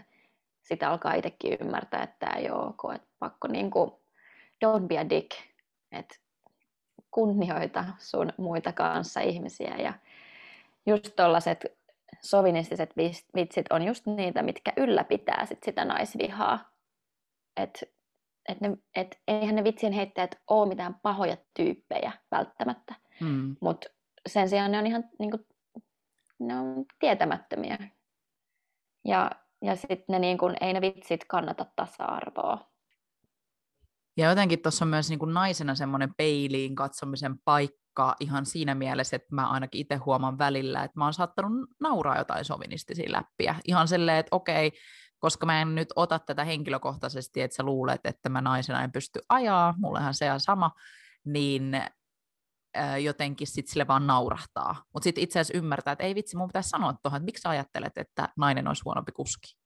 sitä 0.63 0.91
alkaa 0.91 1.15
itsekin 1.15 1.59
ymmärtää, 1.61 2.03
että 2.03 2.17
tämä 2.19 2.37
ei 2.37 2.51
ole 2.51 2.67
ok, 2.67 2.95
että 2.95 3.09
pakko 3.19 3.49
niin 3.49 3.71
kuin, 3.71 3.91
don't 4.65 4.87
be 4.87 4.99
a 4.99 5.09
dick, 5.09 5.50
että 5.93 6.17
kunnioita 7.11 7.85
sun 7.99 8.33
muita 8.37 8.73
kanssa 8.73 9.21
ihmisiä 9.21 9.77
ja 9.77 9.93
just 10.87 11.17
tollaset 11.17 11.65
sovinistiset 12.23 12.91
vitsit 13.35 13.67
on 13.71 13.83
just 13.83 14.07
niitä, 14.07 14.43
mitkä 14.43 14.73
ylläpitää 14.77 15.47
sit 15.47 15.63
sitä 15.63 15.85
naisvihaa. 15.85 16.71
Että 17.57 17.87
et 18.49 18.61
ne, 18.61 18.77
et 18.95 19.19
eihän 19.29 19.55
ne 19.55 19.65
vitsien 19.65 19.93
heittäjät 19.93 20.35
ole 20.49 20.69
mitään 20.69 20.95
pahoja 20.95 21.37
tyyppejä 21.55 22.13
välttämättä, 22.31 22.95
mm. 23.21 23.57
mutta 23.61 23.89
sen 24.29 24.49
sijaan 24.49 24.73
ne 24.73 24.79
on 24.79 24.87
ihan 24.87 25.05
niinku, 25.19 25.39
ne 26.39 26.59
on 26.59 26.85
tietämättömiä. 26.99 27.79
Ja, 29.05 29.31
ja 29.63 29.77
sitten 29.77 30.05
ne 30.09 30.19
niinku, 30.19 30.51
ei 30.61 30.73
ne 30.73 30.81
vitsit 30.81 31.25
kannata 31.25 31.67
tasa-arvoa. 31.77 32.70
Ja 34.21 34.29
jotenkin 34.29 34.63
tuossa 34.63 34.85
on 34.85 34.89
myös 34.89 35.09
niin 35.09 35.19
kuin 35.19 35.35
naisena 35.35 35.75
semmoinen 35.75 36.15
peiliin 36.17 36.75
katsomisen 36.75 37.39
paikka 37.45 38.17
ihan 38.21 38.47
siinä 38.47 38.75
mielessä, 38.75 39.17
että 39.17 39.35
mä 39.35 39.51
ainakin 39.51 39.81
itse 39.81 39.97
huomaan 39.97 40.39
välillä, 40.39 40.85
että 40.85 40.99
mä 40.99 41.05
oon 41.05 41.15
saattanut 41.15 41.53
nauraa 41.81 42.19
jotain 42.19 42.45
sovinistisia 42.45 43.13
läppiä. 43.13 43.55
Ihan 43.65 43.89
silleen, 43.89 44.19
että 44.19 44.37
okei, 44.37 44.73
koska 45.19 45.47
mä 45.47 45.63
en 45.63 45.75
nyt 45.75 45.89
ota 45.97 46.19
tätä 46.19 46.45
henkilökohtaisesti, 46.45 47.41
että 47.41 47.57
sä 47.57 47.63
luulet, 47.63 48.01
että 48.05 48.29
mä 48.29 48.41
naisena 48.41 48.83
en 48.85 48.93
pysty 48.93 49.21
ajaa, 49.29 49.75
mullehan 49.79 50.15
se 50.15 50.33
on 50.33 50.41
sama, 50.41 50.71
niin 51.25 51.83
jotenkin 53.03 53.47
sit 53.47 53.69
sille 53.69 53.87
vaan 53.87 54.07
naurahtaa. 54.07 54.85
Mutta 54.93 55.05
sitten 55.05 55.25
itse 55.25 55.41
asiassa 55.41 55.59
ymmärtää, 55.59 55.93
että 55.93 56.05
ei 56.05 56.15
vitsi, 56.15 56.37
mun 56.37 56.49
pitäisi 56.49 56.69
sanoa 56.69 56.95
tuohon, 57.03 57.17
että 57.17 57.25
miksi 57.25 57.43
sä 57.43 57.51
ajattelet, 57.51 57.99
että 57.99 58.29
nainen 58.37 58.69
olisi 58.69 58.83
huonompi 58.85 59.13
kuski. 59.13 59.57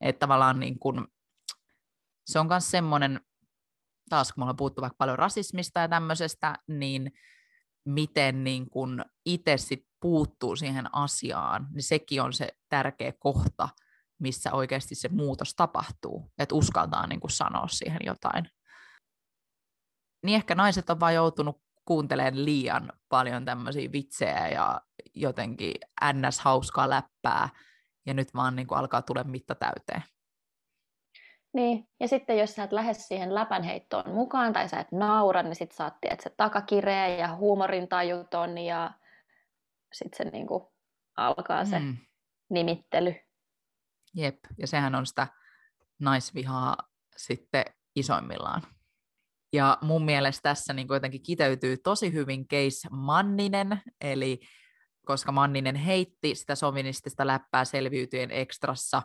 Että 0.00 0.20
tavallaan 0.20 0.60
niin 0.60 0.78
kun, 0.78 1.08
se 2.26 2.38
on 2.38 2.46
myös 2.46 2.70
semmoinen, 2.70 3.20
taas 4.08 4.32
kun 4.32 4.40
me 4.40 4.44
ollaan 4.44 4.56
puhuttu 4.56 4.80
vaikka 4.80 4.96
paljon 4.98 5.18
rasismista 5.18 5.80
ja 5.80 5.88
tämmöisestä, 5.88 6.54
niin 6.68 7.12
miten 7.84 8.44
niin 8.44 8.70
kun 8.70 9.04
itse 9.26 9.56
sit 9.56 9.86
puuttuu 10.00 10.56
siihen 10.56 10.94
asiaan, 10.94 11.66
niin 11.72 11.82
sekin 11.82 12.22
on 12.22 12.32
se 12.32 12.48
tärkeä 12.68 13.12
kohta, 13.18 13.68
missä 14.18 14.52
oikeasti 14.52 14.94
se 14.94 15.08
muutos 15.08 15.54
tapahtuu, 15.54 16.32
että 16.38 16.54
uskaltaa 16.54 17.06
niin 17.06 17.20
kuin 17.20 17.30
sanoa 17.30 17.68
siihen 17.68 18.00
jotain. 18.06 18.50
Niin 20.24 20.36
ehkä 20.36 20.54
naiset 20.54 20.90
on 20.90 21.00
vaan 21.00 21.14
joutunut 21.14 21.62
kuuntelemaan 21.84 22.44
liian 22.44 22.92
paljon 23.08 23.44
tämmöisiä 23.44 23.92
vitsejä 23.92 24.48
ja 24.48 24.80
jotenkin 25.14 25.74
ns. 26.12 26.40
hauskaa 26.40 26.90
läppää, 26.90 27.48
ja 28.06 28.14
nyt 28.14 28.34
vaan 28.34 28.56
niin 28.56 28.66
kuin 28.66 28.78
alkaa 28.78 29.02
tulla 29.02 29.24
mitta 29.24 29.54
täyteen. 29.54 30.02
Niin, 31.54 31.88
ja 32.00 32.08
sitten 32.08 32.38
jos 32.38 32.54
sä 32.54 32.64
et 32.64 32.72
lähde 32.72 32.94
siihen 32.94 33.34
läpänheittoon 33.34 34.10
mukaan 34.14 34.52
tai 34.52 34.68
sä 34.68 34.80
et 34.80 34.92
naura, 34.92 35.42
niin 35.42 35.56
sit 35.56 35.72
sä 35.72 35.92
että 36.02 36.22
se 36.22 36.30
takakireä 36.36 37.08
ja 37.08 37.36
huumorintajuton 37.36 38.58
ja 38.58 38.90
sitten 39.92 40.16
se 40.16 40.30
niinku 40.30 40.72
alkaa 41.16 41.64
se 41.64 41.78
mm. 41.78 41.96
nimittely. 42.50 43.14
Jep, 44.14 44.38
ja 44.58 44.66
sehän 44.66 44.94
on 44.94 45.06
sitä 45.06 45.26
naisvihaa 45.98 46.76
sitten 47.16 47.64
isoimmillaan. 47.96 48.62
Ja 49.52 49.78
mun 49.80 50.04
mielestä 50.04 50.42
tässä 50.42 50.72
niin 50.72 50.86
jotenkin 50.90 51.22
kiteytyy 51.22 51.76
tosi 51.76 52.12
hyvin 52.12 52.48
case 52.48 52.88
Manninen, 52.90 53.82
eli 54.00 54.40
koska 55.06 55.32
Manninen 55.32 55.76
heitti 55.76 56.34
sitä 56.34 56.54
sovinistista 56.54 57.26
läppää 57.26 57.64
selviytyjen 57.64 58.30
ekstrassa, 58.30 59.02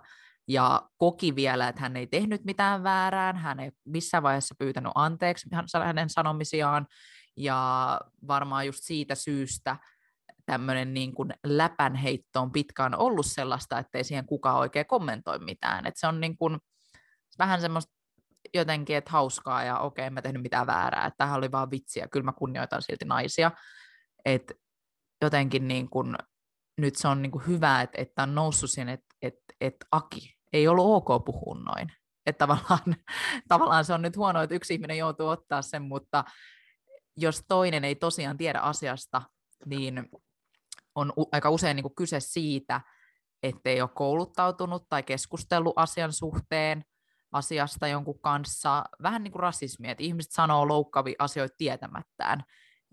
ja 0.49 0.89
koki 0.97 1.35
vielä, 1.35 1.67
että 1.67 1.81
hän 1.81 1.97
ei 1.97 2.07
tehnyt 2.07 2.45
mitään 2.45 2.83
väärään, 2.83 3.38
hän 3.38 3.59
ei 3.59 3.71
missään 3.85 4.23
vaiheessa 4.23 4.55
pyytänyt 4.59 4.91
anteeksi 4.95 5.49
hänen 5.85 6.09
sanomisiaan, 6.09 6.88
ja 7.38 7.99
varmaan 8.27 8.65
just 8.65 8.79
siitä 8.83 9.15
syystä 9.15 9.77
tämmöinen 10.45 10.93
niin 10.93 11.13
kuin 11.13 11.33
läpänheitto 11.45 12.41
on 12.41 12.51
pitkään 12.51 12.95
ollut 12.95 13.25
sellaista, 13.25 13.79
ettei 13.79 14.03
siihen 14.03 14.25
kukaan 14.25 14.57
oikein 14.57 14.85
kommentoi 14.85 15.39
mitään. 15.39 15.85
Et 15.85 15.93
se 15.97 16.07
on 16.07 16.21
niin 16.21 16.38
kuin 16.38 16.57
vähän 17.39 17.62
semmoista 17.62 17.93
jotenkin, 18.53 18.95
että 18.95 19.12
hauskaa 19.12 19.63
ja 19.63 19.79
okei, 19.79 20.03
okay, 20.03 20.13
mä 20.13 20.21
tehnyt 20.21 20.41
mitään 20.41 20.67
väärää, 20.67 21.05
että 21.05 21.17
tämähän 21.17 21.38
oli 21.38 21.51
vaan 21.51 21.71
vitsiä, 21.71 22.07
kyllä 22.07 22.23
mä 22.23 22.33
kunnioitan 22.33 22.81
silti 22.81 23.05
naisia. 23.05 23.51
Et 24.25 24.51
jotenkin 25.21 25.67
niin 25.67 25.89
kuin, 25.89 26.15
nyt 26.77 26.95
se 26.95 27.07
on 27.07 27.21
niin 27.21 27.31
kuin 27.31 27.47
hyvä, 27.47 27.81
että, 27.81 28.01
että 28.01 28.23
on 28.23 28.35
noussut 28.35 28.71
siihen, 28.71 28.89
että, 28.89 29.15
että, 29.21 29.53
että 29.62 29.85
Aki, 29.91 30.38
ei 30.53 30.67
ollut 30.67 30.85
ok 30.85 31.25
puhua 31.25 31.59
noin. 31.59 31.91
Että 32.25 32.47
tavallaan, 32.47 32.95
tavallaan 33.47 33.85
se 33.85 33.93
on 33.93 34.01
nyt 34.01 34.17
huono, 34.17 34.41
että 34.41 34.55
yksi 34.55 34.73
ihminen 34.73 34.97
joutuu 34.97 35.27
ottaa 35.27 35.62
sen, 35.62 35.81
mutta 35.81 36.23
jos 37.17 37.43
toinen 37.47 37.83
ei 37.83 37.95
tosiaan 37.95 38.38
tiedä 38.38 38.59
asiasta, 38.59 39.21
niin 39.65 40.09
on 40.95 41.13
aika 41.31 41.49
usein 41.49 41.75
niin 41.75 41.83
kuin 41.83 41.95
kyse 41.95 42.19
siitä, 42.19 42.81
ettei 43.43 43.81
ole 43.81 43.89
kouluttautunut 43.93 44.89
tai 44.89 45.03
keskustellut 45.03 45.73
asian 45.75 46.13
suhteen 46.13 46.85
asiasta 47.31 47.88
jonkun 47.88 48.19
kanssa. 48.21 48.83
Vähän 49.03 49.23
niin 49.23 49.31
kuin 49.31 49.39
rasismi, 49.39 49.89
että 49.89 50.03
ihmiset 50.03 50.31
sanoo 50.31 50.67
loukkaavia 50.67 51.15
asioita 51.19 51.55
tietämättään. 51.57 52.43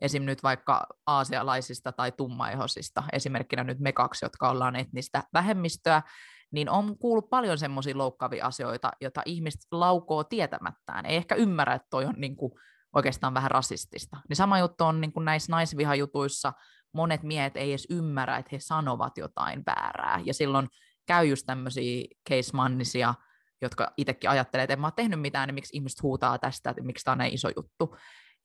Esim. 0.00 0.22
nyt 0.22 0.42
vaikka 0.42 0.86
aasialaisista 1.06 1.92
tai 1.92 2.12
tummaihosista, 2.12 3.02
esimerkkinä 3.12 3.64
nyt 3.64 3.78
me 3.80 3.92
kaksi, 3.92 4.24
jotka 4.24 4.50
ollaan 4.50 4.76
etnistä 4.76 5.22
vähemmistöä, 5.32 6.02
niin 6.50 6.70
on 6.70 6.98
kuullut 6.98 7.30
paljon 7.30 7.58
semmoisia 7.58 7.98
loukkaavia 7.98 8.46
asioita, 8.46 8.90
joita 9.00 9.22
ihmiset 9.24 9.60
laukoo 9.72 10.24
tietämättään. 10.24 11.06
Ei 11.06 11.16
ehkä 11.16 11.34
ymmärrä, 11.34 11.74
että 11.74 11.86
toi 11.90 12.04
on 12.04 12.14
niin 12.16 12.36
kuin 12.36 12.52
oikeastaan 12.94 13.34
vähän 13.34 13.50
rasistista. 13.50 14.16
Niin 14.28 14.36
sama 14.36 14.58
juttu 14.58 14.84
on 14.84 15.00
niin 15.00 15.12
kuin 15.12 15.24
näissä 15.24 15.52
naisvihajutuissa, 15.52 16.52
monet 16.92 17.22
miehet 17.22 17.56
ei 17.56 17.70
edes 17.70 17.86
ymmärrä, 17.90 18.36
että 18.36 18.48
he 18.52 18.58
sanovat 18.60 19.18
jotain 19.18 19.62
väärää. 19.66 20.20
Ja 20.24 20.34
silloin 20.34 20.68
käy 21.06 21.26
just 21.26 21.46
tämmöisiä 21.46 22.04
case-mannisia, 22.28 23.14
jotka 23.62 23.92
itsekin 23.96 24.30
ajattelee, 24.30 24.64
että 24.64 24.72
en 24.72 24.80
mä 24.80 24.86
ole 24.86 24.92
tehnyt 24.96 25.20
mitään, 25.20 25.48
niin 25.48 25.54
miksi 25.54 25.76
ihmiset 25.76 26.02
huutaa 26.02 26.38
tästä, 26.38 26.70
että 26.70 26.82
miksi 26.82 27.04
tämä 27.04 27.12
on 27.12 27.18
näin 27.18 27.34
iso 27.34 27.48
juttu. 27.56 27.96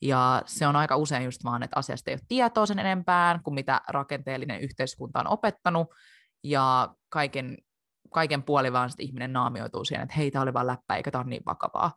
Ja 0.01 0.41
se 0.45 0.67
on 0.67 0.75
aika 0.75 0.95
usein 0.95 1.23
just 1.23 1.43
vaan, 1.43 1.63
että 1.63 1.79
asiasta 1.79 2.11
ei 2.11 2.15
ole 2.15 2.21
tietoa 2.27 2.65
sen 2.65 2.79
enempään 2.79 3.43
kuin 3.43 3.53
mitä 3.53 3.81
rakenteellinen 3.87 4.61
yhteiskunta 4.61 5.19
on 5.19 5.27
opettanut, 5.27 5.87
ja 6.43 6.95
kaiken, 7.09 7.57
kaiken 8.13 8.43
puoli 8.43 8.73
vaan 8.73 8.89
ihminen 8.99 9.33
naamioituu 9.33 9.85
siihen, 9.85 10.03
että 10.03 10.15
hei, 10.15 10.31
tämä 10.31 10.43
oli 10.43 10.53
vaan 10.53 10.67
läppä, 10.67 10.95
eikä 10.95 11.11
tämä 11.11 11.21
ole 11.21 11.29
niin 11.29 11.43
vakavaa. 11.45 11.91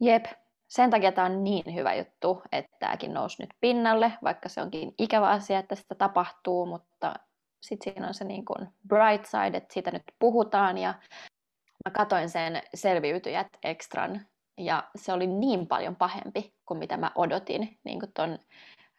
Jep, 0.00 0.24
sen 0.68 0.90
takia 0.90 1.12
tämä 1.12 1.26
on 1.26 1.44
niin 1.44 1.74
hyvä 1.74 1.94
juttu, 1.94 2.42
että 2.52 2.76
tämäkin 2.78 3.14
nousi 3.14 3.42
nyt 3.42 3.50
pinnalle, 3.60 4.12
vaikka 4.24 4.48
se 4.48 4.62
onkin 4.62 4.94
ikävä 4.98 5.28
asia, 5.28 5.58
että 5.58 5.74
sitä 5.74 5.94
tapahtuu, 5.94 6.66
mutta 6.66 7.14
sitten 7.62 7.92
siinä 7.92 8.08
on 8.08 8.14
se 8.14 8.24
niin 8.24 8.44
kuin 8.44 8.68
bright 8.88 9.26
side, 9.26 9.56
että 9.56 9.74
siitä 9.74 9.90
nyt 9.90 10.02
puhutaan 10.18 10.78
ja 10.78 10.94
mä 11.84 11.90
katoin 11.90 12.30
sen 12.30 12.62
selviytyjät 12.74 13.48
ekstran 13.62 14.26
ja 14.58 14.90
se 14.96 15.12
oli 15.12 15.26
niin 15.26 15.66
paljon 15.66 15.96
pahempi 15.96 16.54
kuin 16.66 16.78
mitä 16.78 16.96
mä 16.96 17.10
odotin 17.14 17.78
niin 17.84 18.00
kuin 18.00 18.12
ton, 18.12 18.38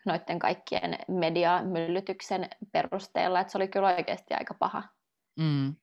noiden 0.05 0.39
kaikkien 0.39 0.97
mediamyllytyksen 1.07 2.49
perusteella, 2.71 3.39
että 3.39 3.51
se 3.51 3.57
oli 3.57 3.67
kyllä 3.67 3.87
oikeasti 3.87 4.33
aika 4.33 4.53
paha. 4.53 4.83
Mm. 5.39 5.75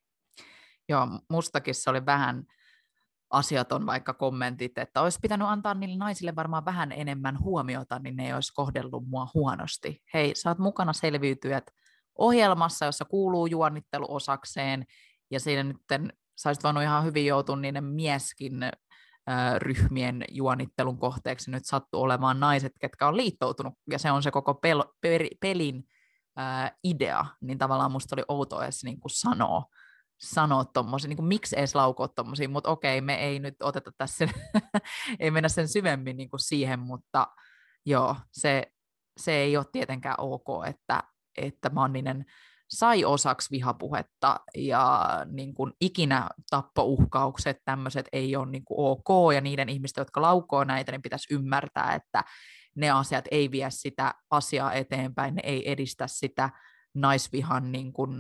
Joo, 0.91 1.09
mustakin 1.29 1.75
se 1.75 1.91
oli 1.91 2.07
vähän 2.07 2.45
asiaton 3.31 3.87
vaikka 3.87 4.15
kommentit, 4.15 4.79
että 4.79 5.03
olisi 5.03 5.19
pitänyt 5.23 5.49
antaa 5.49 5.75
niille 5.75 5.97
naisille 5.97 6.37
varmaan 6.37 6.65
vähän 6.65 6.93
enemmän 6.93 7.41
huomiota, 7.41 7.99
niin 7.99 8.17
ne 8.17 8.27
ei 8.27 8.33
olisi 8.33 8.55
kohdellut 8.55 9.09
mua 9.09 9.29
huonosti. 9.35 10.03
Hei, 10.15 10.35
sä 10.35 10.51
oot 10.51 10.59
mukana 10.59 10.93
selviytyjät 10.93 11.65
ohjelmassa, 12.19 12.85
jossa 12.87 13.05
kuuluu 13.05 13.47
juonittelu 13.47 14.07
osakseen, 14.09 14.87
ja 15.31 15.41
siinä 15.41 15.63
nyt 15.63 15.77
sä 16.37 16.49
olisit 16.49 16.65
voinut 16.65 16.83
ihan 16.83 17.05
hyvin 17.05 17.27
joutua 17.27 17.57
niiden 17.57 17.85
mieskin 17.85 18.61
ryhmien 19.59 20.25
juonittelun 20.31 20.99
kohteeksi. 20.99 21.51
Nyt 21.51 21.67
sattuu 21.67 22.03
olemaan 22.03 22.41
naiset, 22.41 22.73
ketkä 22.81 23.09
on 23.09 23.17
liittoutunut, 23.17 23.75
ja 23.91 23.99
se 23.99 24.11
on 24.11 24.23
se 24.23 24.31
koko 24.31 24.53
pel- 24.53 24.93
per- 25.01 25.37
pelin 25.41 25.85
idea, 26.85 27.27
niin 27.41 27.59
tavallaan 27.59 27.93
musta 27.93 28.15
oli 28.15 28.25
outoa 28.29 28.65
edes 28.65 28.85
niin 28.85 29.01
kuin 29.01 29.11
sanoa 29.11 29.65
sanoa 30.21 30.65
tuommoisia, 30.65 31.09
niin 31.09 31.25
miksi 31.25 31.59
edes 31.59 31.75
laukoa 31.75 32.09
tuommoisia, 32.09 32.49
mutta 32.49 32.71
okei, 32.71 33.01
me 33.01 33.15
ei 33.15 33.39
nyt 33.39 33.63
oteta 33.63 33.93
tässä, 33.99 34.29
ei 35.21 35.31
mennä 35.31 35.49
sen 35.49 35.69
syvemmin 35.69 36.17
niin 36.17 36.31
kuin 36.31 36.41
siihen, 36.41 36.79
mutta 36.79 37.27
joo, 37.87 38.17
se, 38.33 38.73
se 39.21 39.33
ei 39.33 39.57
ole 39.57 39.67
tietenkään 39.73 40.15
ok, 40.19 40.67
että, 40.67 41.03
että 41.37 41.71
Manninen 41.71 42.25
sai 42.69 43.05
osaksi 43.05 43.51
vihapuhetta 43.51 44.41
ja 44.57 45.07
niin 45.31 45.55
kuin 45.55 45.73
ikinä 45.81 46.29
tappouhkaukset, 46.51 47.57
tämmöiset 47.65 48.09
ei 48.13 48.37
ole 48.37 48.51
niin 48.51 48.65
kuin 48.65 48.79
ok, 48.79 49.35
ja 49.35 49.41
niiden 49.41 49.69
ihmisten, 49.69 50.03
jotka 50.03 50.23
laukoo 50.23 50.65
näitä, 50.65 50.93
niin 50.93 51.03
pitäisi 51.03 51.35
ymmärtää, 51.35 51.95
että 51.95 52.25
ne 52.77 52.91
asiat 52.91 53.25
ei 53.31 53.51
vie 53.51 53.71
sitä 53.71 54.15
asiaa 54.31 54.73
eteenpäin, 54.73 55.35
ne 55.35 55.43
ei 55.45 55.71
edistä 55.71 56.07
sitä 56.07 56.51
naisvihan 56.95 57.73
niin 57.73 57.93
kuin, 57.93 58.19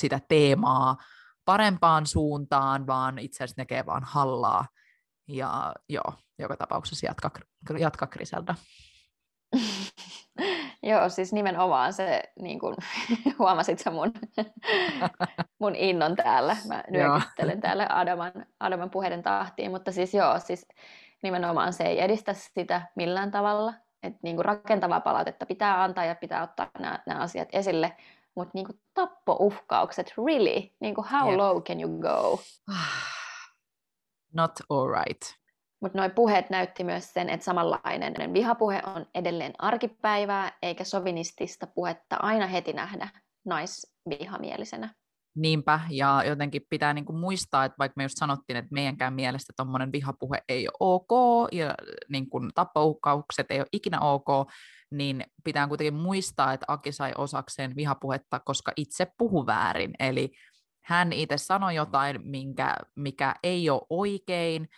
sitä 0.00 0.20
teemaa 0.28 0.96
parempaan 1.44 2.06
suuntaan, 2.06 2.86
vaan 2.86 3.18
itse 3.18 3.44
asiassa 3.44 3.60
nekee 3.60 3.86
vaan 3.86 4.02
hallaa. 4.04 4.66
Ja 5.28 5.74
joo, 5.88 6.14
joka 6.38 6.56
tapauksessa 6.56 7.06
jatka, 7.06 7.30
jatka 7.78 8.06
Griselda. 8.06 8.54
Joo, 10.82 11.08
siis 11.08 11.32
nimenomaan 11.32 11.92
se, 11.92 12.22
niin 12.40 12.58
kuin, 12.58 12.76
huomasit 13.38 13.78
sä 13.78 13.90
mun, 13.90 14.12
mun 15.60 15.74
innon 15.76 16.16
täällä. 16.16 16.56
Mä 16.68 16.84
nyökyttelen 16.90 17.60
täällä 17.60 17.86
Adaman, 17.90 18.32
Adaman 18.60 18.90
puheiden 18.90 19.22
tahtiin, 19.22 19.70
mutta 19.70 19.92
siis 19.92 20.14
joo, 20.14 20.38
siis 20.38 20.66
nimenomaan 21.22 21.72
se 21.72 21.84
ei 21.84 22.00
edistä 22.00 22.34
sitä 22.34 22.82
millään 22.96 23.30
tavalla. 23.30 23.74
Että 24.02 24.18
niin 24.22 24.36
kuin 24.36 24.44
rakentavaa 24.44 25.00
palautetta 25.00 25.46
pitää 25.46 25.82
antaa 25.82 26.04
ja 26.04 26.14
pitää 26.14 26.42
ottaa 26.42 26.70
nämä 27.06 27.20
asiat 27.20 27.48
esille, 27.52 27.96
mutta 28.34 28.50
niin 28.54 28.66
kuin 28.66 28.80
tappouhkaukset, 28.94 30.14
really? 30.26 30.70
Niin 30.80 30.94
kuin 30.94 31.06
how 31.08 31.28
yep. 31.28 31.38
low 31.38 31.62
can 31.62 31.80
you 31.80 31.98
go? 31.98 32.40
Not 34.34 34.52
all 34.70 34.88
right. 34.88 35.22
Mutta 35.80 35.98
nuo 35.98 36.10
puheet 36.10 36.50
näytti 36.50 36.84
myös 36.84 37.12
sen, 37.12 37.30
että 37.30 37.44
samanlainen 37.44 38.32
vihapuhe 38.32 38.82
on 38.96 39.06
edelleen 39.14 39.52
arkipäivää, 39.58 40.58
eikä 40.62 40.84
sovinistista 40.84 41.66
puhetta 41.66 42.16
aina 42.16 42.46
heti 42.46 42.72
nähdä 42.72 43.08
naisvihamielisenä. 43.44 44.94
Niinpä, 45.34 45.80
ja 45.90 46.22
jotenkin 46.26 46.62
pitää 46.70 46.94
niinku 46.94 47.12
muistaa, 47.12 47.64
että 47.64 47.78
vaikka 47.78 47.94
me 47.96 48.02
just 48.02 48.18
sanottiin, 48.18 48.56
että 48.56 48.68
meidänkään 48.72 49.14
mielestä 49.14 49.52
tuommoinen 49.56 49.92
vihapuhe 49.92 50.42
ei 50.48 50.68
ole 50.68 50.76
ok, 50.80 51.48
ja 51.52 51.74
niinku 52.08 52.40
tappouhkaukset 52.54 53.46
ei 53.50 53.58
ole 53.58 53.66
ikinä 53.72 54.00
ok, 54.00 54.26
niin 54.90 55.24
pitää 55.44 55.68
kuitenkin 55.68 55.94
muistaa, 55.94 56.52
että 56.52 56.66
Aki 56.68 56.92
sai 56.92 57.12
osakseen 57.18 57.76
vihapuhetta, 57.76 58.40
koska 58.44 58.72
itse 58.76 59.06
puhu 59.18 59.46
väärin. 59.46 59.90
Eli 59.98 60.32
hän 60.84 61.12
itse 61.12 61.36
sanoi 61.36 61.74
jotain, 61.74 62.20
minkä, 62.24 62.76
mikä 62.96 63.34
ei 63.42 63.70
ole 63.70 63.82
oikein, 63.90 64.68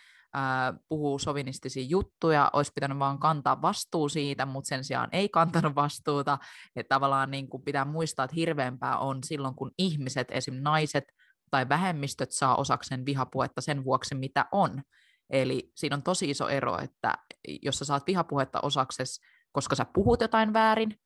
puhuu 0.89 1.19
sovinistisia 1.19 1.83
juttuja, 1.83 2.49
olisi 2.53 2.71
pitänyt 2.75 2.99
vaan 2.99 3.19
kantaa 3.19 3.61
vastuu 3.61 4.09
siitä, 4.09 4.45
mutta 4.45 4.67
sen 4.67 4.83
sijaan 4.83 5.09
ei 5.11 5.29
kantanut 5.29 5.75
vastuuta. 5.85 6.37
Että 6.75 6.95
tavallaan 6.95 7.31
niin 7.31 7.49
kuin 7.49 7.63
pitää 7.63 7.85
muistaa, 7.85 8.25
että 8.25 8.35
hirveämpää 8.35 8.97
on 8.97 9.23
silloin, 9.23 9.55
kun 9.55 9.71
ihmiset, 9.77 10.27
esim. 10.31 10.55
naiset 10.61 11.03
tai 11.51 11.69
vähemmistöt 11.69 12.31
saa 12.31 12.55
osakseen 12.55 13.05
vihapuhetta 13.05 13.61
sen 13.61 13.83
vuoksi, 13.83 14.15
mitä 14.15 14.45
on. 14.51 14.81
Eli 15.29 15.71
siinä 15.75 15.95
on 15.95 16.03
tosi 16.03 16.29
iso 16.29 16.47
ero, 16.47 16.79
että 16.79 17.13
jos 17.61 17.79
sä 17.79 17.85
saat 17.85 18.07
vihapuhetta 18.07 18.59
osakses, 18.61 19.19
koska 19.51 19.75
sä 19.75 19.85
puhut 19.93 20.21
jotain 20.21 20.53
väärin, 20.53 20.99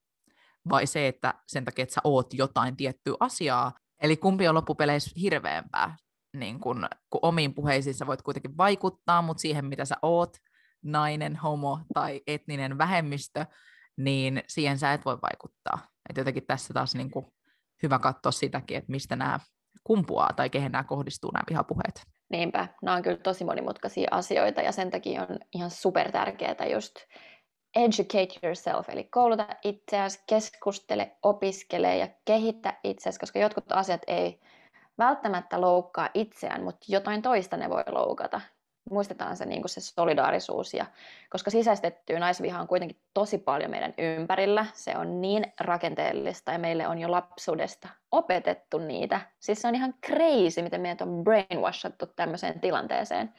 vai 0.70 0.86
se, 0.86 1.08
että 1.08 1.34
sen 1.46 1.64
takia, 1.64 1.82
että 1.82 1.94
sä 1.94 2.00
oot 2.04 2.34
jotain 2.34 2.76
tiettyä 2.76 3.14
asiaa. 3.20 3.72
Eli 4.02 4.16
kumpi 4.16 4.48
on 4.48 4.54
loppupeleissä 4.54 5.10
hirveämpää? 5.20 5.96
Niin 6.36 6.60
kun, 6.60 6.88
kun 7.10 7.20
omiin 7.22 7.54
puheisiin 7.54 7.94
sä 7.94 8.06
voit 8.06 8.22
kuitenkin 8.22 8.56
vaikuttaa, 8.56 9.22
mutta 9.22 9.40
siihen, 9.40 9.64
mitä 9.64 9.84
sä 9.84 9.96
oot, 10.02 10.36
nainen, 10.82 11.36
homo 11.36 11.80
tai 11.94 12.20
etninen 12.26 12.78
vähemmistö, 12.78 13.46
niin 13.96 14.42
siihen 14.48 14.78
sä 14.78 14.92
et 14.92 15.04
voi 15.04 15.18
vaikuttaa. 15.22 15.78
Et 16.10 16.16
jotenkin 16.16 16.46
tässä 16.46 16.74
taas 16.74 16.94
niin 16.94 17.10
kuin 17.10 17.26
hyvä 17.82 17.98
katsoa 17.98 18.32
sitäkin, 18.32 18.76
että 18.76 18.92
mistä 18.92 19.16
nämä 19.16 19.40
kumpuaa 19.84 20.32
tai 20.36 20.50
kehen 20.50 20.72
nämä 20.72 20.84
kohdistuu 20.84 21.30
nämä 21.30 21.44
vihapuheet. 21.50 22.02
Niinpä, 22.30 22.68
nämä 22.82 22.96
on 22.96 23.02
kyllä 23.02 23.16
tosi 23.16 23.44
monimutkaisia 23.44 24.08
asioita 24.10 24.60
ja 24.60 24.72
sen 24.72 24.90
takia 24.90 25.22
on 25.22 25.38
ihan 25.54 25.70
super 25.70 26.12
tärkeää 26.12 26.66
just 26.72 26.94
educate 27.76 28.38
yourself, 28.42 28.88
eli 28.88 29.04
kouluta 29.04 29.48
itseäsi, 29.64 30.22
keskustele, 30.28 31.16
opiskele 31.22 31.96
ja 31.96 32.08
kehitä 32.24 32.78
itseäsi, 32.84 33.18
koska 33.18 33.38
jotkut 33.38 33.72
asiat 33.72 34.02
ei 34.06 34.40
välttämättä 35.00 35.60
loukkaa 35.60 36.08
itseään, 36.14 36.62
mutta 36.62 36.86
jotain 36.88 37.22
toista 37.22 37.56
ne 37.56 37.70
voi 37.70 37.82
loukata. 37.90 38.40
Muistetaan 38.90 39.36
se, 39.36 39.46
niin 39.46 39.62
se 39.66 39.80
solidaarisuus, 39.80 40.74
ja, 40.74 40.86
koska 41.30 41.50
sisäistettyä 41.50 42.18
naisviha 42.18 42.60
on 42.60 42.68
kuitenkin 42.68 43.00
tosi 43.14 43.38
paljon 43.38 43.70
meidän 43.70 43.94
ympärillä. 43.98 44.66
Se 44.72 44.96
on 44.96 45.20
niin 45.20 45.52
rakenteellista 45.60 46.52
ja 46.52 46.58
meille 46.58 46.88
on 46.88 46.98
jo 46.98 47.10
lapsuudesta 47.10 47.88
opetettu 48.12 48.78
niitä. 48.78 49.20
Siis 49.40 49.62
se 49.62 49.68
on 49.68 49.74
ihan 49.74 49.94
crazy, 50.06 50.62
miten 50.62 50.80
meidät 50.80 51.00
on 51.00 51.24
brainwashattu 51.24 52.06
tämmöiseen 52.06 52.60
tilanteeseen. 52.60 53.32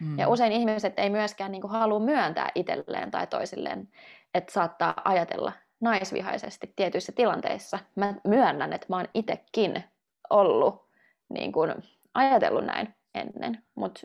Mm. 0.00 0.18
Ja 0.18 0.28
usein 0.28 0.52
ihmiset 0.52 0.98
ei 0.98 1.10
myöskään 1.10 1.52
niin 1.52 1.62
kuin, 1.62 1.70
halua 1.70 2.00
myöntää 2.00 2.50
itselleen 2.54 3.10
tai 3.10 3.26
toisilleen, 3.26 3.88
että 4.34 4.52
saattaa 4.52 4.94
ajatella 5.04 5.52
naisvihaisesti 5.80 6.72
tietyissä 6.76 7.12
tilanteissa. 7.12 7.78
Mä 7.94 8.14
myönnän, 8.24 8.72
että 8.72 8.86
mä 8.88 8.96
oon 8.96 9.08
itsekin 9.14 9.84
ollut 10.30 10.81
niin 11.34 11.52
kuin 11.52 11.74
ajatellut 12.14 12.64
näin 12.64 12.94
ennen, 13.14 13.64
mutta 13.74 14.00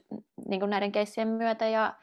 niin 0.48 0.70
näiden 0.70 0.92
keissien 0.92 1.28
myötä 1.28 1.68
ja 1.68 1.94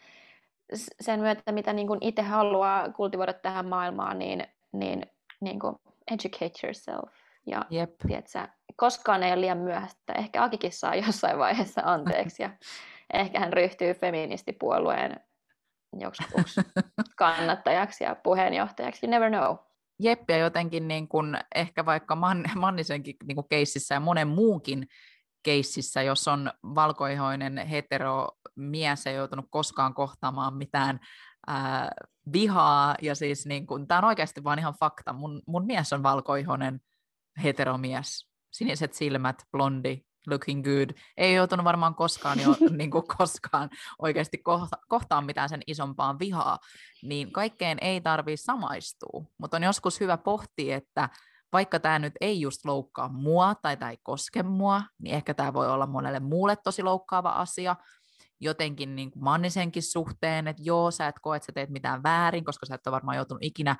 sen 1.01 1.21
myötä, 1.21 1.53
mitä 1.53 1.73
niin 1.73 1.87
kuin 1.87 1.99
itse 2.01 2.23
haluaa 2.23 2.93
kultivoida 2.93 3.33
tähän 3.33 3.67
maailmaan, 3.67 4.19
niin, 4.19 4.47
niin, 4.73 5.03
niin 5.41 5.61
kuin 5.61 5.77
educate 6.11 6.67
yourself. 6.67 7.11
Ja 7.47 7.65
yep. 7.73 7.91
tiedätkö, 8.07 8.49
koskaan 8.77 9.23
ei 9.23 9.33
ole 9.33 9.41
liian 9.41 9.59
myöhäistä. 9.59 10.13
Ehkä 10.13 10.43
Akikin 10.43 10.73
saa 10.73 10.95
jossain 10.95 11.39
vaiheessa 11.39 11.81
anteeksi 11.85 12.43
ja 12.43 12.51
ehkä 13.23 13.41
hän 13.41 13.53
ryhtyy 13.53 13.95
feministipuolueen 13.95 15.21
joksikuksi 16.01 16.61
kannattajaksi 17.17 18.05
ja 18.05 18.15
puheenjohtajaksi. 18.15 19.07
You 19.07 19.11
never 19.11 19.31
know. 19.31 19.57
Jep, 19.99 20.31
ja 20.31 20.37
jotenkin 20.37 20.89
niin 20.89 21.09
kun, 21.09 21.39
ehkä 21.55 21.87
vaikka 21.87 22.17
Man, 22.17 22.45
Mannisenkin 22.55 23.17
niin 23.25 23.37
kun 23.37 23.49
keississä 23.49 23.95
ja 23.95 24.01
monen 24.01 24.29
muunkin 24.29 24.87
keississä, 25.45 26.03
jos 26.03 26.29
on 26.29 26.53
valkoihoinen 26.63 27.59
hetero 27.59 28.29
mies 28.57 29.07
ei 29.07 29.15
joutunut 29.15 29.47
koskaan 29.51 29.95
kohtaamaan 29.95 30.55
mitään 30.55 31.01
ää, 31.47 31.91
vihaa, 32.33 32.95
ja 33.03 33.15
siis 33.15 33.47
niin 33.47 33.67
kun, 33.67 33.87
tämä 33.87 33.99
on 33.99 34.05
oikeasti 34.05 34.45
vaan 34.45 34.59
ihan 34.59 34.75
fakta. 34.81 35.13
Mun, 35.13 35.43
mun 35.47 35.67
mies 35.67 35.93
on 35.93 36.03
valkoihoinen 36.03 36.81
heteromies, 37.43 38.29
siniset 38.53 38.95
silmät, 38.95 39.43
blondi, 39.53 40.01
looking 40.27 40.65
good. 40.65 40.91
Ei 41.17 41.35
joutunut 41.35 41.65
varmaan 41.65 41.95
koskaan 41.95 42.41
jo 42.41 42.57
niin 42.79 42.91
kuin 42.91 43.05
koskaan 43.19 43.71
oikeasti 43.99 44.39
kohta, 44.39 44.77
kohtaan 44.89 45.27
mitään 45.27 45.49
sen 45.49 45.63
isompaan 45.67 46.19
vihaa, 46.19 46.59
niin 47.03 47.33
kaikkeen 47.33 47.79
ei 47.81 48.01
tarvitse 48.01 48.45
samaistua. 48.45 49.25
Mutta 49.39 49.57
on 49.57 49.63
joskus 49.63 50.01
hyvä 50.01 50.17
pohtia, 50.17 50.77
että 50.77 51.09
vaikka 51.55 51.81
tämä 51.81 51.99
nyt 51.99 52.13
ei 52.21 52.41
just 52.41 52.65
loukkaa 52.65 53.09
mua 53.09 53.55
tai 53.55 53.77
tämä 53.77 53.91
ei 53.91 53.99
koske 54.03 54.43
mua, 54.43 54.83
niin 54.99 55.15
ehkä 55.15 55.35
tämä 55.35 55.53
voi 55.53 55.71
olla 55.71 55.87
monelle 55.87 56.21
muulle 56.21 56.57
tosi 56.57 56.83
loukkaava 56.83 57.31
asia, 57.31 57.77
jotenkin 58.41 58.97
niin 58.97 59.11
kuin 59.11 59.25
Mannisenkin 59.25 59.83
suhteen, 59.83 60.49
että 60.49 60.63
joo, 60.65 60.91
sä 60.91 61.09
et 61.09 61.19
koe, 61.23 61.37
että 61.37 61.47
sä 61.47 61.53
teet 61.53 61.71
mitään 61.71 62.03
väärin, 62.03 62.45
koska 62.45 62.67
sä 62.67 62.75
et 62.75 62.87
ole 62.87 62.95
varmaan 62.95 63.17
joutunut 63.17 63.43
ikinä 63.43 63.77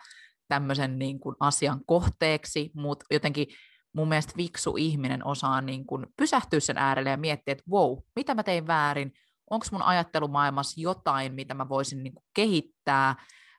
tämmöisen 0.49 0.99
niin 0.99 1.21
kuin 1.21 1.37
asian 1.41 1.81
kohteeksi, 1.87 2.71
mutta 2.75 3.05
jotenkin 3.11 3.47
mun 3.93 4.09
mielestä 4.09 4.33
viksu 4.37 4.75
ihminen 4.77 5.27
osaa 5.27 5.61
niin 5.61 5.87
kuin 5.87 6.07
pysähtyä 6.17 6.61
sen 6.61 6.79
äärelle 6.79 7.11
ja 7.11 7.17
miettiä, 7.17 7.53
että 7.53 7.65
wow, 7.71 7.99
mitä 8.17 8.35
mä 8.35 8.43
tein 8.43 8.67
väärin, 8.67 9.13
onko 9.51 9.67
mun 9.73 9.83
ajattelumaailmassa 9.83 10.81
jotain, 10.81 11.35
mitä 11.35 11.55
mä 11.55 11.69
voisin 11.69 12.03
niin 12.03 12.15
kuin 12.15 12.25
kehittää, 12.35 13.15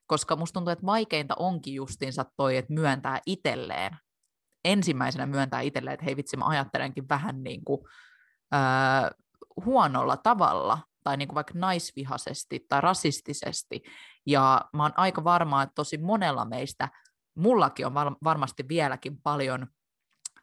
koska 0.07 0.35
musta 0.35 0.53
tuntuu, 0.53 0.71
että 0.71 0.85
vaikeinta 0.85 1.35
onkin 1.39 1.73
justiinsa 1.73 2.25
toi, 2.37 2.57
että 2.57 2.73
myöntää 2.73 3.21
itselleen, 3.25 3.97
ensimmäisenä 4.65 5.25
myöntää 5.25 5.61
itselleen, 5.61 5.93
että 5.93 6.05
hei 6.05 6.15
vitsi, 6.15 6.37
mä 6.37 6.47
ajattelenkin 6.47 7.09
vähän 7.09 7.43
niin 7.43 7.65
kuin, 7.65 7.81
öö, 8.53 9.09
huonolla 9.65 10.17
tavalla, 10.17 10.79
tai 11.03 11.17
niin 11.17 11.27
kuin 11.27 11.35
vaikka 11.35 11.53
naisvihaisesti 11.55 12.65
tai 12.69 12.81
rasistisesti, 12.81 13.83
ja 14.25 14.61
mä 14.73 14.83
oon 14.83 14.93
aika 14.95 15.23
varma, 15.23 15.63
että 15.63 15.75
tosi 15.75 15.97
monella 15.97 16.45
meistä, 16.45 16.89
mullakin 17.35 17.85
on 17.85 17.93
varmasti 18.23 18.67
vieläkin 18.67 19.21
paljon 19.21 19.67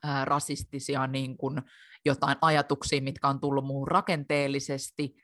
ää, 0.03 0.25
rasistisia 0.25 1.07
niin 1.07 1.37
kuin 1.37 1.63
jotain 2.05 2.37
ajatuksia, 2.41 3.03
mitkä 3.03 3.29
on 3.29 3.41
tullut 3.41 3.65
muuhun 3.65 3.89
rakenteellisesti, 3.89 5.15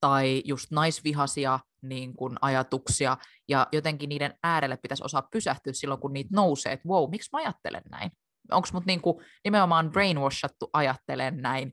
tai 0.00 0.42
just 0.44 0.70
naisvihasia 0.70 1.60
niin 1.82 2.16
kuin 2.16 2.36
ajatuksia, 2.40 3.16
ja 3.48 3.66
jotenkin 3.72 4.08
niiden 4.08 4.38
äärelle 4.42 4.76
pitäisi 4.76 5.04
osaa 5.04 5.28
pysähtyä 5.32 5.72
silloin, 5.72 6.00
kun 6.00 6.12
niitä 6.12 6.30
nousee, 6.32 6.72
että 6.72 6.88
wow, 6.88 7.10
miksi 7.10 7.30
mä 7.32 7.38
ajattelen 7.38 7.82
näin? 7.90 8.10
Onko 8.50 8.68
mut 8.72 8.86
niinku 8.86 9.22
nimenomaan 9.44 9.90
brainwashattu 9.90 10.70
ajattelen 10.72 11.36
näin, 11.36 11.72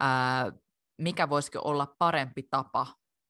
ää, 0.00 0.52
mikä 0.98 1.28
voisiko 1.28 1.60
olla 1.64 1.94
parempi 1.98 2.42
tapa 2.42 2.86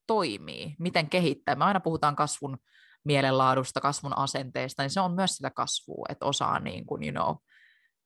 toimii, 0.06 0.76
miten 0.78 1.08
kehittää. 1.08 1.54
Me 1.54 1.64
aina 1.64 1.80
puhutaan 1.80 2.16
kasvun 2.16 2.58
mielenlaadusta, 3.04 3.80
kasvun 3.80 4.18
asenteesta, 4.18 4.82
niin 4.82 4.90
se 4.90 5.00
on 5.00 5.12
myös 5.12 5.30
sitä 5.30 5.50
kasvua, 5.50 6.06
että 6.08 6.26
osaa 6.26 6.60
niin 6.60 6.86
kuin, 6.86 7.02
you 7.02 7.12
know, 7.12 7.36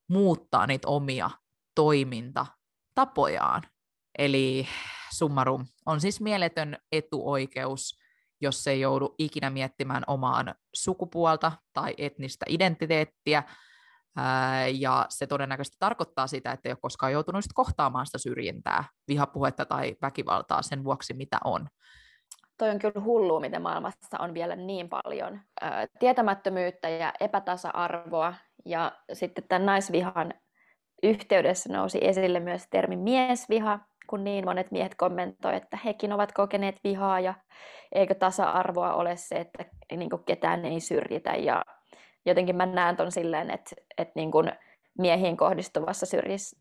muuttaa 0.08 0.66
niitä 0.66 0.88
omia 0.88 1.30
toimintatapojaan. 1.74 3.62
Eli 4.18 4.68
summarum 5.14 5.66
on 5.86 6.00
siis 6.00 6.20
mieletön 6.20 6.78
etuoikeus, 6.92 7.98
jos 8.40 8.64
se 8.64 8.70
ei 8.70 8.80
joudu 8.80 9.14
ikinä 9.18 9.50
miettimään 9.50 10.02
omaan 10.06 10.54
sukupuolta 10.74 11.52
tai 11.72 11.94
etnistä 11.98 12.46
identiteettiä, 12.48 13.42
ja 14.72 15.06
se 15.08 15.26
todennäköisesti 15.26 15.76
tarkoittaa 15.80 16.26
sitä, 16.26 16.52
että 16.52 16.68
ei 16.68 16.72
ole 16.72 16.78
koskaan 16.82 17.12
joutunut 17.12 17.44
kohtaamaan 17.54 18.06
sitä 18.06 18.18
syrjintää, 18.18 18.84
vihapuhetta 19.08 19.64
tai 19.64 19.96
väkivaltaa 20.02 20.62
sen 20.62 20.84
vuoksi, 20.84 21.14
mitä 21.14 21.38
on. 21.44 21.66
Toi 22.58 22.70
on 22.70 22.78
kyllä 22.78 23.00
hullua, 23.04 23.40
miten 23.40 23.62
maailmassa 23.62 24.18
on 24.18 24.34
vielä 24.34 24.56
niin 24.56 24.88
paljon 24.88 25.40
tietämättömyyttä 25.98 26.88
ja 26.88 27.12
epätasa-arvoa. 27.20 28.34
Ja 28.64 28.92
sitten 29.12 29.44
tämän 29.48 29.66
naisvihan 29.66 30.34
yhteydessä 31.02 31.72
nousi 31.72 31.98
esille 32.02 32.40
myös 32.40 32.66
termi 32.70 32.96
miesviha, 32.96 33.78
kun 34.10 34.24
niin 34.24 34.44
monet 34.44 34.70
miehet 34.70 34.94
kommentoivat, 34.94 35.62
että 35.62 35.78
hekin 35.84 36.12
ovat 36.12 36.32
kokeneet 36.32 36.76
vihaa 36.84 37.20
ja 37.20 37.34
eikö 37.92 38.14
tasa-arvoa 38.14 38.94
ole 38.94 39.16
se, 39.16 39.36
että 39.36 39.64
niin 39.96 40.10
ketään 40.26 40.64
ei 40.64 40.80
syrjitä. 40.80 41.30
Ja 41.30 41.62
jotenkin 42.26 42.56
mä 42.56 42.66
näen 42.66 42.96
ton 42.96 43.12
silleen, 43.12 43.50
että, 43.50 43.76
että 43.98 44.12
niin 44.16 44.30
kuin 44.30 44.52
miehiin 44.98 45.36
kohdistuvassa 45.36 46.06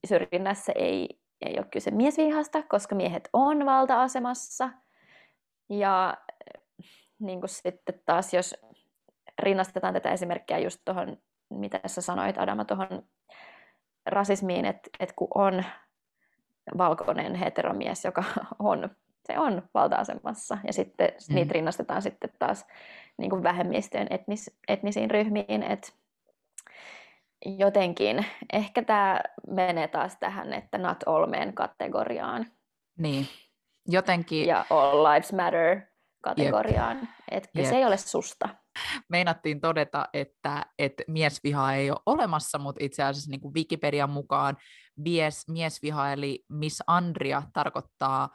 syrjinnässä 0.08 0.72
ei, 0.76 1.20
ei 1.42 1.56
ole 1.58 1.68
kyse 1.72 1.92
miesvihasta, 1.92 2.64
koska 2.64 2.96
miehet 2.96 3.30
on 3.34 3.66
valta-asemassa. 3.66 4.70
Ja 5.70 6.18
niin 7.20 7.40
kuin 7.40 7.50
sitten 7.50 8.02
taas, 8.06 8.34
jos 8.34 8.56
rinnastetaan 9.40 9.94
tätä 9.94 10.12
esimerkkiä 10.12 10.60
just 10.60 10.82
tuohon, 10.86 11.18
mitä 11.50 11.80
sä 11.86 12.02
sanoit 12.02 12.38
Adama, 12.38 12.66
tuohon 12.66 13.04
rasismiin, 14.06 14.66
että, 14.66 14.90
että 15.00 15.16
kun 15.16 15.28
on 15.36 15.64
valkoinen 16.78 17.36
heteromies, 17.36 18.06
joka 18.06 18.24
on, 18.60 18.90
se 19.28 19.40
on 19.40 19.70
valta-asemassa, 19.74 20.58
ja 20.68 20.74
sitten 20.74 21.10
mm. 21.30 21.36
niitä 21.36 21.54
rinnastetaan 21.54 22.02
sitten 22.02 22.30
taas 22.40 22.66
niin 23.18 23.30
kuin 23.30 23.44
vähemmistöjen 23.44 24.08
etnis, 24.10 24.52
etnisiin 24.68 25.12
ryhmiin, 25.12 25.64
että 25.64 25.88
jotenkin 27.46 28.26
ehkä 28.54 28.84
tämä 28.84 29.22
menee 29.48 29.88
taas 29.88 30.18
tähän, 30.20 30.54
että 30.54 30.78
not 30.78 30.98
all 31.06 31.26
men 31.26 31.54
kategoriaan. 31.54 32.46
Niin, 32.98 33.28
jotenkin. 33.88 34.48
Ja 34.48 34.66
all 34.70 35.04
lives 35.04 35.34
matter 35.34 35.82
kategoriaan, 36.22 37.08
että 37.32 37.64
se 37.64 37.76
ei 37.76 37.86
ole 37.86 37.98
susta. 37.98 38.50
Meinattiin 39.10 39.62
todeta, 39.62 40.10
että, 40.14 40.66
että 40.80 41.04
miesviha 41.08 41.74
ei 41.74 41.92
ole 41.92 42.00
olemassa, 42.06 42.58
mutta 42.58 42.84
itse 42.84 43.04
asiassa 43.04 43.32
niin 43.32 43.42
kuin 43.42 43.54
Wikipedian 43.54 44.10
mukaan 44.10 44.58
mies, 44.96 45.48
miesviha 45.48 46.12
eli 46.12 46.46
Miss 46.50 46.84
Andria 46.88 47.44
tarkoittaa 47.54 48.30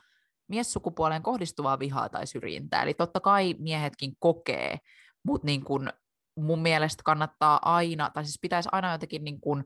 miessukupuoleen 0.50 1.22
kohdistuvaa 1.22 1.78
vihaa 1.78 2.08
tai 2.08 2.26
syrjintää. 2.26 2.82
Eli 2.82 2.94
totta 2.94 3.20
kai 3.20 3.54
miehetkin 3.58 4.12
kokee, 4.18 4.78
mutta 5.24 5.46
niin 5.46 5.64
kun 5.64 5.92
mun 6.36 6.62
mielestä 6.62 7.02
kannattaa 7.04 7.58
aina, 7.62 8.10
tai 8.14 8.24
siis 8.24 8.38
pitäisi 8.42 8.68
aina 8.72 8.92
jotenkin 8.92 9.24
niin 9.24 9.40
kun, 9.40 9.64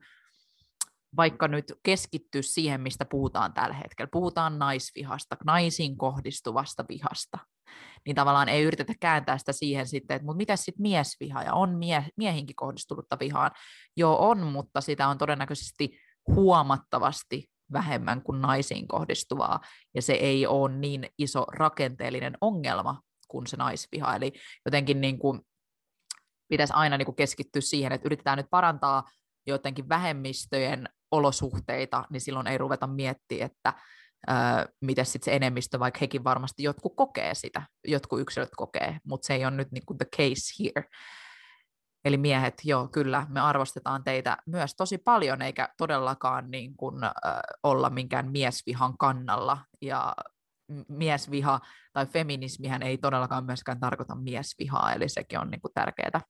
vaikka 1.17 1.49
nyt 1.49 1.73
keskittyä 1.83 2.43
siihen, 2.43 2.81
mistä 2.81 3.05
puhutaan 3.05 3.53
tällä 3.53 3.75
hetkellä. 3.75 4.09
Puhutaan 4.13 4.59
naisvihasta, 4.59 5.37
naisiin 5.45 5.97
kohdistuvasta 5.97 6.85
vihasta. 6.89 7.39
Niin 8.07 8.17
tavallaan 8.17 8.49
ei 8.49 8.63
yritetä 8.63 8.93
kääntää 9.01 9.39
sitä 9.39 9.53
siihen 9.53 9.87
sitten, 9.87 10.15
että 10.17 10.35
mitä 10.37 10.57
sitten 10.57 10.83
miesviha, 10.83 11.43
ja 11.43 11.55
on 11.55 11.79
mie- 11.79 12.09
miehinkin 12.17 12.57
kohdistunutta 12.57 13.19
vihaan. 13.21 13.51
Joo 13.97 14.29
on, 14.29 14.47
mutta 14.47 14.81
sitä 14.81 15.09
on 15.09 15.19
todennäköisesti 15.19 15.99
huomattavasti 16.27 17.54
vähemmän 17.73 18.23
kuin 18.23 18.41
naisiin 18.41 18.89
kohdistuvaa, 18.89 19.61
ja 19.95 20.03
se 20.03 20.13
ei 20.13 20.47
ole 20.47 20.75
niin 20.75 21.09
iso 21.19 21.45
rakenteellinen 21.45 22.39
ongelma 22.41 23.01
kuin 23.29 23.47
se 23.47 23.57
naisviha. 23.57 24.17
Eli 24.17 24.33
jotenkin 24.65 25.01
niin 25.01 25.19
kuin 25.19 25.41
pitäisi 26.49 26.73
aina 26.73 26.99
niin 26.99 27.07
kuin 27.07 27.17
keskittyä 27.17 27.63
siihen, 27.63 27.93
että 27.93 28.09
yritetään 28.09 28.39
nyt 28.39 28.51
parantaa 28.51 29.05
jotenkin 29.47 29.89
vähemmistöjen 29.89 30.89
olosuhteita, 31.11 32.05
niin 32.11 32.21
silloin 32.21 32.47
ei 32.47 32.59
ruveta 32.59 32.87
miettimään, 32.87 33.51
että 33.51 33.75
öö, 34.31 34.37
miten 34.81 35.07
sitten 35.07 35.25
se 35.25 35.37
enemmistö, 35.37 35.79
vaikka 35.79 35.99
hekin 36.01 36.25
varmasti 36.25 36.63
jotkut 36.63 36.93
kokee 36.97 37.35
sitä, 37.35 37.63
jotkut 37.87 38.21
yksilöt 38.21 38.51
kokee, 38.57 38.99
mutta 39.05 39.27
se 39.27 39.35
ei 39.35 39.45
ole 39.45 39.57
nyt 39.57 39.73
niin 39.73 39.87
kuin 39.87 39.99
the 39.99 40.07
case 40.17 40.63
here. 40.63 40.89
Eli 42.05 42.17
miehet, 42.17 42.55
joo, 42.65 42.89
kyllä, 42.89 43.27
me 43.29 43.41
arvostetaan 43.41 44.05
teitä 44.05 44.37
myös 44.47 44.77
tosi 44.77 44.99
paljon, 44.99 45.43
eikä 45.43 45.69
todellakaan 45.79 46.51
niin 46.51 46.77
kuin, 46.77 47.05
äh, 47.05 47.13
olla 47.63 47.91
minkään 47.91 48.31
miesvihan 48.31 48.99
kannalla. 48.99 49.59
Ja 49.83 50.15
miesviha 50.89 51.61
tai 51.93 52.07
feminismihän 52.07 52.83
ei 52.83 52.99
todellakaan 52.99 53.45
myöskään 53.45 53.81
tarkoita 53.81 54.15
miesvihaa, 54.15 54.93
eli 54.93 55.09
sekin 55.09 55.39
on 55.39 55.51
niin 55.51 55.61
kuin 55.61 55.73
tärkeää. 55.75 56.21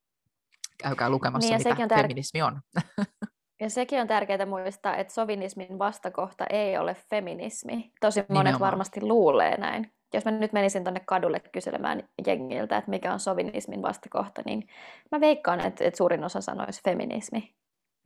Käykää 0.82 1.10
lukemassa, 1.10 1.56
niin, 1.56 1.68
mitä 1.68 1.82
on 1.82 1.90
tär- 1.90 2.02
feminismi 2.02 2.42
on. 2.42 2.60
Ja 3.60 3.70
sekin 3.70 4.00
on 4.00 4.06
tärkeää 4.06 4.46
muistaa, 4.46 4.96
että 4.96 5.14
sovinismin 5.14 5.78
vastakohta 5.78 6.44
ei 6.50 6.78
ole 6.78 6.96
feminismi. 7.10 7.92
Tosi 8.00 8.20
monet 8.20 8.28
Nimenomaan. 8.28 8.60
varmasti 8.60 9.00
luulee 9.02 9.56
näin 9.56 9.92
jos 10.14 10.24
mä 10.24 10.30
nyt 10.30 10.52
menisin 10.52 10.84
tuonne 10.84 11.00
kadulle 11.00 11.40
kyselemään 11.40 12.08
jengiltä, 12.26 12.76
että 12.76 12.90
mikä 12.90 13.12
on 13.12 13.20
sovinismin 13.20 13.82
vastakohta, 13.82 14.42
niin 14.46 14.68
mä 15.12 15.20
veikkaan, 15.20 15.60
että, 15.60 15.84
että 15.84 15.98
suurin 15.98 16.24
osa 16.24 16.40
sanoisi 16.40 16.80
feminismi. 16.84 17.54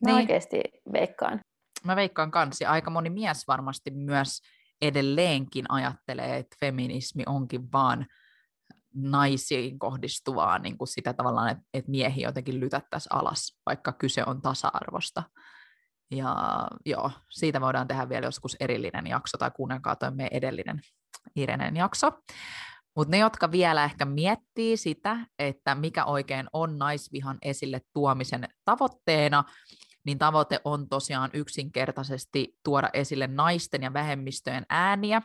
Mä 0.05 0.07
niin. 0.07 0.17
oikeasti 0.17 0.61
veikkaan. 0.93 1.41
Mä 1.85 1.97
veikkaan 1.97 2.31
kanssa, 2.31 2.71
aika 2.71 2.91
moni 2.91 3.11
mies 3.11 3.49
varmasti 3.49 3.91
myös 3.91 4.41
edelleenkin 4.83 5.65
ajattelee, 5.69 6.37
että 6.37 6.57
feminismi 6.61 7.23
onkin 7.27 7.73
vaan 7.73 8.07
naisiin 8.95 9.79
kohdistuvaa 9.79 10.59
niin 10.59 10.79
kuin 10.79 10.89
sitä 10.89 11.13
tavallaan, 11.13 11.51
että, 11.51 11.65
että 11.75 11.91
miehi 11.91 12.23
jotenkin 12.23 12.61
lytättäisiin 12.61 13.15
alas, 13.15 13.59
vaikka 13.67 13.93
kyse 13.93 14.25
on 14.27 14.43
tasa-arvosta. 14.43 15.23
Ja 16.11 16.37
joo, 16.87 17.11
siitä 17.31 17.61
voidaan 17.61 17.89
tehdä 17.89 18.09
vielä 18.09 18.27
joskus 18.27 18.57
erillinen 18.61 19.07
jakso, 19.07 19.39
tai 19.39 19.51
kuunnelkaa 19.51 19.97
toi 19.97 20.11
meidän 20.11 20.37
edellinen 20.37 20.81
Irenen 21.37 21.77
jakso. 21.77 22.13
Mutta 22.97 23.11
ne, 23.11 23.19
jotka 23.19 23.51
vielä 23.51 23.85
ehkä 23.85 24.05
miettii 24.05 24.77
sitä, 24.77 25.17
että 25.39 25.75
mikä 25.75 26.05
oikein 26.05 26.47
on 26.53 26.79
naisvihan 26.79 27.39
esille 27.43 27.81
tuomisen 27.93 28.49
tavoitteena, 28.65 29.45
niin 30.07 30.19
tavoite 30.19 30.61
on 30.65 30.89
tosiaan 30.89 31.31
yksinkertaisesti 31.33 32.57
tuoda 32.65 32.91
esille 32.93 33.27
naisten 33.27 33.83
ja 33.83 33.93
vähemmistöjen 33.93 34.67
ääniä, 34.71 35.23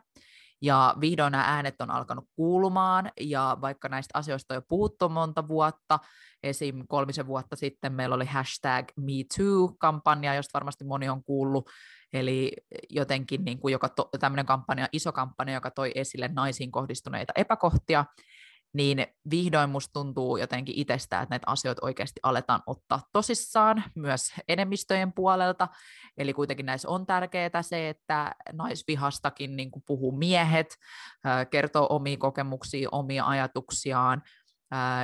ja 0.61 0.95
vihdoin 0.99 1.31
nämä 1.31 1.43
äänet 1.43 1.81
on 1.81 1.91
alkanut 1.91 2.25
kuulumaan, 2.35 3.11
ja 3.19 3.57
vaikka 3.61 3.89
näistä 3.89 4.17
asioista 4.17 4.53
on 4.53 4.57
jo 4.57 4.61
puhuttu 4.67 5.09
monta 5.09 5.47
vuotta, 5.47 5.99
esim. 6.43 6.83
kolmisen 6.87 7.27
vuotta 7.27 7.55
sitten 7.55 7.93
meillä 7.93 8.15
oli 8.15 8.25
hashtag 8.25 8.87
MeToo-kampanja, 8.99 10.35
josta 10.35 10.53
varmasti 10.53 10.83
moni 10.83 11.09
on 11.09 11.23
kuullut, 11.23 11.69
eli 12.13 12.51
jotenkin 12.89 13.45
niin 13.45 13.59
kuin 13.59 13.71
joka 13.71 13.89
to, 13.89 14.09
tämmöinen 14.19 14.45
kampanja, 14.45 14.87
iso 14.91 15.11
kampanja, 15.11 15.53
joka 15.53 15.71
toi 15.71 15.91
esille 15.95 16.27
naisiin 16.27 16.71
kohdistuneita 16.71 17.33
epäkohtia, 17.35 18.05
niin 18.73 19.07
vihdoin 19.31 19.69
musta 19.69 19.93
tuntuu 19.93 20.37
jotenkin 20.37 20.75
itsestä, 20.77 21.21
että 21.21 21.33
näitä 21.33 21.43
asioita 21.47 21.85
oikeasti 21.85 22.19
aletaan 22.23 22.61
ottaa 22.67 23.01
tosissaan 23.13 23.83
myös 23.95 24.33
enemmistöjen 24.47 25.13
puolelta. 25.13 25.67
Eli 26.17 26.33
kuitenkin 26.33 26.65
näissä 26.65 26.89
on 26.89 27.05
tärkeää 27.05 27.61
se, 27.61 27.89
että 27.89 28.35
naisvihastakin 28.53 29.55
niin 29.55 29.71
kuin 29.71 29.83
puhuu 29.87 30.17
miehet, 30.17 30.75
kertoo 31.49 31.87
omia 31.89 32.17
kokemuksia, 32.17 32.89
omia 32.91 33.25
ajatuksiaan, 33.25 34.23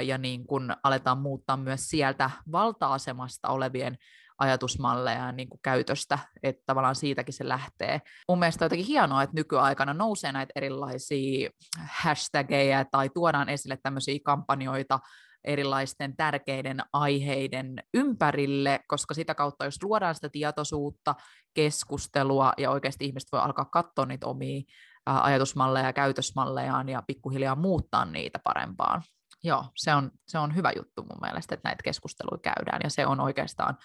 ja 0.06 0.18
niin 0.18 0.48
kun 0.48 0.76
aletaan 0.84 1.18
muuttaa 1.18 1.58
myös 1.58 1.90
sieltä 1.90 2.30
valta-asemasta 2.52 3.50
olevien 3.50 3.98
ajatusmalleja 4.40 5.26
ja 5.26 5.32
niin 5.32 5.50
kuin 5.50 5.60
käytöstä, 5.64 6.20
että 6.44 6.64
tavallaan 6.66 6.96
siitäkin 6.96 7.34
se 7.34 7.48
lähtee. 7.48 8.02
Mun 8.28 8.40
mielestä 8.40 8.66
on 8.66 8.66
jotenkin 8.66 8.88
hienoa, 8.88 9.24
että 9.24 9.36
nykyaikana 9.36 9.94
nousee 9.94 10.32
näitä 10.32 10.52
erilaisia 10.56 11.50
hashtageja 11.88 12.86
tai 12.86 13.10
tuodaan 13.10 13.50
esille 13.50 13.78
tämmöisiä 13.84 14.20
kampanjoita 14.24 15.00
erilaisten 15.44 16.18
tärkeiden 16.18 16.80
aiheiden 16.94 17.84
ympärille, 17.94 18.80
koska 18.88 19.14
sitä 19.14 19.36
kautta, 19.36 19.66
jos 19.66 19.84
luodaan 19.84 20.16
sitä 20.16 20.30
tietoisuutta, 20.30 21.16
keskustelua 21.54 22.54
ja 22.58 22.72
oikeasti 22.72 23.06
ihmiset 23.06 23.30
voi 23.32 23.42
alkaa 23.42 23.66
katsoa 23.66 24.06
niitä 24.06 24.28
omia 24.28 24.62
ajatusmalleja 25.06 25.86
ja 25.86 25.94
käytösmallejaan 25.94 26.90
ja 26.90 27.04
pikkuhiljaa 27.08 27.56
muuttaa 27.56 28.06
niitä 28.06 28.40
parempaan. 28.44 29.02
Joo, 29.44 29.66
se 29.76 29.96
on, 29.96 30.12
se 30.28 30.40
on 30.40 30.56
hyvä 30.56 30.72
juttu 30.76 31.02
mun 31.04 31.20
mielestä, 31.22 31.56
että 31.56 31.70
näitä 31.70 31.84
keskusteluja 31.84 32.54
käydään 32.54 32.80
ja 32.84 32.90
se 32.90 33.06
on 33.06 33.20
oikeastaan 33.20 33.78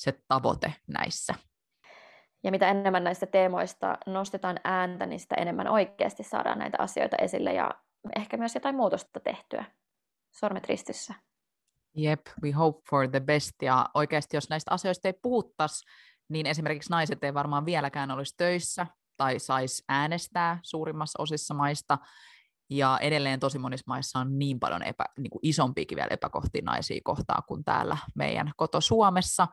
se 0.00 0.20
tavoite 0.28 0.74
näissä. 0.86 1.34
Ja 2.44 2.50
mitä 2.50 2.68
enemmän 2.68 3.04
näistä 3.04 3.26
teemoista 3.26 3.98
nostetaan 4.06 4.60
ääntä, 4.64 5.06
niin 5.06 5.20
sitä 5.20 5.34
enemmän 5.34 5.68
oikeasti 5.68 6.22
saadaan 6.22 6.58
näitä 6.58 6.78
asioita 6.80 7.16
esille 7.16 7.54
ja 7.54 7.70
ehkä 8.16 8.36
myös 8.36 8.54
jotain 8.54 8.76
muutosta 8.76 9.20
tehtyä. 9.20 9.64
Sormet 10.30 10.66
ristissä. 10.66 11.14
Jep, 11.96 12.20
we 12.42 12.50
hope 12.50 12.80
for 12.90 13.08
the 13.08 13.20
best. 13.20 13.62
Ja 13.62 13.88
oikeasti, 13.94 14.36
jos 14.36 14.50
näistä 14.50 14.74
asioista 14.74 15.08
ei 15.08 15.14
puhuttaisi, 15.22 15.86
niin 16.28 16.46
esimerkiksi 16.46 16.90
naiset 16.90 17.24
ei 17.24 17.34
varmaan 17.34 17.66
vieläkään 17.66 18.10
olisi 18.10 18.34
töissä 18.36 18.86
tai 19.16 19.38
saisi 19.38 19.84
äänestää 19.88 20.58
suurimmassa 20.62 21.22
osissa 21.22 21.54
maista. 21.54 21.98
Ja 22.70 22.98
edelleen 23.02 23.40
tosi 23.40 23.58
monissa 23.58 23.84
maissa 23.86 24.18
on 24.18 24.38
niin 24.38 24.60
paljon 24.60 24.82
epä, 24.82 25.04
niin 25.18 25.30
kuin 25.30 25.40
isompiakin 25.42 25.96
vielä 25.96 26.08
epäkohtia 26.10 26.62
naisia 26.64 27.00
kohtaa 27.04 27.42
kuin 27.48 27.64
täällä 27.64 27.96
meidän 28.14 28.52
koto 28.56 28.80
Suomessa. 28.80 29.48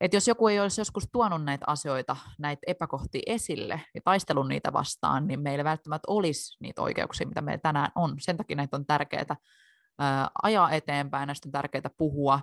Et 0.00 0.14
jos 0.14 0.28
joku 0.28 0.48
ei 0.48 0.60
olisi 0.60 0.80
joskus 0.80 1.08
tuonut 1.12 1.44
näitä 1.44 1.64
asioita, 1.68 2.16
näitä 2.38 2.60
epäkohtia 2.66 3.22
esille 3.26 3.80
ja 3.94 4.00
taistelun 4.04 4.48
niitä 4.48 4.72
vastaan, 4.72 5.26
niin 5.26 5.40
meillä 5.40 5.64
välttämättä 5.64 6.06
olisi 6.08 6.56
niitä 6.60 6.82
oikeuksia, 6.82 7.26
mitä 7.26 7.40
meillä 7.40 7.60
tänään 7.60 7.92
on. 7.94 8.14
Sen 8.18 8.36
takia 8.36 8.56
näitä 8.56 8.76
on 8.76 8.86
tärkeää 8.86 9.36
ajaa 10.42 10.70
eteenpäin, 10.70 11.26
näistä 11.26 11.48
on 11.48 11.52
tärkeää 11.52 11.90
puhua. 11.96 12.40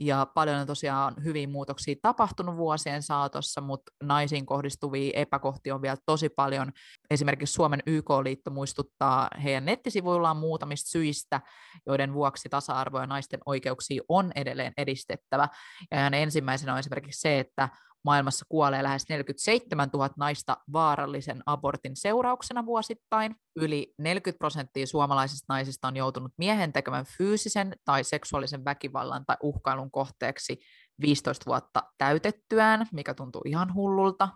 Ja 0.00 0.26
paljon 0.34 0.56
on 0.56 0.66
tosiaan 0.66 1.14
hyviä 1.24 1.48
muutoksia 1.48 1.94
tapahtunut 2.02 2.56
vuosien 2.56 3.02
saatossa, 3.02 3.60
mutta 3.60 3.92
naisiin 4.02 4.46
kohdistuvia 4.46 5.10
epäkohtia 5.14 5.74
on 5.74 5.82
vielä 5.82 5.96
tosi 6.06 6.28
paljon. 6.28 6.72
Esimerkiksi 7.10 7.52
Suomen 7.52 7.82
YK-liitto 7.86 8.50
muistuttaa 8.50 9.28
heidän 9.42 9.64
nettisivuillaan 9.64 10.36
muutamista 10.36 10.90
syistä, 10.90 11.40
joiden 11.86 12.14
vuoksi 12.14 12.48
tasa-arvo 12.48 13.00
ja 13.00 13.06
naisten 13.06 13.40
oikeuksia 13.46 14.02
on 14.08 14.32
edelleen 14.34 14.72
edistettävä. 14.76 15.48
Ja 15.90 16.06
ensimmäisenä 16.06 16.72
on 16.72 16.78
esimerkiksi 16.78 17.20
se, 17.20 17.38
että 17.38 17.68
maailmassa 18.08 18.46
kuolee 18.48 18.82
lähes 18.82 19.08
47 19.08 19.88
000 19.92 20.10
naista 20.16 20.56
vaarallisen 20.72 21.42
abortin 21.46 21.96
seurauksena 21.96 22.66
vuosittain. 22.66 23.34
Yli 23.56 23.94
40 23.98 24.38
prosenttia 24.38 24.86
suomalaisista 24.86 25.52
naisista 25.52 25.88
on 25.88 25.96
joutunut 25.96 26.32
miehen 26.38 26.72
tekemän 26.72 27.04
fyysisen 27.18 27.76
tai 27.84 28.04
seksuaalisen 28.04 28.64
väkivallan 28.64 29.24
tai 29.26 29.36
uhkailun 29.42 29.90
kohteeksi 29.90 30.60
15 31.00 31.46
vuotta 31.46 31.82
täytettyään, 31.98 32.86
mikä 32.92 33.14
tuntuu 33.14 33.42
ihan 33.44 33.74
hullulta. 33.74 34.28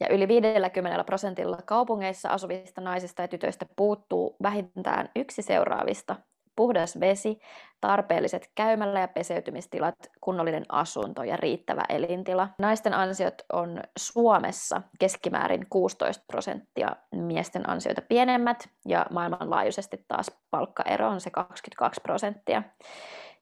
Ja 0.00 0.08
yli 0.08 0.28
50 0.28 1.04
prosentilla 1.04 1.58
kaupungeissa 1.66 2.28
asuvista 2.28 2.80
naisista 2.80 3.22
ja 3.22 3.28
tytöistä 3.28 3.66
puuttuu 3.76 4.36
vähintään 4.42 5.08
yksi 5.16 5.42
seuraavista 5.42 6.16
puhdas 6.56 7.00
vesi, 7.00 7.38
tarpeelliset 7.80 8.50
käymällä- 8.54 9.00
ja 9.00 9.08
peseytymistilat, 9.08 9.94
kunnollinen 10.20 10.64
asunto 10.68 11.24
ja 11.24 11.36
riittävä 11.36 11.82
elintila. 11.88 12.48
Naisten 12.58 12.94
ansiot 12.94 13.34
on 13.52 13.80
Suomessa 13.98 14.82
keskimäärin 14.98 15.66
16 15.70 16.24
prosenttia 16.26 16.96
miesten 17.14 17.70
ansioita 17.70 18.02
pienemmät 18.02 18.68
ja 18.86 19.06
maailmanlaajuisesti 19.10 20.04
taas 20.08 20.30
palkkaero 20.50 21.08
on 21.08 21.20
se 21.20 21.30
22 21.30 22.00
prosenttia. 22.00 22.62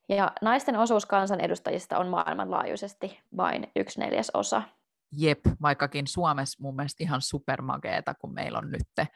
Ja 0.08 0.32
naisten 0.42 0.76
osuus 0.76 1.06
kansanedustajista 1.06 1.98
on 1.98 2.08
maailmanlaajuisesti 2.08 3.20
vain 3.36 3.70
yksi 3.76 4.00
neljäs 4.00 4.30
osa. 4.34 4.62
Jep, 5.12 5.40
vaikkakin 5.62 6.06
Suomessa 6.06 6.58
mun 6.62 6.76
mielestä 6.76 7.04
ihan 7.04 7.22
supermageeta, 7.22 8.14
kun 8.14 8.34
meillä 8.34 8.58
on 8.58 8.70
nyt 8.70 9.08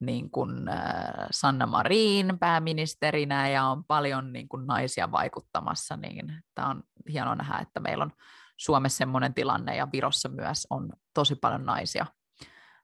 niin 0.00 0.30
kuin 0.30 0.68
äh, 0.68 1.26
Sanna 1.30 1.66
Marin 1.66 2.38
pääministerinä 2.38 3.48
ja 3.48 3.64
on 3.64 3.84
paljon 3.84 4.32
niin 4.32 4.48
kuin 4.48 4.66
naisia 4.66 5.12
vaikuttamassa, 5.12 5.96
niin 5.96 6.42
tämä 6.54 6.68
on 6.68 6.82
hienoa 7.12 7.34
nähdä, 7.34 7.58
että 7.58 7.80
meillä 7.80 8.04
on 8.04 8.12
Suomessa 8.56 8.98
sellainen 8.98 9.34
tilanne 9.34 9.76
ja 9.76 9.88
Virossa 9.92 10.28
myös 10.28 10.66
on 10.70 10.92
tosi 11.14 11.34
paljon 11.34 11.66
naisia, 11.66 12.06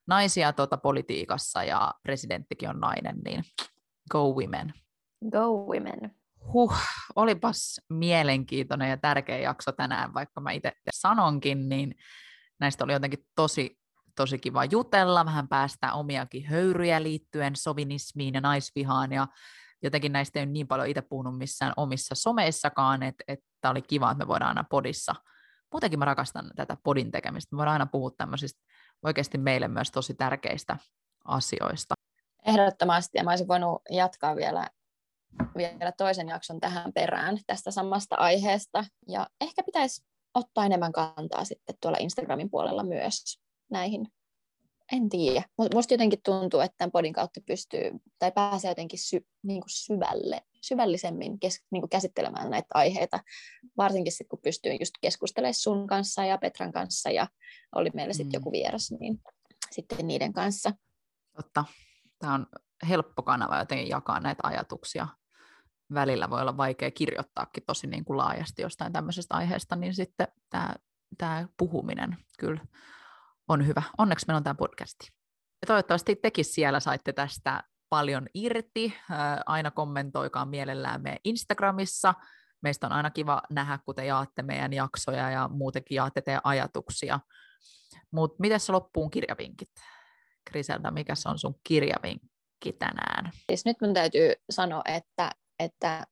naisia 0.07 0.53
tuota 0.53 0.77
politiikassa 0.77 1.65
ja 1.65 1.95
presidenttikin 2.03 2.69
on 2.69 2.81
nainen, 2.81 3.17
niin 3.25 3.45
go 4.11 4.35
women. 4.35 4.75
Go 5.31 5.67
women. 5.67 6.17
Huh, 6.53 6.75
olipas 7.17 7.81
mielenkiintoinen 7.89 8.91
ja 8.91 8.97
tärkeä 8.97 9.39
jakso 9.39 9.73
tänään, 9.73 10.15
vaikka 10.15 10.41
mä 10.41 10.51
itse 10.51 10.73
sanonkin, 10.95 11.69
niin 11.69 11.95
näistä 12.61 12.85
oli 12.85 12.93
jotenkin 12.93 13.27
tosi 13.37 13.82
tosi 14.17 14.39
kiva 14.39 14.65
jutella, 14.65 15.25
vähän 15.25 15.49
päästä 15.49 15.93
omiakin 15.93 16.47
höyryjä 16.47 17.03
liittyen 17.03 17.57
sovinismiin 17.57 18.35
ja 18.35 18.41
naisvihaan 18.41 19.13
ja 19.13 19.27
jotenkin 19.83 20.13
näistä 20.13 20.39
ei 20.39 20.45
ole 20.45 20.53
niin 20.53 20.69
paljon 20.69 20.89
itse 20.89 21.03
puhunut 21.03 21.39
missään 21.39 21.73
omissa 21.77 22.15
someissakaan, 22.15 23.03
että, 23.03 23.25
että 23.29 23.71
oli 23.71 23.83
kiva, 23.83 24.11
että 24.11 24.25
me 24.25 24.29
voidaan 24.29 24.49
aina 24.49 24.65
podissa. 24.71 25.15
Muutenkin 25.73 25.99
mä 25.99 26.05
rakastan 26.05 26.51
tätä 26.57 26.77
podin 26.85 27.11
tekemistä. 27.11 27.57
Me 27.57 27.59
voidaan 27.59 27.73
aina 27.73 27.87
puhua 27.87 28.11
tämmöisistä 28.17 28.61
oikeasti 29.03 29.39
meille 29.39 29.69
myös 29.69 29.91
tosi 29.91 30.15
tärkeistä 30.15 30.77
asioista. 31.25 31.95
Ehdottomasti, 32.47 33.19
ja 33.19 33.25
mä 33.25 33.31
olisin 33.31 33.49
voinut 33.49 33.83
jatkaa 33.91 34.37
vielä, 34.37 34.69
vielä 35.57 35.93
toisen 35.93 36.29
jakson 36.29 36.61
tähän 36.61 36.93
perään 36.93 37.39
tästä 37.47 37.71
samasta 37.71 38.17
aiheesta. 38.17 38.85
Ja 39.09 39.27
ehkä 39.41 39.63
pitäisi 39.63 40.05
ottaa 40.35 40.65
enemmän 40.65 40.93
kantaa 40.93 41.45
sitten 41.45 41.75
tuolla 41.81 41.99
Instagramin 42.01 42.51
puolella 42.51 42.83
myös 42.83 43.43
näihin. 43.73 44.07
En 44.93 45.09
tiedä. 45.09 45.43
Musta 45.75 45.95
jotenkin 45.95 46.23
tuntuu, 46.25 46.61
että 46.61 46.75
tämän 46.79 46.93
podin 46.93 47.13
kautta 47.13 47.41
pystyy 47.47 47.91
tai 48.19 48.33
pääsee 48.33 48.71
jotenkin 48.71 48.99
sy, 48.99 49.27
niin 49.43 49.61
kuin 49.61 49.71
syvälle, 49.71 50.43
syvällisemmin 50.63 51.41
kes, 51.41 51.61
niin 51.71 51.83
kuin 51.83 51.91
käsittelemään 51.91 52.51
näitä 52.51 52.69
aiheita. 52.75 53.21
Varsinkin 53.77 54.13
sitten, 54.13 54.29
kun 54.29 54.39
pystyy 54.45 54.73
just 54.81 54.95
keskustelemaan 55.01 55.55
sun 55.55 55.87
kanssa 55.87 56.25
ja 56.25 56.39
Petran 56.39 56.73
kanssa 56.73 57.11
ja 57.11 57.27
oli 57.75 57.91
meillä 57.95 58.13
sitten 58.13 58.29
mm. 58.29 58.35
joku 58.35 58.53
vieras, 58.53 58.93
niin 59.01 59.23
sitten 59.71 60.07
niiden 60.07 60.33
kanssa. 60.33 60.73
Totta. 61.37 61.65
Tämä 62.19 62.35
on 62.35 62.47
helppo 62.89 63.23
kanava 63.23 63.59
jotenkin 63.59 63.89
jakaa 63.89 64.21
näitä 64.21 64.41
ajatuksia. 64.43 65.09
Välillä 65.95 66.31
voi 66.31 66.41
olla 66.41 66.57
vaikea 66.57 66.91
kirjoittaakin 66.91 67.63
tosi 67.67 67.87
niin 67.87 68.05
kuin 68.05 68.17
laajasti 68.17 68.63
jostain 68.63 68.93
tämmöisestä 68.93 69.35
aiheesta, 69.35 69.77
niin 69.77 69.95
sitten 69.95 70.29
tämä, 70.51 70.75
tämä 71.19 71.49
puhuminen 71.57 72.17
kyllä 72.39 72.61
on 73.49 73.67
hyvä. 73.67 73.83
Onneksi 73.99 74.27
meillä 74.27 74.37
on 74.37 74.45
tämä 74.45 74.55
podcasti. 74.55 75.09
Ja 75.63 75.67
toivottavasti 75.67 76.17
tekin 76.17 76.45
siellä 76.45 76.81
saitte 76.81 77.13
tästä 77.13 77.63
paljon 77.89 78.27
irti. 78.35 78.95
Aina 79.47 79.71
kommentoikaa 79.71 80.47
mielellään 80.47 81.03
me 81.03 81.17
Instagramissa. 81.25 82.15
Meistä 82.63 82.87
on 82.87 82.93
aina 82.93 83.11
kiva 83.11 83.43
nähdä, 83.51 83.79
kun 83.85 83.95
te 83.95 84.07
jaatte 84.07 84.43
meidän 84.43 84.73
jaksoja 84.73 85.31
ja 85.31 85.49
muutenkin 85.49 85.97
jaatte 85.97 86.23
teidän 86.23 86.41
ajatuksia. 86.45 87.21
Mutta 88.11 88.37
miten 88.41 88.61
se 88.61 88.73
loppuun 88.73 89.11
kirjavinkit? 89.11 89.71
Kriseltä, 90.45 90.91
mikä 90.91 91.15
se 91.15 91.29
on 91.29 91.39
sun 91.39 91.55
kirjavinkki 91.65 92.73
tänään? 92.79 93.31
Siis 93.47 93.65
nyt 93.65 93.77
mun 93.81 93.95
täytyy 93.95 94.33
sanoa, 94.51 94.83
että, 94.85 95.31
että 95.59 96.07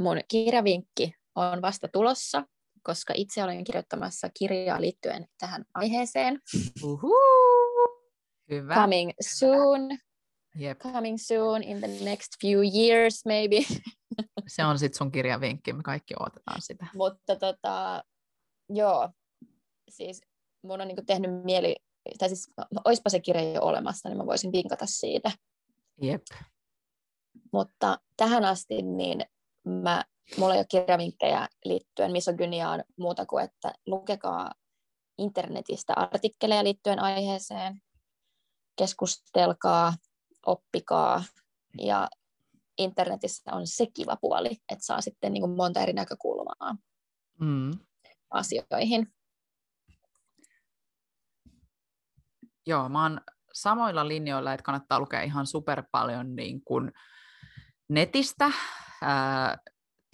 mun 0.00 0.20
kirjavinkki 0.28 1.14
on 1.34 1.62
vasta 1.62 1.88
tulossa, 1.88 2.42
koska 2.84 3.14
itse 3.16 3.44
olen 3.44 3.64
kirjoittamassa 3.64 4.28
kirjaa 4.38 4.80
liittyen 4.80 5.26
tähän 5.38 5.64
aiheeseen. 5.74 6.40
Uhu. 6.82 7.14
Hyvä. 8.50 8.74
Coming 8.74 9.10
soon. 9.20 9.80
Yep. 10.60 10.78
Coming 10.78 11.18
soon 11.18 11.62
in 11.62 11.78
the 11.78 12.04
next 12.04 12.28
few 12.40 12.62
years 12.78 13.24
maybe. 13.24 13.56
Se 14.46 14.64
on 14.64 14.78
sitten 14.78 14.98
sun 14.98 15.12
kirjavinkki, 15.12 15.72
me 15.72 15.82
kaikki 15.82 16.14
odotetaan 16.20 16.62
sitä. 16.62 16.86
Mutta 16.94 17.36
tota, 17.36 18.04
joo, 18.68 19.10
siis 19.88 20.20
mun 20.62 20.80
on 20.80 20.88
niinku 20.88 21.02
tehnyt 21.06 21.44
mieli, 21.44 21.76
tai 22.18 22.28
siis 22.28 22.50
oispa 22.84 23.10
se 23.10 23.20
kirja 23.20 23.52
jo 23.52 23.62
olemassa, 23.62 24.08
niin 24.08 24.18
mä 24.18 24.26
voisin 24.26 24.52
vinkata 24.52 24.86
siitä. 24.86 25.30
Jep. 26.02 26.22
Mutta 27.52 27.98
tähän 28.16 28.44
asti 28.44 28.82
niin 28.82 29.20
mä 29.64 30.04
mulla 30.36 30.54
ei 30.54 30.58
ole 30.58 30.66
kirjavinkkejä 30.68 31.48
liittyen 31.64 32.12
misogyniaan 32.12 32.84
muuta 32.98 33.26
kuin, 33.26 33.44
että 33.44 33.72
lukekaa 33.86 34.52
internetistä 35.18 35.92
artikkeleja 35.96 36.64
liittyen 36.64 36.98
aiheeseen, 36.98 37.82
keskustelkaa, 38.76 39.94
oppikaa 40.46 41.24
ja 41.80 42.08
internetissä 42.78 43.54
on 43.54 43.66
se 43.66 43.86
kiva 43.94 44.16
puoli, 44.20 44.48
että 44.48 44.84
saa 44.84 45.00
sitten 45.00 45.32
niin 45.32 45.42
kuin 45.42 45.56
monta 45.56 45.80
eri 45.80 45.92
näkökulmaa 45.92 46.76
mm. 47.40 47.70
asioihin. 48.30 49.14
Joo, 52.66 52.88
mä 52.88 53.02
oon 53.02 53.20
samoilla 53.52 54.08
linjoilla, 54.08 54.52
että 54.52 54.64
kannattaa 54.64 55.00
lukea 55.00 55.22
ihan 55.22 55.46
super 55.46 55.82
paljon 55.92 56.36
niin 56.36 56.64
kuin 56.64 56.92
netistä, 57.88 58.50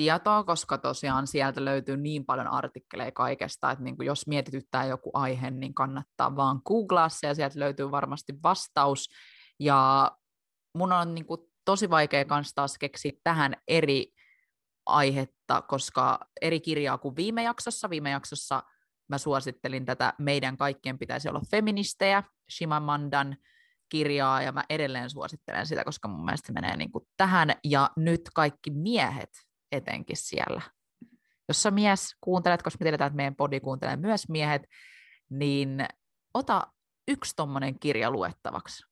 tietoa, 0.01 0.44
koska 0.44 0.78
tosiaan 0.78 1.26
sieltä 1.26 1.64
löytyy 1.64 1.96
niin 1.96 2.24
paljon 2.24 2.48
artikkeleja 2.48 3.12
kaikesta, 3.12 3.70
että 3.70 3.84
niin 3.84 3.96
kuin 3.96 4.07
jos 4.07 4.26
mietityttää 4.26 4.84
joku 4.84 5.11
aihe, 5.14 5.51
niin 5.51 5.74
kannattaa 5.74 6.36
vaan 6.36 6.61
googlaa 6.66 7.09
se 7.09 7.26
ja 7.26 7.34
sieltä 7.34 7.59
löytyy 7.59 7.90
varmasti 7.90 8.32
vastaus. 8.42 9.09
Ja 9.59 10.11
mun 10.74 10.92
on 10.92 11.14
niin 11.14 11.26
kuin 11.26 11.40
tosi 11.64 11.90
vaikea 11.90 12.24
kanssa 12.24 12.55
taas 12.55 12.78
keksiä 12.78 13.12
tähän 13.24 13.57
eri 13.68 14.12
aihetta, 14.86 15.62
koska 15.62 16.18
eri 16.40 16.61
kirjaa 16.61 16.98
kuin 16.98 17.16
viime 17.16 17.42
jaksossa. 17.42 17.90
Viime 17.90 18.11
jaksossa 18.11 18.62
mä 19.09 19.18
suosittelin 19.18 19.84
tätä 19.84 20.14
Meidän 20.18 20.57
kaikkien 20.57 20.98
pitäisi 20.98 21.28
olla 21.28 21.42
feministejä, 21.51 22.22
Shimamandan 22.53 23.36
kirjaa, 23.88 24.42
ja 24.42 24.53
mä 24.53 24.64
edelleen 24.70 25.11
suosittelen 25.11 25.66
sitä, 25.66 25.84
koska 25.84 26.09
mun 26.09 26.24
mielestä 26.24 26.46
se 26.46 26.53
menee 26.53 26.76
niin 26.76 26.92
kuin 26.92 27.05
tähän, 27.16 27.53
ja 27.64 27.90
nyt 27.96 28.20
kaikki 28.34 28.70
miehet 28.70 29.49
etenkin 29.73 30.16
siellä. 30.16 30.61
Jos 31.49 31.62
sä 31.62 31.71
mies 31.71 32.16
kuuntelet, 32.21 32.62
koska 32.62 32.77
me 32.81 32.85
tiedetään, 32.85 33.07
että 33.07 33.16
meidän 33.16 33.37
podi 33.37 33.61
kuuntelee 33.61 33.97
myös 33.97 34.29
miehet, 34.29 34.62
niin 35.31 35.87
ota 36.35 36.66
yksi 37.09 37.37
tommonen 37.37 37.79
kirja 37.79 38.11
luettavaksi. 38.11 38.83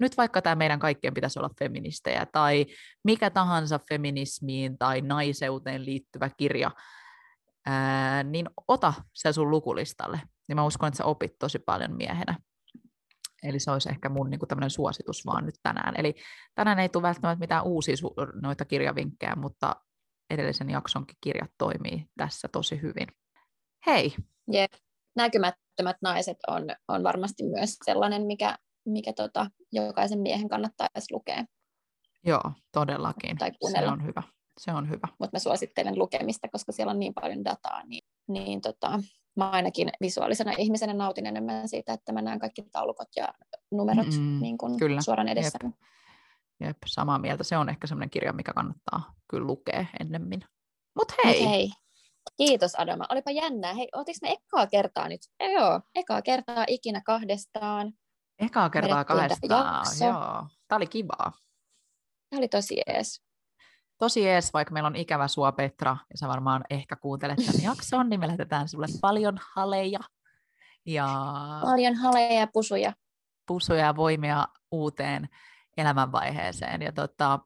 Nyt 0.00 0.16
vaikka 0.16 0.42
tämä 0.42 0.54
meidän 0.54 0.78
kaikkien 0.78 1.14
pitäisi 1.14 1.38
olla 1.38 1.50
feministejä, 1.58 2.26
tai 2.32 2.66
mikä 3.04 3.30
tahansa 3.30 3.80
feminismiin 3.88 4.78
tai 4.78 5.00
naiseuteen 5.00 5.84
liittyvä 5.84 6.30
kirja, 6.36 6.70
niin 8.24 8.50
ota 8.68 8.94
se 9.12 9.32
sun 9.32 9.50
lukulistalle. 9.50 10.20
Niin 10.48 10.56
mä 10.56 10.64
uskon, 10.64 10.88
että 10.88 10.98
sä 10.98 11.04
opit 11.04 11.38
tosi 11.38 11.58
paljon 11.58 11.96
miehenä. 11.96 12.36
Eli 13.42 13.60
se 13.60 13.70
olisi 13.70 13.88
ehkä 13.88 14.08
mun 14.08 14.30
niin 14.30 14.40
tämmöinen 14.48 14.70
suositus 14.70 15.26
vaan 15.26 15.46
nyt 15.46 15.54
tänään. 15.62 15.94
Eli 15.98 16.14
tänään 16.54 16.78
ei 16.78 16.88
tule 16.88 17.02
välttämättä 17.02 17.40
mitään 17.40 17.64
uusia 17.64 17.94
su- 17.94 18.40
noita 18.42 18.64
kirjavinkkejä, 18.64 19.36
mutta 19.36 19.76
edellisen 20.32 20.70
jaksonkin 20.70 21.16
kirjat 21.20 21.50
toimii 21.58 22.06
tässä 22.16 22.48
tosi 22.48 22.82
hyvin. 22.82 23.06
Hei! 23.86 24.14
Jep. 24.52 24.72
Näkymättömät 25.16 25.96
naiset 26.02 26.38
on, 26.48 26.62
on 26.88 27.02
varmasti 27.02 27.42
myös 27.42 27.76
sellainen, 27.84 28.22
mikä, 28.22 28.58
mikä 28.84 29.12
tota, 29.12 29.50
jokaisen 29.72 30.18
miehen 30.18 30.48
kannattaisi 30.48 31.14
lukea. 31.14 31.44
Joo, 32.24 32.52
todellakin. 32.72 33.38
Tai 33.38 33.50
Se 33.70 33.86
on 33.86 34.04
hyvä. 34.04 34.22
Se 34.60 34.72
on 34.72 34.88
hyvä. 34.90 35.08
Mutta 35.18 35.36
mä 35.36 35.38
suosittelen 35.38 35.98
lukemista, 35.98 36.48
koska 36.48 36.72
siellä 36.72 36.90
on 36.90 36.98
niin 36.98 37.14
paljon 37.14 37.44
dataa, 37.44 37.84
niin, 37.84 38.04
niin 38.28 38.60
tota, 38.60 39.00
mä 39.36 39.50
ainakin 39.50 39.88
visuaalisena 40.00 40.52
ihmisenä 40.58 40.94
nautin 40.94 41.26
enemmän 41.26 41.68
siitä, 41.68 41.92
että 41.92 42.12
mä 42.12 42.22
näen 42.22 42.38
kaikki 42.38 42.62
taulukot 42.72 43.08
ja 43.16 43.28
numerot 43.70 44.06
mm, 44.06 44.40
niin 44.40 44.58
kun 44.58 44.78
kyllä. 44.78 45.00
suoraan 45.00 45.28
edessä. 45.28 45.58
Jep. 45.62 45.72
Jep, 46.62 46.76
samaa 46.86 47.18
mieltä. 47.18 47.44
Se 47.44 47.56
on 47.56 47.68
ehkä 47.68 47.86
semmoinen 47.86 48.10
kirja, 48.10 48.32
mikä 48.32 48.52
kannattaa 48.52 49.14
kyllä 49.30 49.46
lukea 49.46 49.86
ennemmin. 50.00 50.44
Mut 50.96 51.12
hei! 51.24 51.40
Mut 51.40 51.50
hei. 51.50 51.70
Kiitos 52.36 52.74
Adama. 52.74 53.04
Olipa 53.08 53.30
jännää. 53.30 53.74
Hei, 53.74 53.88
otiks 53.92 54.22
me 54.22 54.30
ekaa 54.30 54.66
kertaa 54.66 55.08
nyt? 55.08 55.20
E, 55.40 55.52
joo, 55.52 55.80
ekaa 55.94 56.22
kertaa 56.22 56.64
ikinä 56.68 57.00
kahdestaan. 57.06 57.92
Ekaa 58.38 58.70
kertaa 58.70 59.04
kahdestaan, 59.04 59.86
joo. 60.00 60.46
Tämä 60.68 60.76
oli 60.76 60.86
kivaa. 60.86 61.32
Tämä 62.30 62.38
oli 62.38 62.48
tosi 62.48 62.82
ees 62.86 63.22
tosi 64.02 64.28
ees, 64.28 64.52
vaikka 64.52 64.72
meillä 64.72 64.86
on 64.86 64.96
ikävä 64.96 65.28
sua 65.28 65.52
Petra, 65.52 65.96
ja 66.10 66.18
sä 66.18 66.28
varmaan 66.28 66.64
ehkä 66.70 66.96
kuuntelet 66.96 67.38
tämän 67.46 67.62
jakson, 67.70 68.08
niin 68.08 68.20
me 68.20 68.26
lähetetään 68.26 68.68
sulle 68.68 68.86
paljon 69.00 69.38
haleja. 69.54 69.98
Ja... 70.86 71.08
Paljon 71.62 71.94
haleja 71.94 72.40
ja 72.40 72.46
pusuja. 72.52 72.92
Pusuja 73.46 73.84
ja 73.84 73.96
voimia 73.96 74.46
uuteen 74.70 75.28
elämänvaiheeseen. 75.76 76.82
Ja 76.82 76.92
tota, 76.92 77.38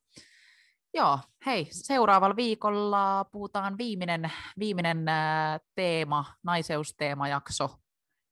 joo, 0.95 1.19
hei, 1.47 1.69
seuraavalla 1.71 2.37
viikolla 2.37 3.25
puhutaan 3.25 3.79
viimeinen, 3.79 4.33
viimeinen 4.59 5.09
ää, 5.09 5.59
teema, 5.75 6.25
naiseusteemajakso, 6.43 7.79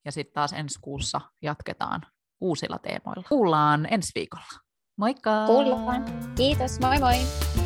ja 0.05 0.12
sitten 0.12 0.34
taas 0.34 0.53
ensi 0.53 0.78
kuussa 0.80 1.20
jatketaan 1.42 2.03
uusilla 2.40 2.78
teemoilla. 2.78 3.24
Kuullaan 3.28 3.88
ensi 3.90 4.12
viikolla. 4.14 4.61
Moikka! 4.99 5.47
Kuullaan. 5.47 6.05
Kiitos, 6.36 6.80
moi 6.80 6.99
moi! 6.99 7.64